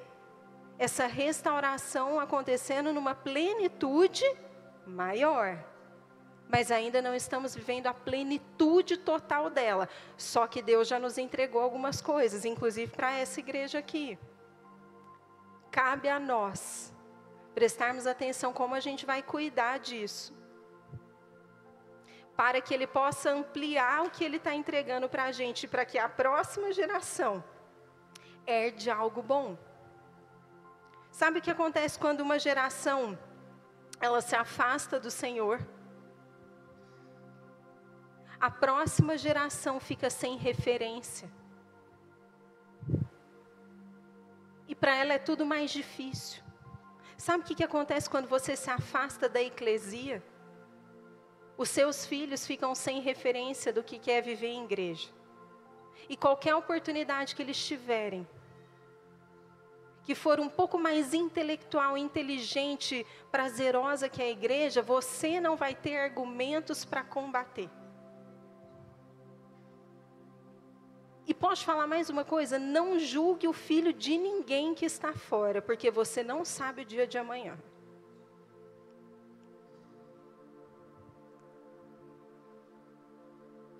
essa 0.78 1.06
restauração 1.06 2.18
acontecendo 2.18 2.92
numa 2.92 3.14
plenitude 3.14 4.24
maior 4.86 5.71
mas 6.52 6.70
ainda 6.70 7.00
não 7.00 7.14
estamos 7.14 7.54
vivendo 7.54 7.86
a 7.86 7.94
plenitude 7.94 8.98
total 8.98 9.48
dela. 9.48 9.88
Só 10.18 10.46
que 10.46 10.60
Deus 10.60 10.86
já 10.86 10.98
nos 10.98 11.16
entregou 11.16 11.62
algumas 11.62 12.02
coisas, 12.02 12.44
inclusive 12.44 12.92
para 12.94 13.10
essa 13.10 13.40
igreja 13.40 13.78
aqui. 13.78 14.18
Cabe 15.70 16.10
a 16.10 16.20
nós 16.20 16.92
prestarmos 17.54 18.06
atenção 18.06 18.52
como 18.52 18.74
a 18.74 18.80
gente 18.80 19.06
vai 19.06 19.22
cuidar 19.22 19.78
disso. 19.78 20.34
Para 22.36 22.60
que 22.60 22.74
Ele 22.74 22.86
possa 22.86 23.30
ampliar 23.30 24.02
o 24.04 24.10
que 24.10 24.22
Ele 24.22 24.36
está 24.36 24.54
entregando 24.54 25.08
para 25.08 25.24
a 25.24 25.32
gente, 25.32 25.66
para 25.66 25.86
que 25.86 25.98
a 25.98 26.06
próxima 26.06 26.70
geração 26.70 27.42
herde 28.46 28.90
algo 28.90 29.22
bom. 29.22 29.56
Sabe 31.10 31.38
o 31.38 31.42
que 31.42 31.50
acontece 31.50 31.98
quando 31.98 32.20
uma 32.20 32.38
geração 32.38 33.18
ela 33.98 34.20
se 34.20 34.36
afasta 34.36 35.00
do 35.00 35.10
Senhor? 35.10 35.58
A 38.42 38.50
próxima 38.50 39.16
geração 39.16 39.78
fica 39.78 40.10
sem 40.10 40.36
referência. 40.36 41.30
E 44.66 44.74
para 44.74 44.96
ela 44.96 45.12
é 45.12 45.18
tudo 45.18 45.46
mais 45.46 45.70
difícil. 45.70 46.42
Sabe 47.16 47.44
o 47.44 47.46
que, 47.46 47.54
que 47.54 47.62
acontece 47.62 48.10
quando 48.10 48.26
você 48.26 48.56
se 48.56 48.68
afasta 48.68 49.28
da 49.28 49.40
eclesia? 49.40 50.20
Os 51.56 51.68
seus 51.68 52.04
filhos 52.04 52.44
ficam 52.44 52.74
sem 52.74 53.00
referência 53.00 53.72
do 53.72 53.84
que 53.84 54.10
é 54.10 54.20
viver 54.20 54.48
em 54.48 54.64
igreja. 54.64 55.08
E 56.08 56.16
qualquer 56.16 56.56
oportunidade 56.56 57.36
que 57.36 57.42
eles 57.42 57.64
tiverem, 57.64 58.26
que 60.02 60.16
for 60.16 60.40
um 60.40 60.48
pouco 60.48 60.76
mais 60.76 61.14
intelectual, 61.14 61.96
inteligente, 61.96 63.06
prazerosa 63.30 64.08
que 64.08 64.20
a 64.20 64.28
igreja, 64.28 64.82
você 64.82 65.38
não 65.40 65.54
vai 65.54 65.76
ter 65.76 65.96
argumentos 65.96 66.84
para 66.84 67.04
combater. 67.04 67.70
Posso 71.44 71.64
falar 71.64 71.88
mais 71.88 72.08
uma 72.08 72.24
coisa? 72.24 72.56
Não 72.56 73.00
julgue 73.00 73.48
o 73.48 73.52
filho 73.52 73.92
de 73.92 74.16
ninguém 74.16 74.74
que 74.78 74.86
está 74.86 75.12
fora, 75.12 75.60
porque 75.60 75.90
você 75.90 76.22
não 76.22 76.44
sabe 76.44 76.82
o 76.82 76.84
dia 76.84 77.04
de 77.04 77.18
amanhã. 77.18 77.54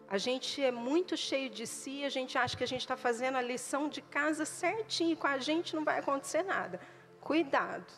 A 0.09 0.19
gente 0.19 0.63
é 0.71 0.73
muito 0.73 1.17
cheio 1.17 1.49
de 1.49 1.67
si, 1.67 2.05
a 2.05 2.09
gente 2.17 2.37
acha 2.37 2.57
que 2.57 2.65
a 2.65 2.73
gente 2.73 2.81
está 2.81 2.97
fazendo 2.97 3.37
a 3.37 3.43
lição 3.53 3.89
de 3.89 4.03
casa 4.03 4.45
certinho, 4.45 5.17
com 5.17 5.29
a 5.29 5.39
gente 5.39 5.77
não 5.77 5.85
vai 5.85 6.01
acontecer 6.01 6.43
nada. 6.43 6.81
Cuidado. 7.21 7.91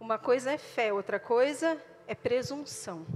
Uma 0.00 0.18
coisa 0.18 0.52
é 0.52 0.58
fé, 0.58 0.90
outra 0.90 1.20
coisa 1.20 1.68
é 2.06 2.14
presunção. 2.14 3.06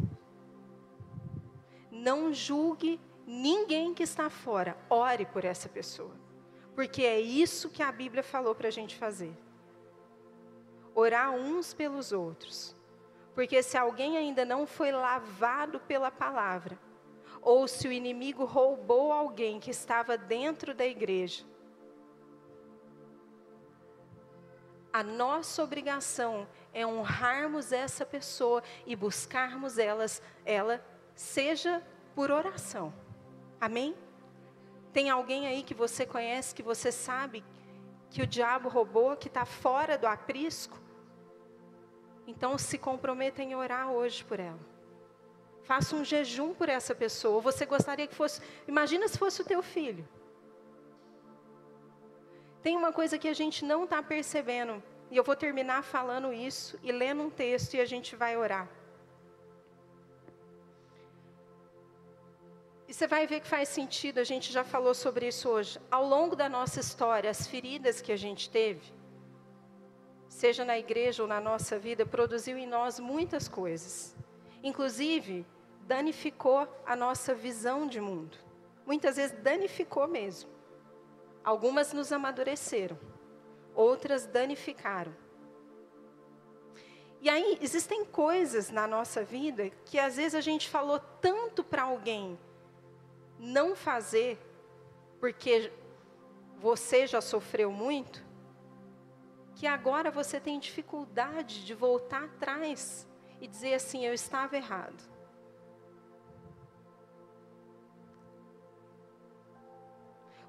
Não 1.91 2.33
julgue 2.35 3.01
ninguém 3.27 3.95
que 3.95 4.03
está 4.03 4.29
fora, 4.29 4.77
ore 4.89 5.27
por 5.27 5.45
essa 5.45 5.69
pessoa. 5.69 6.15
Porque 6.75 7.03
é 7.03 7.21
isso 7.21 7.71
que 7.71 7.83
a 7.83 7.93
Bíblia 7.93 8.23
falou 8.23 8.55
para 8.55 8.69
a 8.69 8.71
gente 8.71 8.97
fazer. 8.97 9.37
Orar 10.95 11.31
uns 11.33 11.75
pelos 11.75 12.13
outros. 12.13 12.75
Porque 13.35 13.63
se 13.63 13.77
alguém 13.79 14.17
ainda 14.17 14.45
não 14.45 14.67
foi 14.67 14.93
lavado 14.93 15.81
pela 15.81 16.11
palavra, 16.11 16.79
ou 17.41 17.67
se 17.67 17.89
o 17.89 17.93
inimigo 17.93 18.45
roubou 18.45 19.13
alguém 19.13 19.59
que 19.59 19.71
estava 19.71 20.17
dentro 20.17 20.75
da 20.75 20.87
igreja, 20.87 21.45
A 24.93 25.03
nossa 25.03 25.65
obrigação 25.65 26.47
é 26.71 26.87
honrarmos 26.87 27.73
essa 27.73 28.05
pessoa 28.05 28.63
e 28.85 28.95
buscarmos 28.95 29.79
elas, 29.79 30.21
ela, 30.45 30.85
seja 31.15 31.83
por 32.15 32.31
oração. 32.31 32.93
Amém? 33.63 33.95
Tem 34.93 35.09
alguém 35.09 35.47
aí 35.47 35.63
que 35.63 35.73
você 35.73 36.05
conhece, 36.05 36.53
que 36.53 36.65
você 36.65 36.91
sabe 36.91 37.45
que 38.11 38.21
o 38.21 38.27
diabo 38.27 38.69
roubou, 38.69 39.17
que 39.17 39.29
está 39.29 39.45
fora 39.45 39.97
do 39.97 40.05
aprisco? 40.05 40.77
Então 42.27 42.59
se 42.59 42.77
comprometa 42.77 43.41
em 43.41 43.55
orar 43.55 43.93
hoje 43.93 44.25
por 44.25 44.41
ela. 44.41 44.59
Faça 45.63 45.95
um 45.95 46.05
jejum 46.05 46.53
por 46.53 46.69
essa 46.69 46.93
pessoa. 46.93 47.41
Você 47.41 47.65
gostaria 47.65 48.09
que 48.09 48.17
fosse. 48.17 48.43
Imagina 48.67 49.07
se 49.07 49.17
fosse 49.17 49.41
o 49.41 49.45
teu 49.45 49.63
filho. 49.63 50.09
Tem 52.65 52.77
uma 52.77 52.93
coisa 52.93 53.17
que 53.17 53.29
a 53.29 53.33
gente 53.33 53.65
não 53.65 53.85
está 53.85 54.03
percebendo. 54.03 54.83
E 55.09 55.17
eu 55.17 55.23
vou 55.23 55.37
terminar 55.37 55.85
falando 55.85 56.33
isso 56.33 56.77
e 56.83 56.91
lendo 56.91 57.23
um 57.23 57.31
texto 57.31 57.75
e 57.75 57.81
a 57.81 57.85
gente 57.85 58.17
vai 58.17 58.37
orar. 58.37 58.69
E 62.93 62.95
você 62.95 63.07
vai 63.07 63.27
ver 63.27 63.41
que 63.41 63.49
faz 63.49 63.71
sentido, 63.71 64.19
a 64.19 64.25
gente 64.25 64.53
já 64.53 64.63
falou 64.63 64.93
sobre 64.93 65.27
isso 65.27 65.49
hoje. 65.49 65.81
Ao 65.91 66.07
longo 66.07 66.37
da 66.37 66.47
nossa 66.47 66.79
história, 66.79 67.31
as 67.31 67.47
feridas 67.47 68.03
que 68.03 68.13
a 68.13 68.19
gente 68.19 68.51
teve, 68.51 68.93
seja 70.29 70.63
na 70.63 70.79
igreja 70.79 71.23
ou 71.23 71.27
na 71.27 71.41
nossa 71.41 71.79
vida, 71.79 72.05
produziu 72.05 72.59
em 72.59 72.67
nós 72.67 73.01
muitas 73.01 73.49
coisas. 73.49 74.15
Inclusive, 74.63 75.47
danificou 75.87 76.69
a 76.85 76.95
nossa 76.95 77.35
visão 77.35 77.87
de 77.87 77.99
mundo. 77.99 78.37
Muitas 78.85 79.17
vezes 79.17 79.35
danificou 79.41 80.07
mesmo. 80.07 80.51
Algumas 81.43 81.95
nos 81.95 82.13
amadureceram, 82.13 83.01
outras 83.75 84.27
danificaram. 84.27 85.17
E 87.23 87.31
aí, 87.31 87.57
existem 87.63 88.05
coisas 88.05 88.69
na 88.69 88.87
nossa 88.87 89.25
vida 89.25 89.71
que 89.87 89.99
às 89.99 90.17
vezes 90.17 90.35
a 90.35 90.43
gente 90.43 90.69
falou 90.69 91.01
tanto 91.23 91.65
para 91.65 91.85
alguém 91.85 92.39
não 93.43 93.75
fazer, 93.75 94.39
porque 95.19 95.73
você 96.59 97.09
já 97.09 97.21
sofreu 97.21 97.73
muito, 97.73 98.25
que 99.57 99.67
agora 99.67 100.13
você 100.13 100.39
tem 100.39 100.61
dificuldade 100.61 101.65
de 101.65 101.75
voltar 101.75 102.25
atrás 102.25 103.09
e 103.41 103.49
dizer 103.49 103.75
assim: 103.75 104.07
eu 104.07 104.15
estava 104.15 104.57
errado. 104.57 105.11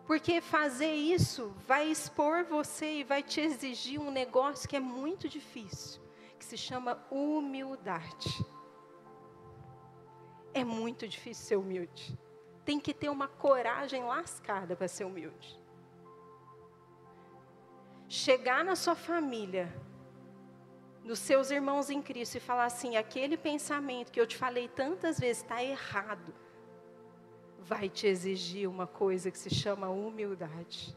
Porque 0.06 0.40
fazer 0.40 0.94
isso 0.94 1.52
vai 1.66 1.88
expor 1.88 2.44
você 2.44 3.00
e 3.00 3.04
vai 3.04 3.24
te 3.24 3.42
exigir 3.42 4.00
um 4.00 4.12
negócio 4.12 4.70
que 4.70 4.76
é 4.76 4.80
muito 4.80 5.28
difícil, 5.28 6.00
que 6.38 6.46
se 6.46 6.58
chama 6.58 7.04
humildade. 7.10 8.46
É 10.54 10.64
muito 10.64 11.08
difícil 11.08 11.46
ser 11.46 11.56
humilde. 11.56 12.23
Tem 12.66 12.80
que 12.80 12.94
ter 12.94 13.10
uma 13.10 13.28
coragem 13.28 14.04
lascada 14.04 14.76
para 14.76 14.88
ser 14.88 15.06
humilde. 15.06 15.60
Chegar 18.08 18.64
na 18.64 18.76
sua 18.76 18.96
família, 18.96 19.74
nos 21.04 21.20
seus 21.20 21.52
irmãos 21.52 21.90
em 21.90 22.02
Cristo 22.02 22.38
e 22.38 22.40
falar 22.40 22.66
assim: 22.66 22.96
aquele 22.96 23.38
pensamento 23.38 24.12
que 24.12 24.20
eu 24.20 24.28
te 24.28 24.38
falei 24.38 24.68
tantas 24.68 25.20
vezes 25.20 25.42
está 25.42 25.64
errado 25.64 26.34
vai 27.64 27.90
te 27.90 28.08
exigir 28.08 28.70
uma 28.70 28.86
coisa 28.86 29.32
que 29.32 29.38
se 29.38 29.50
chama 29.50 29.90
humildade. 29.90 30.96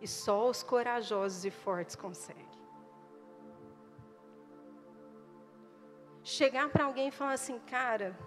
E 0.00 0.08
só 0.08 0.48
os 0.48 0.62
corajosos 0.62 1.44
e 1.44 1.50
fortes 1.50 1.96
conseguem. 1.96 2.46
Chegar 6.22 6.68
para 6.68 6.84
alguém 6.84 7.08
e 7.08 7.12
falar 7.12 7.32
assim, 7.32 7.58
cara, 7.60 8.18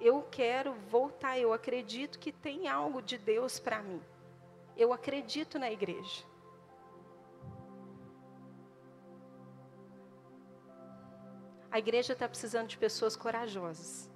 eu 0.00 0.26
quero 0.30 0.74
voltar, 0.90 1.38
eu 1.38 1.52
acredito 1.52 2.18
que 2.18 2.32
tem 2.32 2.68
algo 2.68 3.00
de 3.00 3.16
Deus 3.16 3.58
para 3.58 3.82
mim. 3.82 4.02
Eu 4.76 4.92
acredito 4.92 5.58
na 5.58 5.70
igreja. 5.70 6.24
A 11.70 11.78
igreja 11.78 12.12
está 12.12 12.28
precisando 12.28 12.68
de 12.68 12.78
pessoas 12.78 13.16
corajosas. 13.16 14.10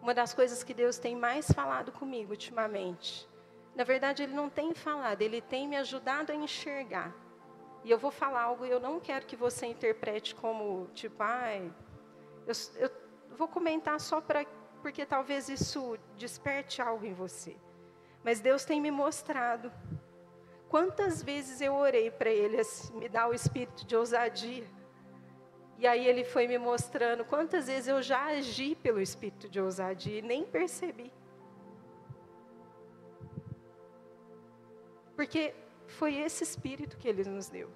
Uma 0.00 0.14
das 0.14 0.32
coisas 0.32 0.62
que 0.62 0.72
Deus 0.72 0.98
tem 0.98 1.16
mais 1.16 1.50
falado 1.50 1.90
comigo 1.90 2.30
ultimamente, 2.30 3.28
na 3.74 3.84
verdade, 3.84 4.22
Ele 4.22 4.34
não 4.34 4.48
tem 4.50 4.74
falado, 4.74 5.22
Ele 5.22 5.40
tem 5.40 5.68
me 5.68 5.76
ajudado 5.76 6.32
a 6.32 6.34
enxergar. 6.34 7.14
E 7.84 7.90
eu 7.90 7.98
vou 7.98 8.10
falar 8.10 8.42
algo 8.42 8.64
eu 8.64 8.80
não 8.80 8.98
quero 8.98 9.24
que 9.24 9.36
você 9.36 9.66
interprete 9.66 10.34
como, 10.34 10.88
tipo, 10.94 11.22
ai, 11.22 11.72
eu, 12.46 12.54
eu 12.76 12.90
vou 13.36 13.46
comentar 13.46 14.00
só 14.00 14.20
para 14.20 14.44
porque 14.78 15.04
talvez 15.04 15.48
isso 15.48 15.98
desperte 16.16 16.80
algo 16.80 17.04
em 17.04 17.12
você. 17.12 17.56
Mas 18.24 18.40
Deus 18.40 18.64
tem 18.64 18.80
me 18.80 18.90
mostrado. 18.90 19.72
Quantas 20.68 21.22
vezes 21.22 21.60
eu 21.60 21.74
orei 21.74 22.10
para 22.10 22.30
Ele 22.30 22.60
assim, 22.60 22.94
me 22.96 23.08
dar 23.08 23.28
o 23.28 23.34
espírito 23.34 23.86
de 23.86 23.96
ousadia. 23.96 24.66
E 25.78 25.86
aí 25.86 26.06
Ele 26.06 26.24
foi 26.24 26.46
me 26.46 26.58
mostrando 26.58 27.24
quantas 27.24 27.66
vezes 27.66 27.88
eu 27.88 28.02
já 28.02 28.30
agi 28.30 28.74
pelo 28.74 29.00
espírito 29.00 29.48
de 29.48 29.60
ousadia 29.60 30.18
e 30.18 30.22
nem 30.22 30.44
percebi. 30.44 31.12
Porque 35.14 35.54
foi 35.86 36.16
esse 36.16 36.44
espírito 36.44 36.96
que 36.96 37.08
Ele 37.08 37.24
nos 37.24 37.48
deu 37.48 37.70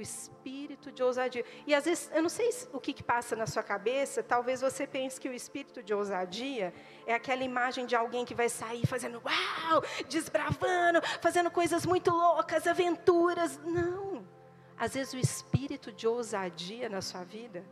o 0.00 0.02
espírito 0.02 0.90
de 0.90 1.02
ousadia. 1.02 1.44
E 1.66 1.74
às 1.74 1.84
vezes, 1.84 2.10
eu 2.12 2.22
não 2.22 2.28
sei 2.28 2.50
o 2.72 2.80
que, 2.80 2.92
que, 2.92 3.02
passa 3.02 3.36
na 3.36 3.46
sua 3.46 3.62
cabeça, 3.62 4.22
talvez 4.22 4.60
você 4.60 4.86
pense 4.86 5.20
que 5.20 5.28
o 5.28 5.32
espírito 5.32 5.82
de 5.82 5.94
ousadia 5.94 6.72
é 7.06 7.14
aquela 7.14 7.44
imagem 7.44 7.86
de 7.86 7.94
alguém 7.94 8.24
que 8.24 8.34
vai 8.34 8.48
sair 8.48 8.86
fazendo 8.86 9.22
uau, 9.24 9.82
desbravando, 10.08 11.00
fazendo 11.20 11.50
coisas 11.50 11.84
muito 11.84 12.10
loucas, 12.10 12.66
aventuras. 12.66 13.58
Não. 13.58 14.26
Às 14.76 14.94
vezes, 14.94 15.12
o 15.12 15.18
espírito 15.18 15.92
de 15.92 16.06
ousadia 16.06 16.88
na 16.88 17.02
sua 17.02 17.22
vida 17.22 17.64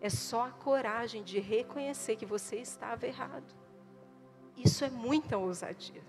é 0.00 0.08
só 0.08 0.46
a 0.46 0.50
coragem 0.50 1.24
de 1.24 1.40
reconhecer 1.40 2.16
que 2.16 2.24
você 2.24 2.56
estava 2.56 3.06
errado. 3.06 3.52
Isso 4.56 4.84
é 4.84 4.90
muita 4.90 5.36
ousadia. 5.36 6.02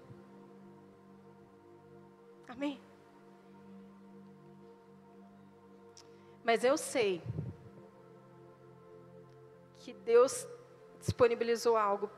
Amém? 2.48 2.80
Mas 6.50 6.64
eu 6.64 6.80
sei 6.80 7.22
que 9.78 9.94
Deus 9.94 10.48
disponibilizou 11.00 11.78
algo 11.78 12.10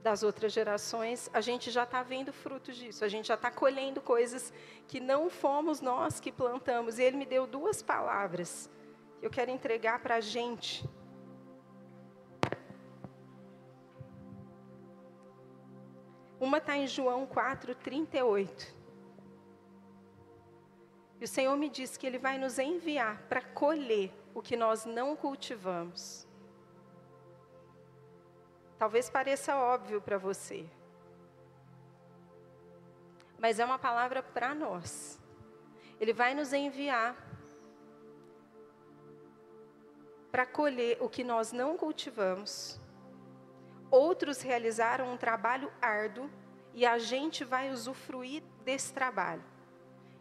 das 0.00 0.22
outras 0.22 0.52
gerações, 0.52 1.28
a 1.32 1.40
gente 1.40 1.72
já 1.72 1.82
está 1.82 2.04
vendo 2.04 2.32
frutos 2.32 2.76
disso, 2.76 3.04
a 3.04 3.08
gente 3.08 3.26
já 3.26 3.34
está 3.34 3.50
colhendo 3.50 4.00
coisas 4.00 4.52
que 4.86 5.00
não 5.00 5.28
fomos 5.28 5.80
nós 5.80 6.20
que 6.20 6.30
plantamos. 6.30 7.00
E 7.00 7.02
Ele 7.02 7.16
me 7.16 7.26
deu 7.26 7.48
duas 7.48 7.82
palavras 7.82 8.70
que 9.18 9.26
eu 9.26 9.30
quero 9.30 9.50
entregar 9.50 9.98
para 9.98 10.14
a 10.14 10.20
gente. 10.20 10.88
Uma 16.38 16.58
está 16.58 16.76
em 16.76 16.86
João 16.86 17.26
4, 17.26 17.74
38. 17.74 18.79
E 21.20 21.24
o 21.24 21.28
Senhor 21.28 21.54
me 21.56 21.68
disse 21.68 21.98
que 21.98 22.06
Ele 22.06 22.18
vai 22.18 22.38
nos 22.38 22.58
enviar 22.58 23.20
para 23.28 23.42
colher 23.42 24.10
o 24.34 24.40
que 24.40 24.56
nós 24.56 24.86
não 24.86 25.14
cultivamos. 25.14 26.26
Talvez 28.78 29.10
pareça 29.10 29.54
óbvio 29.56 30.00
para 30.00 30.16
você, 30.16 30.66
mas 33.38 33.58
é 33.58 33.64
uma 33.64 33.78
palavra 33.78 34.22
para 34.22 34.54
nós. 34.54 35.20
Ele 36.00 36.14
vai 36.14 36.34
nos 36.34 36.54
enviar 36.54 37.14
para 40.32 40.46
colher 40.46 40.96
o 41.00 41.08
que 41.10 41.22
nós 41.22 41.52
não 41.52 41.76
cultivamos. 41.76 42.80
Outros 43.90 44.40
realizaram 44.40 45.12
um 45.12 45.18
trabalho 45.18 45.70
árduo 45.82 46.30
e 46.72 46.86
a 46.86 46.96
gente 46.98 47.44
vai 47.44 47.70
usufruir 47.70 48.42
desse 48.64 48.94
trabalho. 48.94 49.49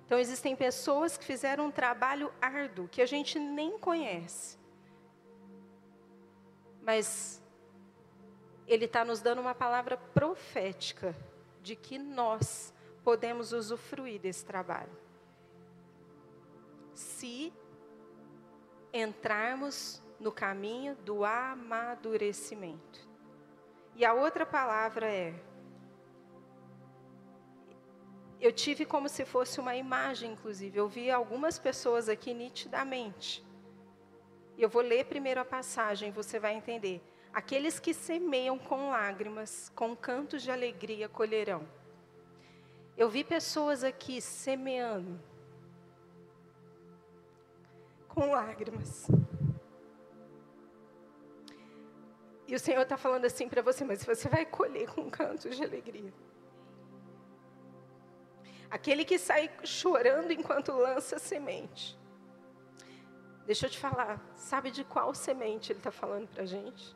Então, 0.09 0.17
existem 0.17 0.55
pessoas 0.55 1.17
que 1.19 1.23
fizeram 1.23 1.67
um 1.67 1.71
trabalho 1.71 2.33
árduo 2.41 2.87
que 2.87 2.99
a 2.99 3.05
gente 3.05 3.37
nem 3.37 3.77
conhece. 3.77 4.57
Mas 6.81 7.39
Ele 8.65 8.85
está 8.85 9.05
nos 9.05 9.21
dando 9.21 9.39
uma 9.39 9.53
palavra 9.53 9.97
profética 9.97 11.15
de 11.61 11.75
que 11.75 11.99
nós 11.99 12.73
podemos 13.03 13.53
usufruir 13.53 14.19
desse 14.19 14.43
trabalho. 14.43 14.97
Se 16.95 17.53
entrarmos 18.91 20.01
no 20.19 20.31
caminho 20.31 20.95
do 20.95 21.23
amadurecimento. 21.23 23.07
E 23.95 24.03
a 24.03 24.15
outra 24.15 24.43
palavra 24.43 25.05
é 25.05 25.35
eu 28.39 28.53
tive 28.53 28.85
como 28.85 29.09
se 29.09 29.25
fosse 29.25 29.59
uma 29.59 29.75
imagem, 29.75 30.31
inclusive. 30.31 30.77
Eu 30.77 30.87
vi 30.87 31.11
algumas 31.11 31.59
pessoas 31.59 32.07
aqui 32.07 32.33
nitidamente. 32.33 33.45
Eu 34.57 34.69
vou 34.69 34.81
ler 34.81 35.05
primeiro 35.05 35.41
a 35.41 35.45
passagem, 35.45 36.11
você 36.11 36.39
vai 36.39 36.53
entender. 36.53 37.01
Aqueles 37.33 37.79
que 37.79 37.93
semeiam 37.93 38.57
com 38.57 38.89
lágrimas, 38.89 39.69
com 39.75 39.95
cantos 39.95 40.41
de 40.41 40.51
alegria 40.51 41.07
colherão. 41.09 41.67
Eu 42.97 43.09
vi 43.09 43.23
pessoas 43.23 43.83
aqui 43.83 44.21
semeando 44.21 45.19
com 48.07 48.31
lágrimas. 48.31 49.07
E 52.47 52.55
o 52.55 52.59
Senhor 52.59 52.81
está 52.81 52.97
falando 52.97 53.25
assim 53.25 53.47
para 53.47 53.61
você, 53.61 53.85
mas 53.85 54.03
você 54.03 54.27
vai 54.27 54.45
colher 54.45 54.89
com 54.89 55.09
cantos 55.09 55.55
de 55.55 55.63
alegria. 55.63 56.11
Aquele 58.69 59.03
que 59.03 59.17
sai 59.17 59.49
chorando 59.63 60.31
enquanto 60.31 60.71
lança 60.71 61.17
semente. 61.17 61.97
Deixa 63.45 63.65
eu 63.65 63.69
te 63.69 63.79
falar, 63.79 64.21
sabe 64.35 64.69
de 64.69 64.83
qual 64.83 65.13
semente 65.15 65.71
ele 65.71 65.79
está 65.79 65.91
falando 65.91 66.27
para 66.27 66.43
a 66.43 66.45
gente? 66.45 66.95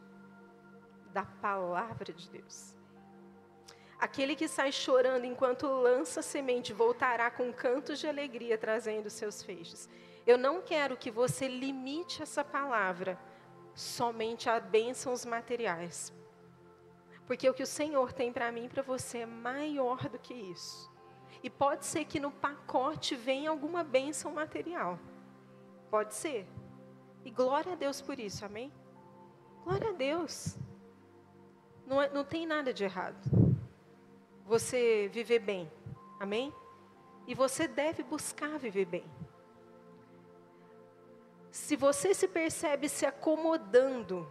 Da 1.12 1.26
palavra 1.26 2.14
de 2.14 2.30
Deus. 2.30 2.76
Aquele 4.00 4.36
que 4.36 4.48
sai 4.48 4.72
chorando 4.72 5.26
enquanto 5.26 5.66
lança 5.66 6.22
semente 6.22 6.72
voltará 6.72 7.32
com 7.32 7.52
cantos 7.52 8.00
de 8.00 8.08
alegria 8.08 8.58
trazendo 8.58 9.10
seus 9.10 9.42
feixes. 9.42 9.90
Eu 10.28 10.38
não 10.38 10.62
quero 10.62 10.96
que 10.96 11.10
você 11.10 11.48
limite 11.48 12.22
essa 12.22 12.44
palavra 12.44 13.18
somente 13.74 14.48
a 14.48 14.60
bênçãos 14.60 15.26
materiais. 15.26 16.14
Porque 17.26 17.50
o 17.50 17.54
que 17.54 17.64
o 17.64 17.68
Senhor 17.68 18.14
tem 18.14 18.32
para 18.32 18.52
mim 18.52 18.66
e 18.66 18.70
para 18.70 18.84
você 18.84 19.20
é 19.20 19.26
maior 19.26 20.08
do 20.08 20.20
que 20.20 20.34
isso. 20.34 20.93
E 21.44 21.50
pode 21.50 21.86
ser 21.86 22.06
que 22.06 22.20
no 22.20 22.32
pacote 22.32 23.16
venha 23.16 23.50
alguma 23.50 23.84
bênção 23.84 24.32
material. 24.32 24.98
Pode 25.92 26.16
ser. 26.16 26.48
E 27.26 27.30
glória 27.30 27.74
a 27.74 27.76
Deus 27.76 28.02
por 28.02 28.18
isso, 28.18 28.46
amém? 28.46 28.72
Glória 29.64 29.90
a 29.90 29.94
Deus. 29.94 30.58
Não, 31.86 32.02
é, 32.02 32.10
não 32.10 32.24
tem 32.24 32.48
nada 32.48 32.74
de 32.74 32.86
errado. 32.86 33.20
Você 34.46 35.10
viver 35.12 35.40
bem, 35.40 35.72
amém? 36.20 36.54
E 37.28 37.36
você 37.36 37.68
deve 37.68 38.04
buscar 38.04 38.58
viver 38.58 38.86
bem. 38.86 39.06
Se 41.52 41.76
você 41.76 42.14
se 42.14 42.28
percebe 42.28 42.90
se 42.90 43.06
acomodando 43.06 44.28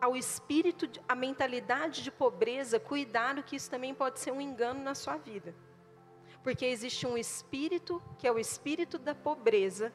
ao 0.00 0.16
espírito, 0.16 0.88
à 1.08 1.14
mentalidade 1.14 2.02
de 2.02 2.10
pobreza, 2.10 2.78
cuidado 2.78 3.42
que 3.42 3.56
isso 3.56 3.70
também 3.70 3.94
pode 3.94 4.20
ser 4.20 4.30
um 4.30 4.40
engano 4.40 4.82
na 4.82 4.94
sua 4.94 5.16
vida. 5.16 5.54
Porque 6.44 6.66
existe 6.66 7.06
um 7.06 7.18
espírito, 7.18 8.00
que 8.18 8.28
é 8.28 8.30
o 8.30 8.38
espírito 8.38 8.98
da 8.98 9.14
pobreza, 9.14 9.92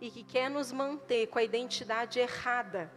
e 0.00 0.10
que 0.10 0.24
quer 0.24 0.50
nos 0.50 0.72
manter 0.72 1.28
com 1.28 1.38
a 1.38 1.44
identidade 1.44 2.18
errada. 2.18 2.92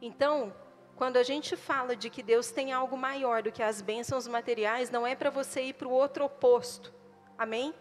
Então, 0.00 0.52
quando 0.96 1.18
a 1.18 1.22
gente 1.22 1.56
fala 1.56 1.94
de 1.94 2.10
que 2.10 2.22
Deus 2.22 2.50
tem 2.50 2.72
algo 2.72 2.96
maior 2.96 3.42
do 3.42 3.52
que 3.52 3.62
as 3.62 3.82
bênçãos 3.82 4.26
materiais, 4.26 4.90
não 4.90 5.06
é 5.06 5.14
para 5.14 5.30
você 5.30 5.62
ir 5.62 5.74
para 5.74 5.86
o 5.86 5.92
outro 5.92 6.24
oposto. 6.24 6.92
Amém? 7.38 7.74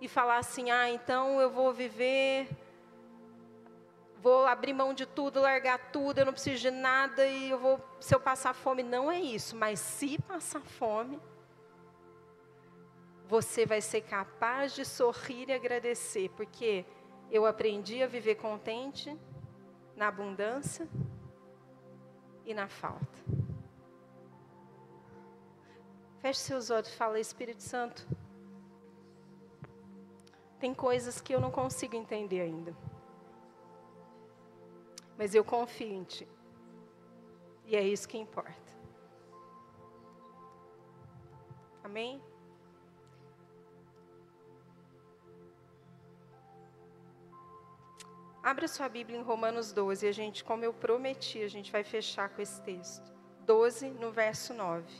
E 0.00 0.08
falar 0.08 0.38
assim: 0.38 0.70
ah, 0.70 0.90
então 0.90 1.40
eu 1.40 1.50
vou 1.50 1.72
viver, 1.72 2.48
vou 4.22 4.46
abrir 4.46 4.72
mão 4.72 4.92
de 4.92 5.06
tudo, 5.06 5.40
largar 5.40 5.90
tudo, 5.90 6.18
eu 6.18 6.26
não 6.26 6.32
preciso 6.32 6.60
de 6.60 6.70
nada 6.70 7.26
e 7.26 7.50
eu 7.50 7.58
vou, 7.58 7.80
se 7.98 8.14
eu 8.14 8.20
passar 8.20 8.54
fome, 8.54 8.82
não 8.82 9.10
é 9.10 9.20
isso. 9.20 9.56
Mas 9.56 9.80
se 9.80 10.20
passar 10.22 10.60
fome, 10.60 11.20
você 13.30 13.64
vai 13.64 13.80
ser 13.80 14.00
capaz 14.00 14.74
de 14.74 14.84
sorrir 14.84 15.48
e 15.48 15.52
agradecer, 15.52 16.28
porque 16.30 16.84
eu 17.30 17.46
aprendi 17.46 18.02
a 18.02 18.08
viver 18.08 18.34
contente 18.34 19.16
na 19.94 20.08
abundância 20.08 20.88
e 22.44 22.52
na 22.52 22.66
falta. 22.66 23.18
Feche 26.18 26.40
seus 26.40 26.70
olhos 26.70 26.88
e 26.88 26.96
fala, 26.96 27.20
Espírito 27.20 27.62
Santo. 27.62 28.04
Tem 30.58 30.74
coisas 30.74 31.20
que 31.20 31.32
eu 31.32 31.40
não 31.40 31.52
consigo 31.52 31.94
entender 31.94 32.40
ainda. 32.40 32.76
Mas 35.16 35.36
eu 35.36 35.44
confio 35.44 35.92
em 35.92 36.02
Ti. 36.02 36.28
E 37.64 37.76
é 37.76 37.82
isso 37.82 38.08
que 38.08 38.18
importa. 38.18 38.72
Amém? 41.84 42.20
Abra 48.42 48.66
sua 48.66 48.88
Bíblia 48.88 49.18
em 49.18 49.22
Romanos 49.22 49.70
12, 49.70 50.06
a 50.06 50.12
gente, 50.12 50.42
como 50.42 50.64
eu 50.64 50.72
prometi, 50.72 51.42
a 51.42 51.48
gente 51.48 51.70
vai 51.70 51.84
fechar 51.84 52.30
com 52.30 52.40
esse 52.40 52.60
texto. 52.62 53.12
12, 53.44 53.90
no 53.90 54.10
verso 54.10 54.54
9. 54.54 54.90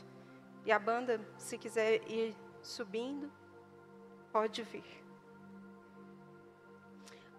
E 0.63 0.71
a 0.71 0.77
banda, 0.77 1.19
se 1.39 1.57
quiser 1.57 2.07
ir 2.07 2.35
subindo, 2.61 3.31
pode 4.31 4.61
vir. 4.61 5.03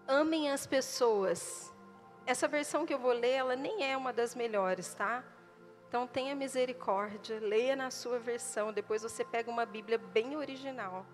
Amem 0.05 0.51
as 0.51 0.67
pessoas. 0.67 1.73
Essa 2.27 2.49
versão 2.49 2.85
que 2.85 2.93
eu 2.93 2.99
vou 2.99 3.13
ler, 3.13 3.35
ela 3.35 3.55
nem 3.55 3.85
é 3.85 3.97
uma 3.97 4.13
das 4.13 4.35
melhores, 4.35 4.93
tá? 4.95 5.25
Então 5.89 6.05
tenha 6.09 6.35
misericórdia, 6.35 7.39
leia 7.39 7.77
na 7.77 7.93
sua 7.93 8.19
versão, 8.19 8.73
depois 8.73 9.03
você 9.03 9.25
pega 9.25 9.49
uma 9.49 9.65
Bíblia 9.65 9.99
bem 9.99 10.37
original. 10.37 11.07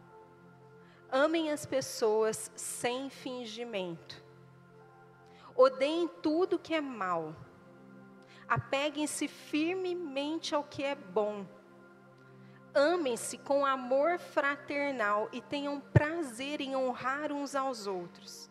Amem 1.11 1.53
as 1.53 1.67
pessoas 1.67 2.51
sem 2.57 3.11
fingimento 3.11 4.28
Odeiem 5.59 6.07
tudo 6.23 6.57
que 6.57 6.73
é 6.73 6.81
mal. 6.81 7.35
Apeguem-se 8.49 9.27
firmemente 9.27 10.55
ao 10.55 10.63
que 10.63 10.85
é 10.85 10.95
bom. 10.95 11.45
Amem-se 12.73 13.37
com 13.39 13.67
amor 13.67 14.21
fraternal 14.21 15.29
e 15.33 15.41
tenham 15.41 15.81
prazer 15.81 16.61
em 16.61 16.77
honrar 16.77 17.33
uns 17.33 17.57
aos 17.57 17.89
outros. 17.89 18.49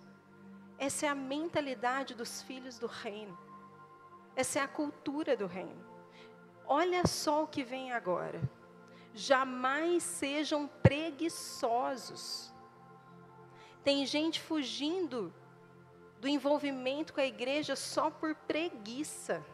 Essa 0.78 1.05
é 1.05 1.10
a 1.10 1.16
mentalidade 1.16 2.14
dos 2.14 2.41
filhos 2.41 2.78
do 2.78 2.88
reino. 2.88 3.39
Essa 4.36 4.60
é 4.60 4.62
a 4.64 4.68
cultura 4.68 5.38
do 5.38 5.47
reino. 5.47 5.86
Olha 6.66 7.08
só 7.08 7.43
o 7.43 7.47
que 7.47 7.64
vem 7.64 7.93
agora. 7.93 8.41
Jamais 9.14 10.03
sejam 10.03 10.68
preguiçosos. 10.68 12.53
Tem 13.82 14.05
gente 14.05 14.41
fugindo 14.41 15.34
do 16.20 16.28
envolvimento 16.28 17.13
com 17.13 17.22
a 17.22 17.26
igreja 17.26 17.76
só 17.76 18.09
por 18.09 18.36
preguiça, 18.36 19.45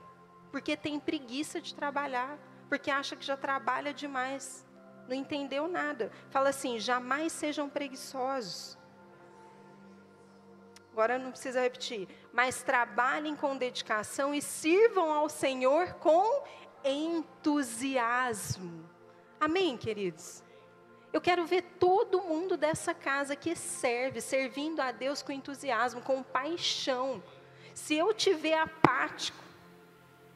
porque 0.51 0.77
tem 0.77 0.99
preguiça 0.99 1.59
de 1.59 1.75
trabalhar, 1.75 2.37
porque 2.69 2.89
acha 2.89 3.15
que 3.15 3.25
já 3.25 3.35
trabalha 3.35 3.93
demais, 3.93 4.65
não 5.07 5.15
entendeu 5.15 5.67
nada. 5.67 6.11
Fala 6.29 6.49
assim: 6.49 6.79
jamais 6.79 7.33
sejam 7.33 7.69
preguiçosos. 7.69 8.77
Agora 10.91 11.17
não 11.17 11.31
precisa 11.31 11.59
repetir, 11.59 12.07
mas 12.31 12.61
trabalhem 12.61 13.35
com 13.35 13.57
dedicação 13.57 14.33
e 14.33 14.41
sirvam 14.41 15.11
ao 15.11 15.27
Senhor 15.27 15.93
com 15.95 16.43
entusiasmo. 16.83 18.87
Amém, 19.39 19.75
queridos? 19.75 20.43
Eu 21.13 21.21
quero 21.21 21.45
ver 21.45 21.61
todo 21.79 22.23
mundo 22.23 22.57
dessa 22.57 22.91
casa 22.91 23.35
que 23.35 23.55
serve, 23.55 24.19
servindo 24.19 24.79
a 24.79 24.91
Deus 24.91 25.21
com 25.21 25.31
entusiasmo, 25.31 26.01
com 26.01 26.23
paixão. 26.23 27.23
Se 27.71 27.93
eu 27.93 28.11
tiver 28.15 28.57
apático, 28.57 29.37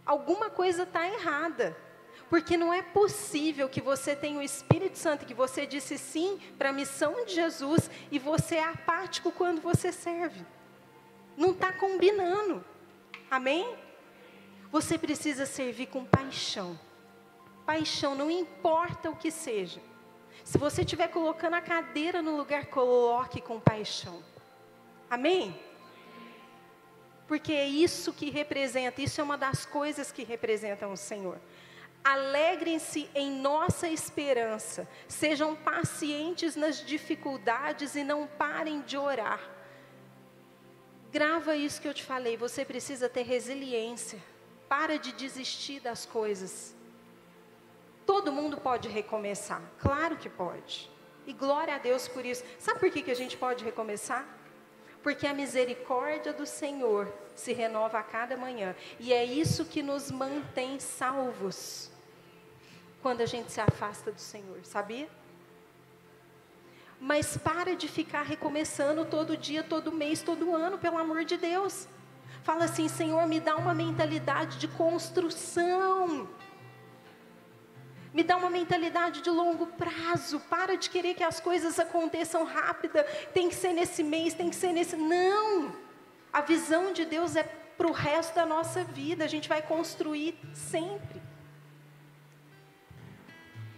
alguma 0.05 0.51
coisa 0.51 0.83
está 0.83 1.07
errada. 1.07 1.75
Porque 2.29 2.55
não 2.55 2.71
é 2.71 2.83
possível 2.83 3.67
que 3.67 3.81
você 3.81 4.15
tenha 4.15 4.37
o 4.37 4.43
Espírito 4.43 4.99
Santo, 4.99 5.25
que 5.25 5.33
você 5.33 5.65
disse 5.65 5.97
sim 5.97 6.39
para 6.59 6.69
a 6.69 6.73
missão 6.73 7.25
de 7.25 7.33
Jesus 7.33 7.89
e 8.11 8.19
você 8.19 8.57
é 8.57 8.63
apático 8.63 9.31
quando 9.31 9.61
você 9.61 9.91
serve. 9.91 10.45
Não 11.35 11.51
está 11.51 11.73
combinando. 11.73 12.63
Amém? 13.31 13.75
Você 14.71 14.95
precisa 14.97 15.47
servir 15.47 15.87
com 15.87 16.05
paixão. 16.05 16.77
Paixão, 17.65 18.13
não 18.13 18.29
importa 18.29 19.09
o 19.09 19.15
que 19.15 19.31
seja. 19.31 19.81
Se 20.47 20.57
você 20.57 20.81
estiver 20.83 21.09
colocando 21.09 21.55
a 21.55 21.61
cadeira 21.61 22.21
no 22.21 22.37
lugar, 22.37 22.67
coloque 22.67 23.41
com 23.41 23.59
paixão. 23.59 24.23
Amém? 25.09 25.53
Porque 27.27 27.51
é 27.51 27.67
isso 27.67 28.13
que 28.13 28.29
representa, 28.29 29.01
isso 29.01 29.19
é 29.19 29.23
uma 29.25 29.37
das 29.37 29.65
coisas 29.65 30.09
que 30.09 30.23
representam 30.23 30.93
o 30.93 30.95
Senhor. 30.95 31.37
Alegrem-se 32.01 33.09
em 33.13 33.29
nossa 33.29 33.89
esperança, 33.89 34.87
sejam 35.05 35.53
pacientes 35.53 36.55
nas 36.55 36.77
dificuldades 36.77 37.97
e 37.97 38.03
não 38.05 38.25
parem 38.25 38.79
de 38.83 38.97
orar. 38.97 39.41
Grava 41.11 41.57
isso 41.57 41.81
que 41.81 41.89
eu 41.89 41.93
te 41.93 42.05
falei, 42.05 42.37
você 42.37 42.63
precisa 42.63 43.09
ter 43.09 43.23
resiliência. 43.23 44.17
Para 44.69 44.97
de 44.97 45.11
desistir 45.11 45.81
das 45.81 46.05
coisas. 46.05 46.76
Todo 48.07 48.31
mundo 48.31 48.55
pode 48.55 48.87
recomeçar, 48.87 49.61
claro 49.77 50.15
que 50.15 50.29
pode. 50.29 50.89
E 51.25 51.33
glória 51.33 51.75
a 51.75 51.77
Deus 51.77 52.07
por 52.07 52.25
isso. 52.25 52.41
Sabe 52.57 52.79
por 52.79 52.89
que, 52.89 53.01
que 53.01 53.11
a 53.11 53.15
gente 53.15 53.35
pode 53.35 53.65
recomeçar? 53.65 54.25
Porque 55.03 55.27
a 55.27 55.33
misericórdia 55.33 56.31
do 56.31 56.45
Senhor 56.45 57.13
se 57.35 57.51
renova 57.51 57.99
a 57.99 58.03
cada 58.03 58.37
manhã. 58.37 58.73
E 58.97 59.11
é 59.11 59.25
isso 59.25 59.65
que 59.65 59.83
nos 59.83 60.09
mantém 60.09 60.79
salvos 60.79 61.91
quando 63.01 63.19
a 63.19 63.25
gente 63.25 63.51
se 63.51 63.59
afasta 63.59 64.09
do 64.09 64.21
Senhor, 64.21 64.59
sabia? 64.63 65.09
Mas 67.01 67.35
para 67.35 67.75
de 67.75 67.89
ficar 67.89 68.21
recomeçando 68.23 69.03
todo 69.03 69.35
dia, 69.35 69.63
todo 69.63 69.91
mês, 69.91 70.21
todo 70.21 70.55
ano, 70.55 70.77
pelo 70.77 70.97
amor 70.97 71.25
de 71.25 71.35
Deus. 71.35 71.89
Fala 72.41 72.63
assim, 72.63 72.87
Senhor, 72.87 73.27
me 73.27 73.41
dá 73.41 73.57
uma 73.57 73.73
mentalidade 73.73 74.57
de 74.57 74.67
construção. 74.69 76.29
Me 78.17 78.23
dá 78.23 78.35
uma 78.35 78.49
mentalidade 78.49 79.21
de 79.21 79.29
longo 79.29 79.67
prazo. 79.67 80.39
Para 80.49 80.75
de 80.75 80.89
querer 80.89 81.13
que 81.13 81.23
as 81.23 81.39
coisas 81.39 81.79
aconteçam 81.79 82.43
rápida. 82.45 83.03
Tem 83.31 83.47
que 83.47 83.53
ser 83.53 83.73
nesse 83.73 84.01
mês, 84.01 84.33
tem 84.33 84.49
que 84.49 84.55
ser 84.55 84.73
nesse. 84.73 84.95
Não! 84.95 85.71
A 86.33 86.41
visão 86.41 86.91
de 86.91 87.05
Deus 87.05 87.35
é 87.35 87.43
para 87.43 87.85
o 87.85 87.91
resto 87.91 88.33
da 88.33 88.43
nossa 88.43 88.83
vida. 88.83 89.23
A 89.23 89.27
gente 89.27 89.47
vai 89.47 89.61
construir 89.61 90.35
sempre. 90.51 91.21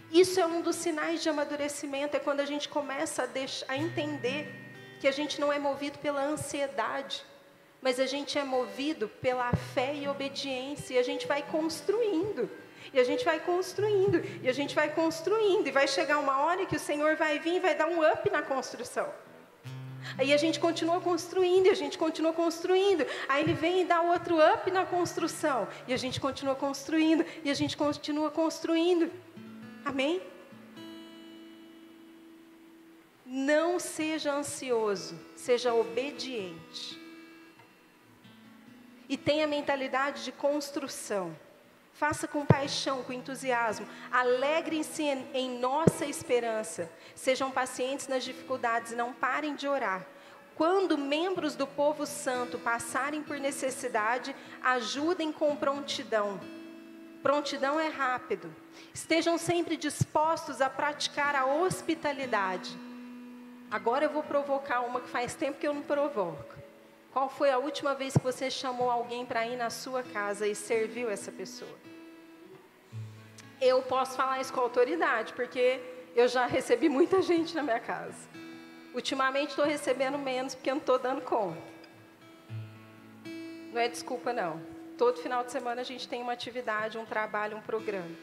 Isso 0.10 0.40
é 0.40 0.46
um 0.46 0.62
dos 0.62 0.78
sinais 0.78 1.22
de 1.22 1.28
amadurecimento. 1.28 2.16
É 2.16 2.20
quando 2.22 2.40
a 2.40 2.46
gente 2.46 2.70
começa 2.70 3.24
a, 3.24 3.26
deixar, 3.26 3.66
a 3.68 3.76
entender 3.76 4.48
que 5.02 5.08
a 5.10 5.12
gente 5.12 5.42
não 5.42 5.52
é 5.52 5.60
movido 5.60 6.00
pela 6.00 6.24
ansiedade, 6.24 7.26
mas 7.82 8.00
a 8.00 8.06
gente 8.06 8.40
é 8.40 8.46
movido 8.46 9.10
pela 9.10 9.52
fé 9.74 9.94
e 9.94 10.08
obediência. 10.08 10.94
E 10.94 10.98
a 10.98 11.04
gente 11.04 11.28
vai 11.28 11.44
construindo. 11.44 12.50
E 12.94 13.00
a 13.00 13.04
gente 13.04 13.24
vai 13.24 13.40
construindo, 13.40 14.24
e 14.42 14.50
a 14.50 14.54
gente 14.54 14.74
vai 14.76 14.90
construindo, 14.90 15.68
e 15.68 15.72
vai 15.72 15.88
chegar 15.88 16.18
uma 16.20 16.40
hora 16.40 16.66
que 16.66 16.76
o 16.76 16.80
Senhor 16.80 17.16
vai 17.16 17.40
vir 17.40 17.56
e 17.56 17.60
vai 17.60 17.76
dar 17.76 17.88
um 17.88 18.00
up 18.12 18.30
na 18.30 18.42
construção. 18.42 19.08
Aí 20.18 20.34
a 20.34 20.38
gente 20.38 20.60
continua 20.60 21.00
construindo, 21.00 21.68
e 21.68 21.70
a 21.70 21.76
gente 21.76 21.98
continua 21.98 22.34
construindo. 22.34 23.06
Aí 23.28 23.44
ele 23.44 23.54
vem 23.54 23.82
e 23.82 23.86
dá 23.86 24.02
outro 24.02 24.38
up 24.54 24.70
na 24.72 24.86
construção. 24.86 25.68
E 25.88 25.94
a 25.94 25.98
gente 25.98 26.20
continua 26.20 26.56
construindo, 26.56 27.26
e 27.44 27.50
a 27.50 27.54
gente 27.54 27.76
continua 27.78 28.32
construindo. 28.32 29.12
Amém? 29.86 30.22
Não 33.26 33.80
seja 33.80 34.34
ansioso, 34.34 35.20
seja 35.36 35.74
obediente. 35.74 37.00
E 39.08 39.16
tenha 39.16 39.46
mentalidade 39.48 40.24
de 40.24 40.32
construção. 40.32 41.36
Faça 42.00 42.30
com 42.30 42.46
paixão, 42.46 43.04
com 43.04 43.12
entusiasmo. 43.12 43.86
Alegrem-se 44.10 45.04
em, 45.34 45.60
nossa 45.60 46.06
esperança. 46.06 46.90
Sejam 47.14 47.52
pacientes 47.52 48.08
nas 48.08 48.24
dificuldades, 48.24 48.94
não 48.94 49.12
parem 49.12 49.54
de 49.54 49.68
orar. 49.68 50.08
Quando 50.56 50.98
membros 50.98 51.58
do 51.58 51.68
povo 51.68 52.06
santo 52.06 52.58
passarem 52.58 53.22
por 53.22 53.38
necessidade, 53.38 54.34
ajudem 54.64 55.30
com 55.34 55.54
prontidão. 55.58 56.40
Prontidão 57.22 57.78
é 57.78 57.90
rápido. 57.90 58.50
Estejam 58.94 59.38
sempre 59.38 59.76
dispostos 59.76 60.62
a 60.62 60.70
praticar 60.70 61.36
a 61.36 61.46
hospitalidade. 61.46 62.80
Agora 63.70 64.06
eu 64.06 64.10
vou 64.10 64.24
provocar 64.24 64.80
uma 64.80 65.02
que 65.02 65.10
faz 65.10 65.36
tempo 65.36 65.60
que 65.60 65.68
eu 65.68 65.74
não 65.74 65.82
provoco. 65.82 66.56
Qual 67.12 67.28
foi 67.28 67.52
a 67.52 67.58
última 67.58 67.94
vez 67.94 68.14
que 68.14 68.24
você 68.24 68.50
chamou 68.50 68.90
alguém 68.90 69.26
para 69.26 69.46
ir 69.46 69.58
na 69.58 69.70
sua 69.70 70.02
casa 70.02 70.48
e 70.48 70.56
serviu 70.56 71.10
essa 71.10 71.30
pessoa? 71.30 71.89
Eu 73.62 73.82
posso 73.82 74.16
falar 74.16 74.40
isso 74.40 74.54
com 74.54 74.62
autoridade, 74.62 75.34
porque 75.34 75.80
eu 76.16 76.28
já 76.28 76.46
recebi 76.46 76.90
muita 76.90 77.22
gente 77.30 77.56
na 77.56 77.64
minha 77.64 77.80
casa. 77.80 78.28
Ultimamente 78.94 79.50
estou 79.50 79.66
recebendo 79.66 80.18
menos 80.18 80.56
porque 80.56 80.70
eu 80.70 80.76
não 80.76 80.80
estou 80.82 80.98
dando 80.98 81.22
conta. 81.22 81.62
Não 83.72 83.80
é 83.80 83.88
desculpa, 83.88 84.34
não. 84.34 84.62
Todo 84.98 85.22
final 85.22 85.44
de 85.44 85.52
semana 85.52 85.82
a 85.82 85.84
gente 85.84 86.08
tem 86.08 86.22
uma 86.22 86.34
atividade, 86.34 86.98
um 86.98 87.06
trabalho, 87.06 87.58
um 87.58 87.62
programa. 87.62 88.16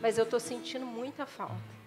Mas 0.00 0.18
eu 0.18 0.24
estou 0.24 0.38
sentindo 0.38 0.86
muita 0.86 1.26
falta. 1.26 1.78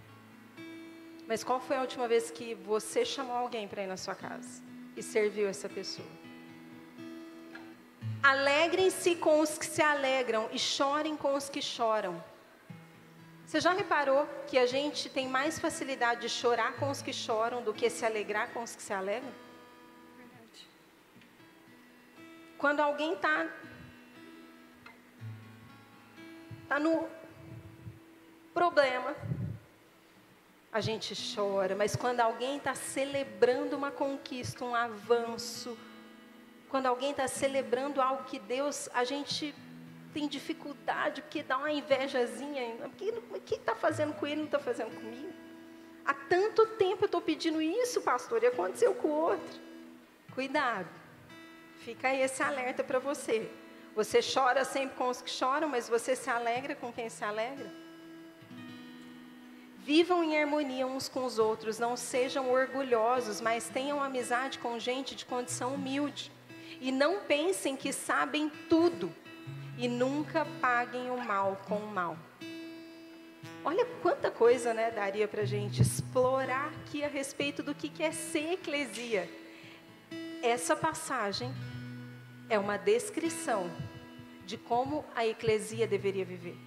Mas 1.28 1.44
qual 1.44 1.62
foi 1.62 1.78
a 1.78 1.82
última 1.82 2.08
vez 2.08 2.30
que 2.32 2.56
você 2.56 3.06
chamou 3.06 3.36
alguém 3.36 3.68
para 3.68 3.84
ir 3.84 3.88
na 3.88 3.96
sua 3.96 4.16
casa 4.16 4.62
e 4.98 5.04
serviu 5.04 5.48
essa 5.48 5.70
pessoa? 5.70 6.21
Alegrem-se 8.24 9.16
com 9.16 9.40
os 9.40 9.58
que 9.58 9.66
se 9.66 9.82
alegram 9.82 10.48
e 10.52 10.60
chorem 10.60 11.18
com 11.18 11.34
os 11.34 11.50
que 11.50 11.62
choram. 11.62 12.24
Você 13.46 13.60
já 13.60 13.74
reparou 13.74 14.28
que 14.48 14.58
a 14.60 14.66
gente 14.66 15.10
tem 15.10 15.28
mais 15.28 15.60
facilidade 15.60 16.22
de 16.22 16.30
chorar 16.30 16.74
com 16.74 16.90
os 16.90 17.02
que 17.02 17.12
choram 17.12 17.64
do 17.64 17.74
que 17.74 17.90
se 17.90 18.06
alegrar 18.06 18.50
com 18.54 18.62
os 18.62 18.76
que 18.76 18.84
se 18.84 18.94
alegram? 18.94 19.34
Verdade. 20.16 20.70
Quando 22.60 22.80
alguém 22.80 23.14
está 23.14 23.50
tá 26.70 26.80
no 26.80 27.10
problema, 28.54 29.16
a 30.72 30.80
gente 30.80 31.14
chora, 31.36 31.76
mas 31.76 31.96
quando 31.96 32.20
alguém 32.20 32.58
está 32.58 32.76
celebrando 32.76 33.76
uma 33.76 33.92
conquista, 33.92 34.64
um 34.64 34.76
avanço, 34.76 35.78
quando 36.72 36.86
alguém 36.86 37.12
está 37.12 37.28
celebrando 37.28 38.02
algo 38.02 38.24
que 38.24 38.40
Deus, 38.40 38.90
a 38.94 39.04
gente 39.04 39.54
tem 40.14 40.26
dificuldade, 40.26 41.22
porque 41.22 41.44
dá 41.44 41.58
uma 41.58 41.70
invejazinha. 41.70 42.64
O 42.86 43.40
que 43.42 43.56
está 43.56 43.76
fazendo 43.76 44.14
com 44.14 44.26
ele 44.26 44.38
não 44.38 44.46
está 44.46 44.58
fazendo 44.58 44.96
comigo? 44.96 45.34
Há 46.06 46.14
tanto 46.14 46.66
tempo 46.78 47.04
eu 47.04 47.08
estou 47.08 47.22
pedindo 47.22 47.62
isso, 47.62 48.02
pastor, 48.02 48.42
e 48.42 48.48
aconteceu 48.48 48.96
com 48.96 49.10
o 49.10 49.12
outro. 49.12 49.60
Cuidado. 50.34 50.88
Fica 51.80 52.16
esse 52.16 52.42
alerta 52.42 52.84
para 52.86 53.00
você. 53.00 53.52
Você 53.94 54.22
chora 54.22 54.64
sempre 54.64 54.96
com 54.96 55.10
os 55.10 55.22
que 55.22 55.30
choram, 55.30 55.68
mas 55.68 55.90
você 55.90 56.16
se 56.16 56.30
alegra 56.30 56.74
com 56.74 56.94
quem 56.94 57.10
se 57.10 57.26
alegra. 57.26 57.70
Vivam 59.80 60.24
em 60.24 60.40
harmonia 60.40 60.88
uns 60.88 61.10
com 61.10 61.26
os 61.26 61.38
outros, 61.38 61.80
não 61.80 61.98
sejam 61.98 62.50
orgulhosos, 62.50 63.42
mas 63.42 63.68
tenham 63.68 64.02
amizade 64.02 64.58
com 64.58 64.80
gente 64.80 65.16
de 65.16 65.26
condição 65.26 65.74
humilde. 65.74 66.32
E 66.82 66.92
não 66.92 67.20
pensem 67.20 67.78
que 67.78 67.94
sabem 67.94 68.52
tudo 68.68 69.14
e 69.78 69.88
nunca 69.88 70.44
paguem 70.60 71.12
o 71.12 71.18
mal 71.24 71.62
com 71.68 71.78
o 71.78 71.88
mal. 71.88 72.18
Olha 73.64 73.86
quanta 74.02 74.32
coisa 74.32 74.74
né, 74.74 74.90
daria 74.90 75.28
para 75.28 75.44
a 75.44 75.46
gente 75.46 75.80
explorar 75.80 76.74
aqui 76.82 77.04
a 77.04 77.08
respeito 77.08 77.62
do 77.62 77.76
que, 77.76 77.88
que 77.88 78.02
é 78.02 78.12
ser 78.12 78.54
eclesia. 78.54 79.30
Essa 80.42 80.76
passagem 80.76 81.54
é 82.50 82.58
uma 82.58 82.78
descrição 82.78 83.70
de 84.48 84.58
como 84.58 85.06
a 85.16 85.26
eclesia 85.26 85.86
deveria 85.86 86.26
viver. 86.26 86.58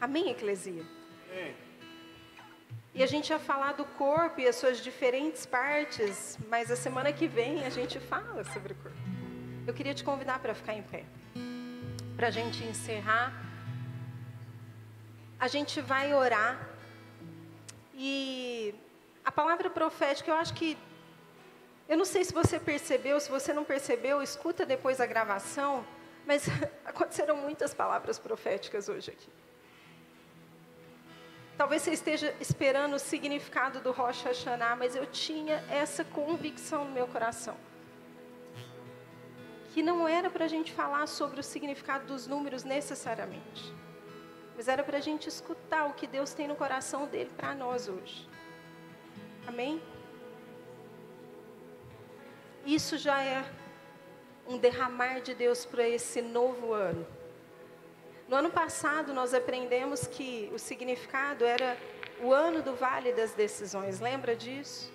Amém, 0.00 0.30
eclesia? 0.30 0.84
Amém. 1.30 1.54
E 2.92 3.04
a 3.04 3.06
gente 3.06 3.30
ia 3.30 3.38
falar 3.38 3.74
do 3.74 3.84
corpo 3.84 4.40
e 4.40 4.48
as 4.48 4.56
suas 4.56 4.82
diferentes 4.82 5.46
partes, 5.46 6.36
mas 6.48 6.72
a 6.72 6.76
semana 6.76 7.12
que 7.12 7.28
vem 7.28 7.64
a 7.64 7.70
gente 7.70 8.00
fala 8.00 8.42
sobre 8.42 8.72
o 8.72 8.76
corpo. 8.76 9.09
Eu 9.66 9.74
queria 9.74 9.94
te 9.94 10.02
convidar 10.02 10.38
para 10.38 10.54
ficar 10.54 10.74
em 10.74 10.82
pé 10.82 11.04
para 12.20 12.28
a 12.28 12.30
gente 12.30 12.62
encerrar, 12.64 13.32
a 15.38 15.48
gente 15.48 15.80
vai 15.80 16.12
orar. 16.12 16.68
E 17.94 18.74
a 19.24 19.32
palavra 19.32 19.70
profética, 19.70 20.30
eu 20.30 20.34
acho 20.34 20.52
que. 20.52 20.76
Eu 21.88 21.96
não 21.96 22.04
sei 22.04 22.22
se 22.22 22.34
você 22.34 22.60
percebeu, 22.60 23.18
se 23.18 23.30
você 23.30 23.54
não 23.54 23.64
percebeu, 23.64 24.22
escuta 24.22 24.66
depois 24.66 25.00
a 25.00 25.06
gravação, 25.06 25.82
mas 26.26 26.44
aconteceram 26.84 27.36
muitas 27.36 27.72
palavras 27.72 28.18
proféticas 28.18 28.90
hoje 28.90 29.12
aqui. 29.12 29.30
Talvez 31.56 31.80
você 31.80 31.92
esteja 31.92 32.34
esperando 32.38 32.96
o 32.96 32.98
significado 32.98 33.80
do 33.80 33.92
Rosh 33.92 34.22
Hashanah, 34.24 34.76
mas 34.76 34.94
eu 34.94 35.06
tinha 35.06 35.64
essa 35.70 36.04
convicção 36.04 36.84
no 36.84 36.92
meu 36.92 37.06
coração 37.06 37.56
que 39.72 39.82
não 39.82 40.06
era 40.06 40.28
para 40.28 40.44
a 40.44 40.48
gente 40.48 40.72
falar 40.72 41.06
sobre 41.06 41.40
o 41.40 41.42
significado 41.42 42.06
dos 42.06 42.26
números 42.26 42.64
necessariamente, 42.64 43.72
mas 44.56 44.68
era 44.68 44.82
para 44.82 44.98
a 44.98 45.00
gente 45.00 45.28
escutar 45.28 45.86
o 45.86 45.94
que 45.94 46.06
Deus 46.06 46.32
tem 46.32 46.48
no 46.48 46.56
coração 46.56 47.06
dele 47.06 47.30
para 47.36 47.54
nós 47.54 47.88
hoje. 47.88 48.28
Amém? 49.46 49.80
Isso 52.66 52.98
já 52.98 53.22
é 53.22 53.44
um 54.46 54.58
derramar 54.58 55.20
de 55.20 55.34
Deus 55.34 55.64
para 55.64 55.88
esse 55.88 56.20
novo 56.20 56.72
ano. 56.72 57.06
No 58.28 58.36
ano 58.36 58.50
passado, 58.50 59.14
nós 59.14 59.32
aprendemos 59.32 60.06
que 60.06 60.50
o 60.52 60.58
significado 60.58 61.44
era 61.44 61.76
o 62.20 62.32
ano 62.32 62.62
do 62.62 62.74
vale 62.74 63.12
das 63.12 63.32
decisões. 63.32 63.98
Lembra 63.98 64.36
disso? 64.36 64.92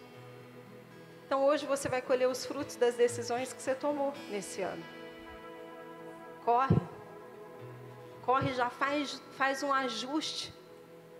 Então 1.25 1.43
hoje 1.43 1.65
você 1.65 1.89
vai 1.89 2.01
colher 2.01 2.27
os 2.27 2.45
frutos 2.45 2.75
das 2.75 2.95
decisões 2.95 3.51
que 3.51 3.61
você 3.61 3.73
tomou 3.73 4.13
nesse 4.29 4.61
ano. 4.61 4.83
Corre. 6.43 6.77
Corre, 8.23 8.53
já 8.53 8.69
faz, 8.69 9.21
faz 9.37 9.63
um 9.63 9.73
ajuste 9.73 10.53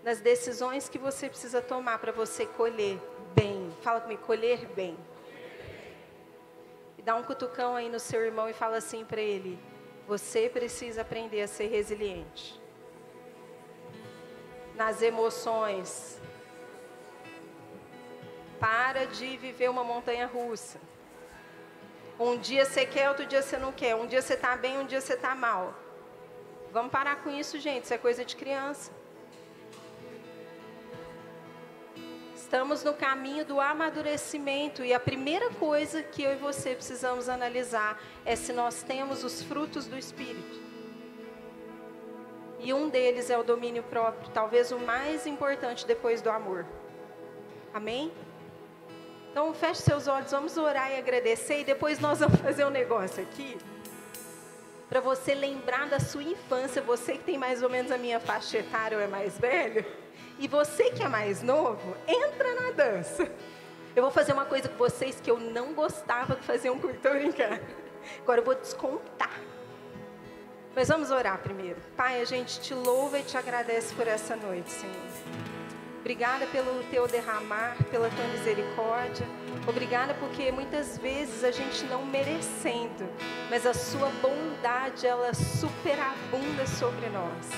nas 0.04 0.20
decisões 0.20 0.88
que 0.88 0.98
você 0.98 1.28
precisa 1.28 1.60
tomar 1.60 1.98
para 1.98 2.12
você 2.12 2.46
colher 2.46 3.00
bem. 3.34 3.72
Fala 3.82 4.00
comigo, 4.00 4.22
colher 4.22 4.64
bem. 4.68 4.96
E 6.96 7.02
dá 7.02 7.16
um 7.16 7.24
cutucão 7.24 7.74
aí 7.74 7.88
no 7.88 7.98
seu 7.98 8.24
irmão 8.24 8.48
e 8.48 8.52
fala 8.52 8.76
assim 8.76 9.04
para 9.04 9.20
ele: 9.20 9.58
você 10.06 10.48
precisa 10.48 11.02
aprender 11.02 11.42
a 11.42 11.48
ser 11.48 11.66
resiliente. 11.66 12.60
Nas 14.76 15.02
emoções. 15.02 16.20
Para 18.60 19.06
de 19.06 19.36
viver 19.36 19.68
uma 19.68 19.84
montanha 19.84 20.26
russa. 20.26 20.80
Um 22.18 22.38
dia 22.38 22.64
você 22.64 22.86
quer, 22.86 23.08
outro 23.08 23.26
dia 23.26 23.42
você 23.42 23.58
não 23.58 23.72
quer. 23.72 23.94
Um 23.94 24.06
dia 24.06 24.22
você 24.22 24.34
está 24.34 24.56
bem, 24.56 24.78
um 24.78 24.86
dia 24.86 25.00
você 25.00 25.14
está 25.14 25.34
mal. 25.34 25.74
Vamos 26.72 26.90
parar 26.90 27.16
com 27.16 27.30
isso, 27.30 27.58
gente. 27.58 27.84
Isso 27.84 27.94
é 27.94 27.98
coisa 27.98 28.24
de 28.24 28.34
criança. 28.36 28.90
Estamos 32.34 32.84
no 32.84 32.94
caminho 32.94 33.44
do 33.44 33.60
amadurecimento 33.60 34.84
e 34.84 34.94
a 34.94 35.00
primeira 35.00 35.50
coisa 35.50 36.02
que 36.02 36.22
eu 36.22 36.32
e 36.32 36.36
você 36.36 36.74
precisamos 36.76 37.28
analisar 37.28 38.00
é 38.24 38.36
se 38.36 38.52
nós 38.52 38.82
temos 38.82 39.24
os 39.24 39.42
frutos 39.42 39.86
do 39.86 39.98
Espírito. 39.98 40.60
E 42.60 42.72
um 42.72 42.88
deles 42.88 43.30
é 43.30 43.36
o 43.36 43.42
domínio 43.42 43.82
próprio, 43.82 44.30
talvez 44.30 44.70
o 44.70 44.78
mais 44.78 45.26
importante 45.26 45.86
depois 45.86 46.22
do 46.22 46.30
amor. 46.30 46.64
Amém? 47.74 48.12
Então 49.36 49.52
feche 49.52 49.82
seus 49.82 50.08
olhos, 50.08 50.30
vamos 50.30 50.56
orar 50.56 50.90
e 50.92 50.96
agradecer 50.96 51.60
e 51.60 51.64
depois 51.64 51.98
nós 51.98 52.20
vamos 52.20 52.40
fazer 52.40 52.64
um 52.64 52.70
negócio 52.70 53.22
aqui. 53.22 53.58
Para 54.88 54.98
você 54.98 55.34
lembrar 55.34 55.86
da 55.90 56.00
sua 56.00 56.22
infância, 56.22 56.80
você 56.80 57.18
que 57.18 57.24
tem 57.24 57.36
mais 57.36 57.62
ou 57.62 57.68
menos 57.68 57.92
a 57.92 57.98
minha 57.98 58.18
faixa 58.18 58.56
etária 58.56 58.96
ou 58.96 59.04
é 59.04 59.06
mais 59.06 59.36
velho. 59.38 59.84
E 60.38 60.48
você 60.48 60.84
que 60.90 61.02
é 61.02 61.08
mais 61.08 61.42
novo, 61.42 61.94
entra 62.08 62.54
na 62.62 62.70
dança. 62.70 63.30
Eu 63.94 64.02
vou 64.04 64.10
fazer 64.10 64.32
uma 64.32 64.46
coisa 64.46 64.70
com 64.70 64.78
vocês 64.78 65.20
que 65.20 65.30
eu 65.30 65.38
não 65.38 65.74
gostava 65.74 66.34
de 66.34 66.42
fazer 66.42 66.70
um 66.70 66.78
curto 66.78 67.06
brincar. 67.06 67.60
Agora 68.22 68.40
eu 68.40 68.44
vou 68.44 68.54
descontar. 68.54 69.38
Mas 70.74 70.88
vamos 70.88 71.10
orar 71.10 71.42
primeiro. 71.42 71.76
Pai, 71.94 72.22
a 72.22 72.24
gente 72.24 72.58
te 72.58 72.72
louva 72.72 73.18
e 73.18 73.22
te 73.22 73.36
agradece 73.36 73.94
por 73.94 74.08
essa 74.08 74.34
noite, 74.34 74.70
Senhor. 74.70 75.55
Obrigada 76.06 76.46
pelo 76.46 76.84
teu 76.84 77.08
derramar, 77.08 77.76
pela 77.90 78.08
tua 78.08 78.24
misericórdia. 78.28 79.26
Obrigada 79.66 80.14
porque 80.14 80.52
muitas 80.52 80.96
vezes 80.96 81.42
a 81.42 81.50
gente 81.50 81.84
não 81.86 82.06
merecendo, 82.06 83.08
mas 83.50 83.66
a 83.66 83.74
sua 83.74 84.08
bondade 84.22 85.04
ela 85.04 85.34
superabunda 85.34 86.64
sobre 86.64 87.08
nós. 87.08 87.50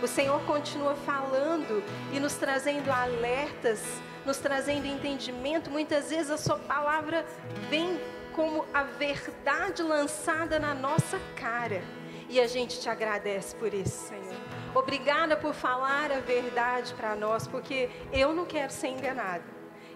O 0.00 0.06
Senhor 0.06 0.40
continua 0.42 0.94
falando 0.94 1.82
e 2.12 2.20
nos 2.20 2.34
trazendo 2.34 2.88
alertas, 2.88 3.82
nos 4.24 4.38
trazendo 4.38 4.86
entendimento. 4.86 5.68
Muitas 5.68 6.10
vezes 6.10 6.30
a 6.30 6.38
Sua 6.38 6.56
palavra 6.56 7.26
vem 7.68 8.00
como 8.32 8.64
a 8.72 8.84
verdade 8.84 9.82
lançada 9.82 10.60
na 10.60 10.72
nossa 10.72 11.18
cara. 11.34 11.82
E 12.28 12.38
a 12.38 12.46
gente 12.46 12.80
te 12.80 12.88
agradece 12.88 13.56
por 13.56 13.74
isso, 13.74 14.06
Senhor. 14.06 14.47
Obrigada 14.78 15.36
por 15.36 15.54
falar 15.54 16.12
a 16.12 16.20
verdade 16.20 16.94
para 16.94 17.16
nós, 17.16 17.48
porque 17.48 17.90
eu 18.12 18.32
não 18.32 18.46
quero 18.46 18.72
ser 18.72 18.86
enganada. 18.86 19.42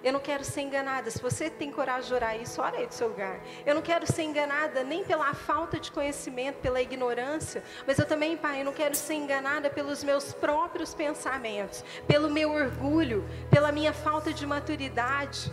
Eu 0.02 0.12
não 0.12 0.18
quero 0.18 0.44
ser 0.44 0.62
enganada. 0.62 1.08
Se 1.08 1.22
você 1.22 1.48
tem 1.48 1.70
coragem 1.70 2.08
de 2.08 2.14
orar 2.14 2.36
isso, 2.36 2.60
ora 2.60 2.78
aí 2.78 2.88
do 2.88 2.92
seu 2.92 3.06
lugar. 3.06 3.40
Eu 3.64 3.76
não 3.76 3.82
quero 3.82 4.10
ser 4.10 4.24
enganada 4.24 4.82
nem 4.82 5.04
pela 5.04 5.32
falta 5.34 5.78
de 5.78 5.92
conhecimento, 5.92 6.56
pela 6.56 6.82
ignorância, 6.82 7.62
mas 7.86 7.96
eu 7.96 8.06
também, 8.06 8.36
Pai, 8.36 8.62
eu 8.62 8.64
não 8.64 8.72
quero 8.72 8.96
ser 8.96 9.14
enganada 9.14 9.70
pelos 9.70 10.02
meus 10.02 10.34
próprios 10.34 10.92
pensamentos, 10.92 11.84
pelo 12.08 12.28
meu 12.28 12.50
orgulho, 12.50 13.24
pela 13.50 13.70
minha 13.70 13.92
falta 13.92 14.32
de 14.32 14.44
maturidade. 14.44 15.52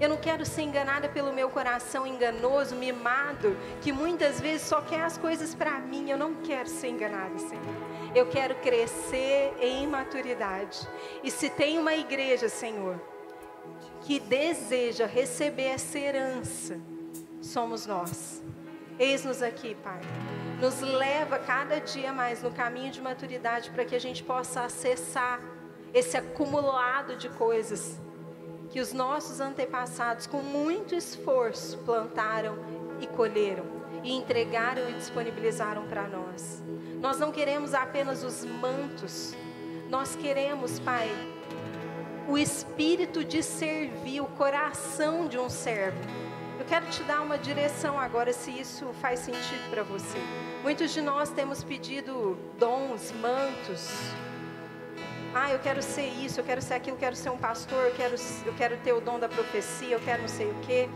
Eu 0.00 0.08
não 0.08 0.16
quero 0.16 0.46
ser 0.46 0.62
enganada 0.62 1.08
pelo 1.08 1.32
meu 1.32 1.50
coração 1.50 2.06
enganoso, 2.06 2.76
mimado, 2.76 3.56
que 3.80 3.92
muitas 3.92 4.40
vezes 4.40 4.66
só 4.68 4.80
quer 4.80 5.02
as 5.02 5.18
coisas 5.18 5.52
para 5.52 5.80
mim. 5.80 6.10
Eu 6.10 6.18
não 6.18 6.34
quero 6.36 6.68
ser 6.68 6.88
enganada, 6.88 7.36
Senhor. 7.38 7.91
Eu 8.14 8.26
quero 8.26 8.54
crescer 8.56 9.54
em 9.60 9.86
maturidade. 9.86 10.86
E 11.22 11.30
se 11.30 11.48
tem 11.48 11.78
uma 11.78 11.94
igreja, 11.94 12.48
Senhor, 12.48 13.00
que 14.02 14.20
deseja 14.20 15.06
receber 15.06 15.68
essa 15.68 15.98
herança 15.98 16.80
somos 17.42 17.86
nós. 17.86 18.42
Eis-nos 18.98 19.42
aqui, 19.42 19.74
Pai. 19.74 20.00
Nos 20.60 20.80
leva 20.80 21.38
cada 21.38 21.80
dia 21.80 22.12
mais 22.12 22.42
no 22.42 22.52
caminho 22.52 22.90
de 22.90 23.00
maturidade 23.00 23.70
para 23.70 23.84
que 23.84 23.94
a 23.94 23.98
gente 23.98 24.22
possa 24.22 24.62
acessar 24.62 25.40
esse 25.92 26.16
acumulado 26.16 27.16
de 27.16 27.28
coisas 27.30 28.00
que 28.70 28.80
os 28.80 28.92
nossos 28.92 29.40
antepassados, 29.40 30.26
com 30.26 30.38
muito 30.38 30.94
esforço, 30.94 31.76
plantaram 31.78 32.56
e 33.00 33.06
colheram, 33.06 33.66
e 34.02 34.14
entregaram 34.14 34.88
e 34.88 34.94
disponibilizaram 34.94 35.86
para 35.88 36.08
nós. 36.08 36.62
Nós 37.02 37.18
não 37.18 37.32
queremos 37.32 37.74
apenas 37.74 38.22
os 38.22 38.44
mantos, 38.44 39.34
nós 39.90 40.14
queremos, 40.14 40.78
Pai, 40.78 41.10
o 42.28 42.38
espírito 42.38 43.24
de 43.24 43.42
servir, 43.42 44.20
o 44.20 44.26
coração 44.26 45.26
de 45.26 45.36
um 45.36 45.50
servo. 45.50 45.98
Eu 46.60 46.64
quero 46.64 46.86
te 46.86 47.02
dar 47.02 47.20
uma 47.20 47.36
direção 47.36 47.98
agora, 47.98 48.32
se 48.32 48.52
isso 48.52 48.86
faz 49.00 49.18
sentido 49.18 49.68
para 49.68 49.82
você. 49.82 50.16
Muitos 50.62 50.92
de 50.92 51.00
nós 51.00 51.28
temos 51.30 51.64
pedido 51.64 52.38
dons, 52.56 53.10
mantos. 53.20 53.90
Ah, 55.34 55.50
eu 55.50 55.58
quero 55.58 55.82
ser 55.82 56.06
isso, 56.06 56.38
eu 56.38 56.44
quero 56.44 56.62
ser 56.62 56.74
aquilo, 56.74 56.94
eu 56.94 57.00
quero 57.00 57.16
ser 57.16 57.30
um 57.30 57.36
pastor, 57.36 57.86
eu 57.86 57.94
quero, 57.94 58.14
eu 58.46 58.54
quero 58.54 58.76
ter 58.76 58.92
o 58.92 59.00
dom 59.00 59.18
da 59.18 59.28
profecia, 59.28 59.96
eu 59.96 60.00
quero 60.00 60.22
não 60.22 60.28
sei 60.28 60.48
o 60.48 60.54
quê. 60.60 60.88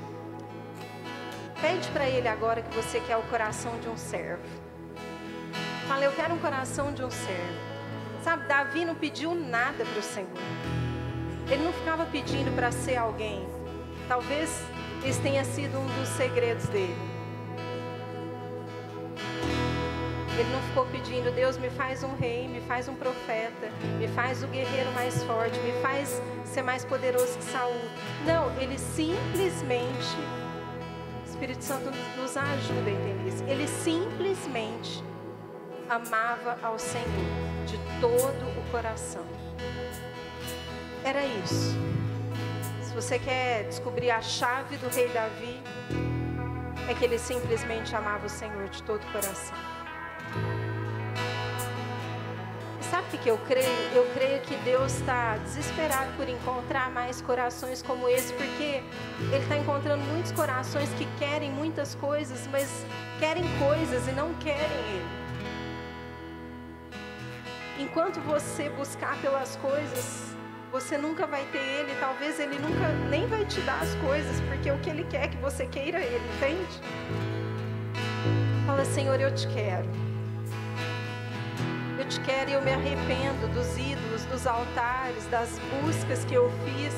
Pede 1.61 1.89
para 1.89 2.09
ele 2.09 2.29
agora 2.29 2.63
que 2.63 2.73
você 2.77 3.01
quer 3.01 3.17
o 3.17 3.23
coração 3.25 3.77
de 3.81 3.89
um 3.89 3.97
servo. 3.97 4.66
Fala, 5.87 6.05
eu 6.05 6.13
quero 6.13 6.35
um 6.35 6.39
coração 6.39 6.93
de 6.93 7.05
um 7.05 7.11
servo. 7.11 7.55
Sabe, 8.21 8.49
Davi 8.49 8.85
não 8.85 8.97
pediu 8.97 9.37
nada 9.37 9.85
para 9.85 10.01
o 10.01 10.03
Senhor. 10.03 10.29
Ele 11.49 11.63
não 11.63 11.73
ficava 11.73 12.05
pedindo 12.07 12.53
para 12.57 12.73
ser 12.73 12.97
alguém. 12.97 13.47
Talvez 14.09 14.65
esse 15.05 15.21
tenha 15.21 15.45
sido 15.45 15.79
um 15.79 15.87
dos 15.87 16.09
segredos 16.09 16.67
dele. 16.67 16.97
Ele 20.37 20.51
não 20.51 20.61
ficou 20.63 20.87
pedindo, 20.87 21.33
Deus 21.33 21.57
me 21.57 21.71
faz 21.71 22.03
um 22.03 22.17
rei, 22.17 22.49
me 22.49 22.61
faz 22.63 22.89
um 22.89 22.95
profeta, 22.97 23.71
me 23.97 24.09
faz 24.09 24.43
o 24.43 24.49
guerreiro 24.49 24.91
mais 24.93 25.23
forte, 25.23 25.57
me 25.61 25.73
faz 25.81 26.21
ser 26.45 26.63
mais 26.63 26.85
poderoso 26.85 27.39
que 27.39 27.45
Saul. 27.45 27.81
Não, 28.27 28.51
ele 28.61 28.77
simplesmente, 28.77 30.17
o 31.25 31.29
Espírito 31.29 31.63
Santo 31.63 31.93
nos 32.17 32.37
ajuda 32.37 32.91
a 32.91 32.93
entender 32.93 33.29
isso. 33.29 33.45
Ele 33.45 33.69
simplesmente 33.69 35.03
amava 35.89 36.59
ao 36.63 36.79
Senhor 36.79 37.07
de 37.67 37.79
todo 38.01 38.59
o 38.59 38.71
coração. 38.71 39.25
Era 41.05 41.25
isso. 41.25 41.77
Se 42.83 42.95
você 42.95 43.19
quer 43.19 43.65
descobrir 43.65 44.11
a 44.11 44.21
chave 44.21 44.77
do 44.79 44.89
rei 44.89 45.09
Davi, 45.09 45.63
é 46.89 46.95
que 46.95 47.05
ele 47.05 47.19
simplesmente 47.19 47.95
amava 47.95 48.27
o 48.27 48.29
Senhor 48.29 48.69
de 48.69 48.83
todo 48.83 49.03
o 49.03 49.13
coração. 49.13 49.57
Sabe 52.91 53.17
o 53.17 53.19
que 53.19 53.29
eu 53.29 53.39
creio? 53.39 53.67
Eu 53.95 54.07
creio 54.15 54.41
que 54.43 54.57
Deus 54.59 54.95
está 54.95 55.37
desesperado 55.39 56.13
por 56.17 56.29
encontrar 56.29 56.91
mais 56.91 57.21
corações 57.21 57.83
como 57.83 58.09
esse, 58.09 58.33
porque 58.35 58.83
Ele 59.19 59.43
está 59.43 59.57
encontrando 59.57 60.05
muitos 60.05 60.31
corações 60.33 60.89
que 60.91 61.07
querem 61.19 61.51
muitas 61.51 61.97
coisas, 61.97 62.47
mas 62.47 62.87
querem 63.19 63.45
coisas 63.59 64.07
e 64.07 64.13
não 64.13 64.33
querem 64.35 64.79
Ele. 64.89 65.26
Enquanto 67.79 68.21
você 68.21 68.71
buscar 68.71 69.21
pelas 69.21 69.57
coisas, 69.57 70.35
você 70.73 70.97
nunca 70.97 71.27
vai 71.27 71.45
ter 71.53 71.59
ele, 71.59 71.95
talvez 72.01 72.41
ele 72.41 72.59
nunca 72.59 72.89
nem 73.11 73.27
vai 73.27 73.45
te 73.45 73.61
dar 73.61 73.83
as 73.83 73.95
coisas, 73.97 74.41
porque 74.49 74.71
o 74.71 74.79
que 74.79 74.89
ele 74.89 75.05
quer 75.05 75.25
é 75.25 75.29
que 75.29 75.37
você 75.37 75.67
queira 75.67 76.01
ele, 76.01 76.25
entende? 76.37 76.81
Fala, 78.67 78.83
Senhor, 78.85 79.21
eu 79.21 79.35
te 79.35 79.47
quero. 79.49 79.87
Eu 81.99 82.09
te 82.09 82.19
quero 82.21 82.51
e 82.51 82.53
eu 82.55 82.63
me 82.63 82.73
arrependo 82.73 83.47
dos 83.55 83.77
ídolos, 83.77 84.25
dos 84.25 84.47
altares, 84.47 85.27
das 85.27 85.59
buscas 85.83 86.25
que 86.25 86.35
eu 86.35 86.51
fiz, 86.65 86.95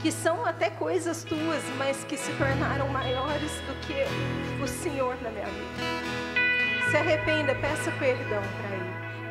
que 0.00 0.12
são 0.12 0.46
até 0.46 0.70
coisas 0.70 1.24
tuas, 1.24 1.64
mas 1.76 2.04
que 2.04 2.16
se 2.16 2.30
tornaram 2.34 2.88
maiores 2.88 3.50
do 3.66 3.74
que 3.80 4.62
o 4.62 4.68
Senhor 4.68 5.16
na 5.22 5.30
minha 5.30 5.46
vida. 5.46 6.90
Se 6.90 6.96
arrependa, 6.96 7.54
peça 7.56 7.90
perdão 7.98 8.42
para. 8.62 8.67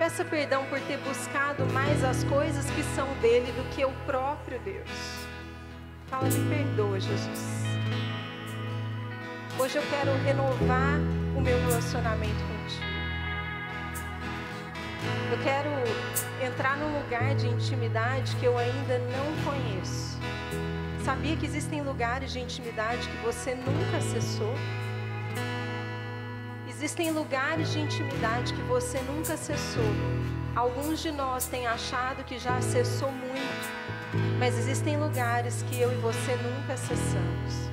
Peça 0.08 0.24
perdão 0.24 0.64
por 0.68 0.80
ter 0.80 0.98
buscado 1.00 1.66
mais 1.74 2.02
as 2.02 2.24
coisas 2.24 2.66
que 2.72 2.82
são 2.96 3.06
dele 3.16 3.52
do 3.52 3.70
que 3.76 3.84
o 3.84 3.92
próprio 4.06 4.58
Deus. 4.62 4.90
Fala, 6.08 6.30
me 6.30 6.50
perdoa, 6.50 6.98
Jesus. 6.98 7.66
Hoje 9.60 9.76
eu 9.78 9.84
quero 9.90 10.14
renovar 10.24 10.98
o 11.36 11.42
meu 11.42 11.60
relacionamento 11.60 12.42
contigo. 12.46 12.86
Eu 15.30 15.44
quero 15.44 15.70
entrar 16.42 16.78
num 16.78 17.02
lugar 17.04 17.36
de 17.36 17.48
intimidade 17.48 18.34
que 18.38 18.46
eu 18.46 18.58
ainda 18.58 19.00
não 19.00 19.44
conheço. 19.44 20.18
Sabia 21.04 21.36
que 21.36 21.46
existem 21.46 21.82
lugares 21.82 22.32
de 22.32 22.40
intimidade 22.40 23.06
que 23.10 23.18
você 23.26 23.56
nunca 23.56 23.98
acessou? 23.98 24.56
Existem 26.80 27.10
lugares 27.10 27.72
de 27.74 27.80
intimidade 27.80 28.54
que 28.54 28.62
você 28.62 29.00
nunca 29.00 29.34
acessou. 29.34 29.84
Alguns 30.56 31.02
de 31.02 31.12
nós 31.12 31.48
têm 31.48 31.66
achado 31.66 32.24
que 32.24 32.38
já 32.38 32.56
acessou 32.56 33.12
muito, 33.12 33.68
mas 34.38 34.56
existem 34.56 34.96
lugares 34.96 35.64
que 35.64 35.82
eu 35.82 35.92
e 35.92 35.96
você 35.96 36.36
nunca 36.36 36.74
acessamos. 36.74 37.72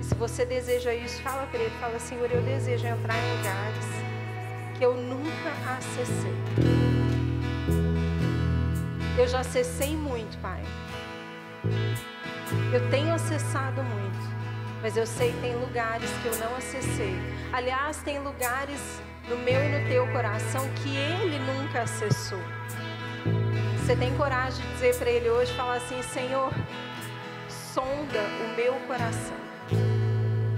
E 0.00 0.04
se 0.04 0.14
você 0.14 0.46
deseja 0.46 0.94
isso, 0.94 1.20
fala 1.22 1.44
para 1.46 1.58
ele, 1.58 1.74
fala, 1.80 1.98
Senhor, 1.98 2.30
eu 2.30 2.40
desejo 2.42 2.86
entrar 2.86 3.18
em 3.18 3.36
lugares 3.36 3.86
que 4.78 4.84
eu 4.84 4.94
nunca 4.94 5.50
acessei. 5.76 6.36
Eu 9.18 9.26
já 9.26 9.40
acessei 9.40 9.96
muito, 9.96 10.38
Pai. 10.38 10.62
Eu 12.72 12.90
tenho 12.90 13.12
acessado 13.12 13.82
muito, 13.82 14.41
mas 14.82 14.96
eu 14.96 15.06
sei 15.06 15.30
que 15.32 15.40
tem 15.40 15.54
lugares 15.54 16.10
que 16.20 16.26
eu 16.26 16.36
não 16.38 16.56
acessei. 16.56 17.14
Aliás, 17.52 18.02
tem 18.02 18.18
lugares 18.18 19.00
no 19.28 19.36
meu 19.38 19.64
e 19.64 19.68
no 19.68 19.88
teu 19.88 20.06
coração 20.08 20.68
que 20.74 20.96
Ele 20.96 21.38
nunca 21.38 21.82
acessou. 21.82 22.42
Você 23.78 23.94
tem 23.94 24.14
coragem 24.16 24.60
de 24.66 24.72
dizer 24.72 24.98
para 24.98 25.10
Ele 25.10 25.30
hoje, 25.30 25.52
falar 25.54 25.76
assim, 25.76 26.02
Senhor, 26.02 26.52
sonda 27.48 28.20
o 28.44 28.56
meu 28.56 28.74
coração 28.86 29.36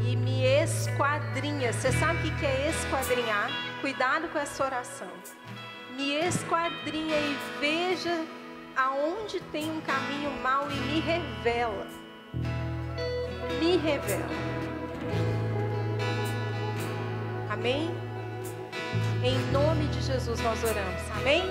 e 0.03 0.17
me 0.17 0.45
esquadrinha. 0.45 1.73
Você 1.73 1.93
sabe 1.93 2.29
o 2.29 2.37
que 2.37 2.47
é 2.47 2.71
esquadrinhar? 2.71 3.51
Cuidado 3.83 4.29
com 4.29 4.39
essa 4.39 4.65
oração. 4.65 5.11
Me 5.97 6.15
esquadrinha 6.15 7.17
e 7.17 7.37
veja 7.61 8.25
aonde 8.75 9.39
tem 9.53 9.71
um 9.71 9.81
caminho 9.83 10.31
mau 10.43 10.71
e 10.71 10.75
me 10.75 11.01
revela. 11.01 12.04
Me 13.61 13.77
revela. 13.77 14.29
Amém? 17.51 17.95
Em 19.23 19.39
nome 19.53 19.87
de 19.89 20.03
Jesus 20.03 20.41
nós 20.41 20.63
oramos. 20.65 21.03
Amém? 21.17 21.43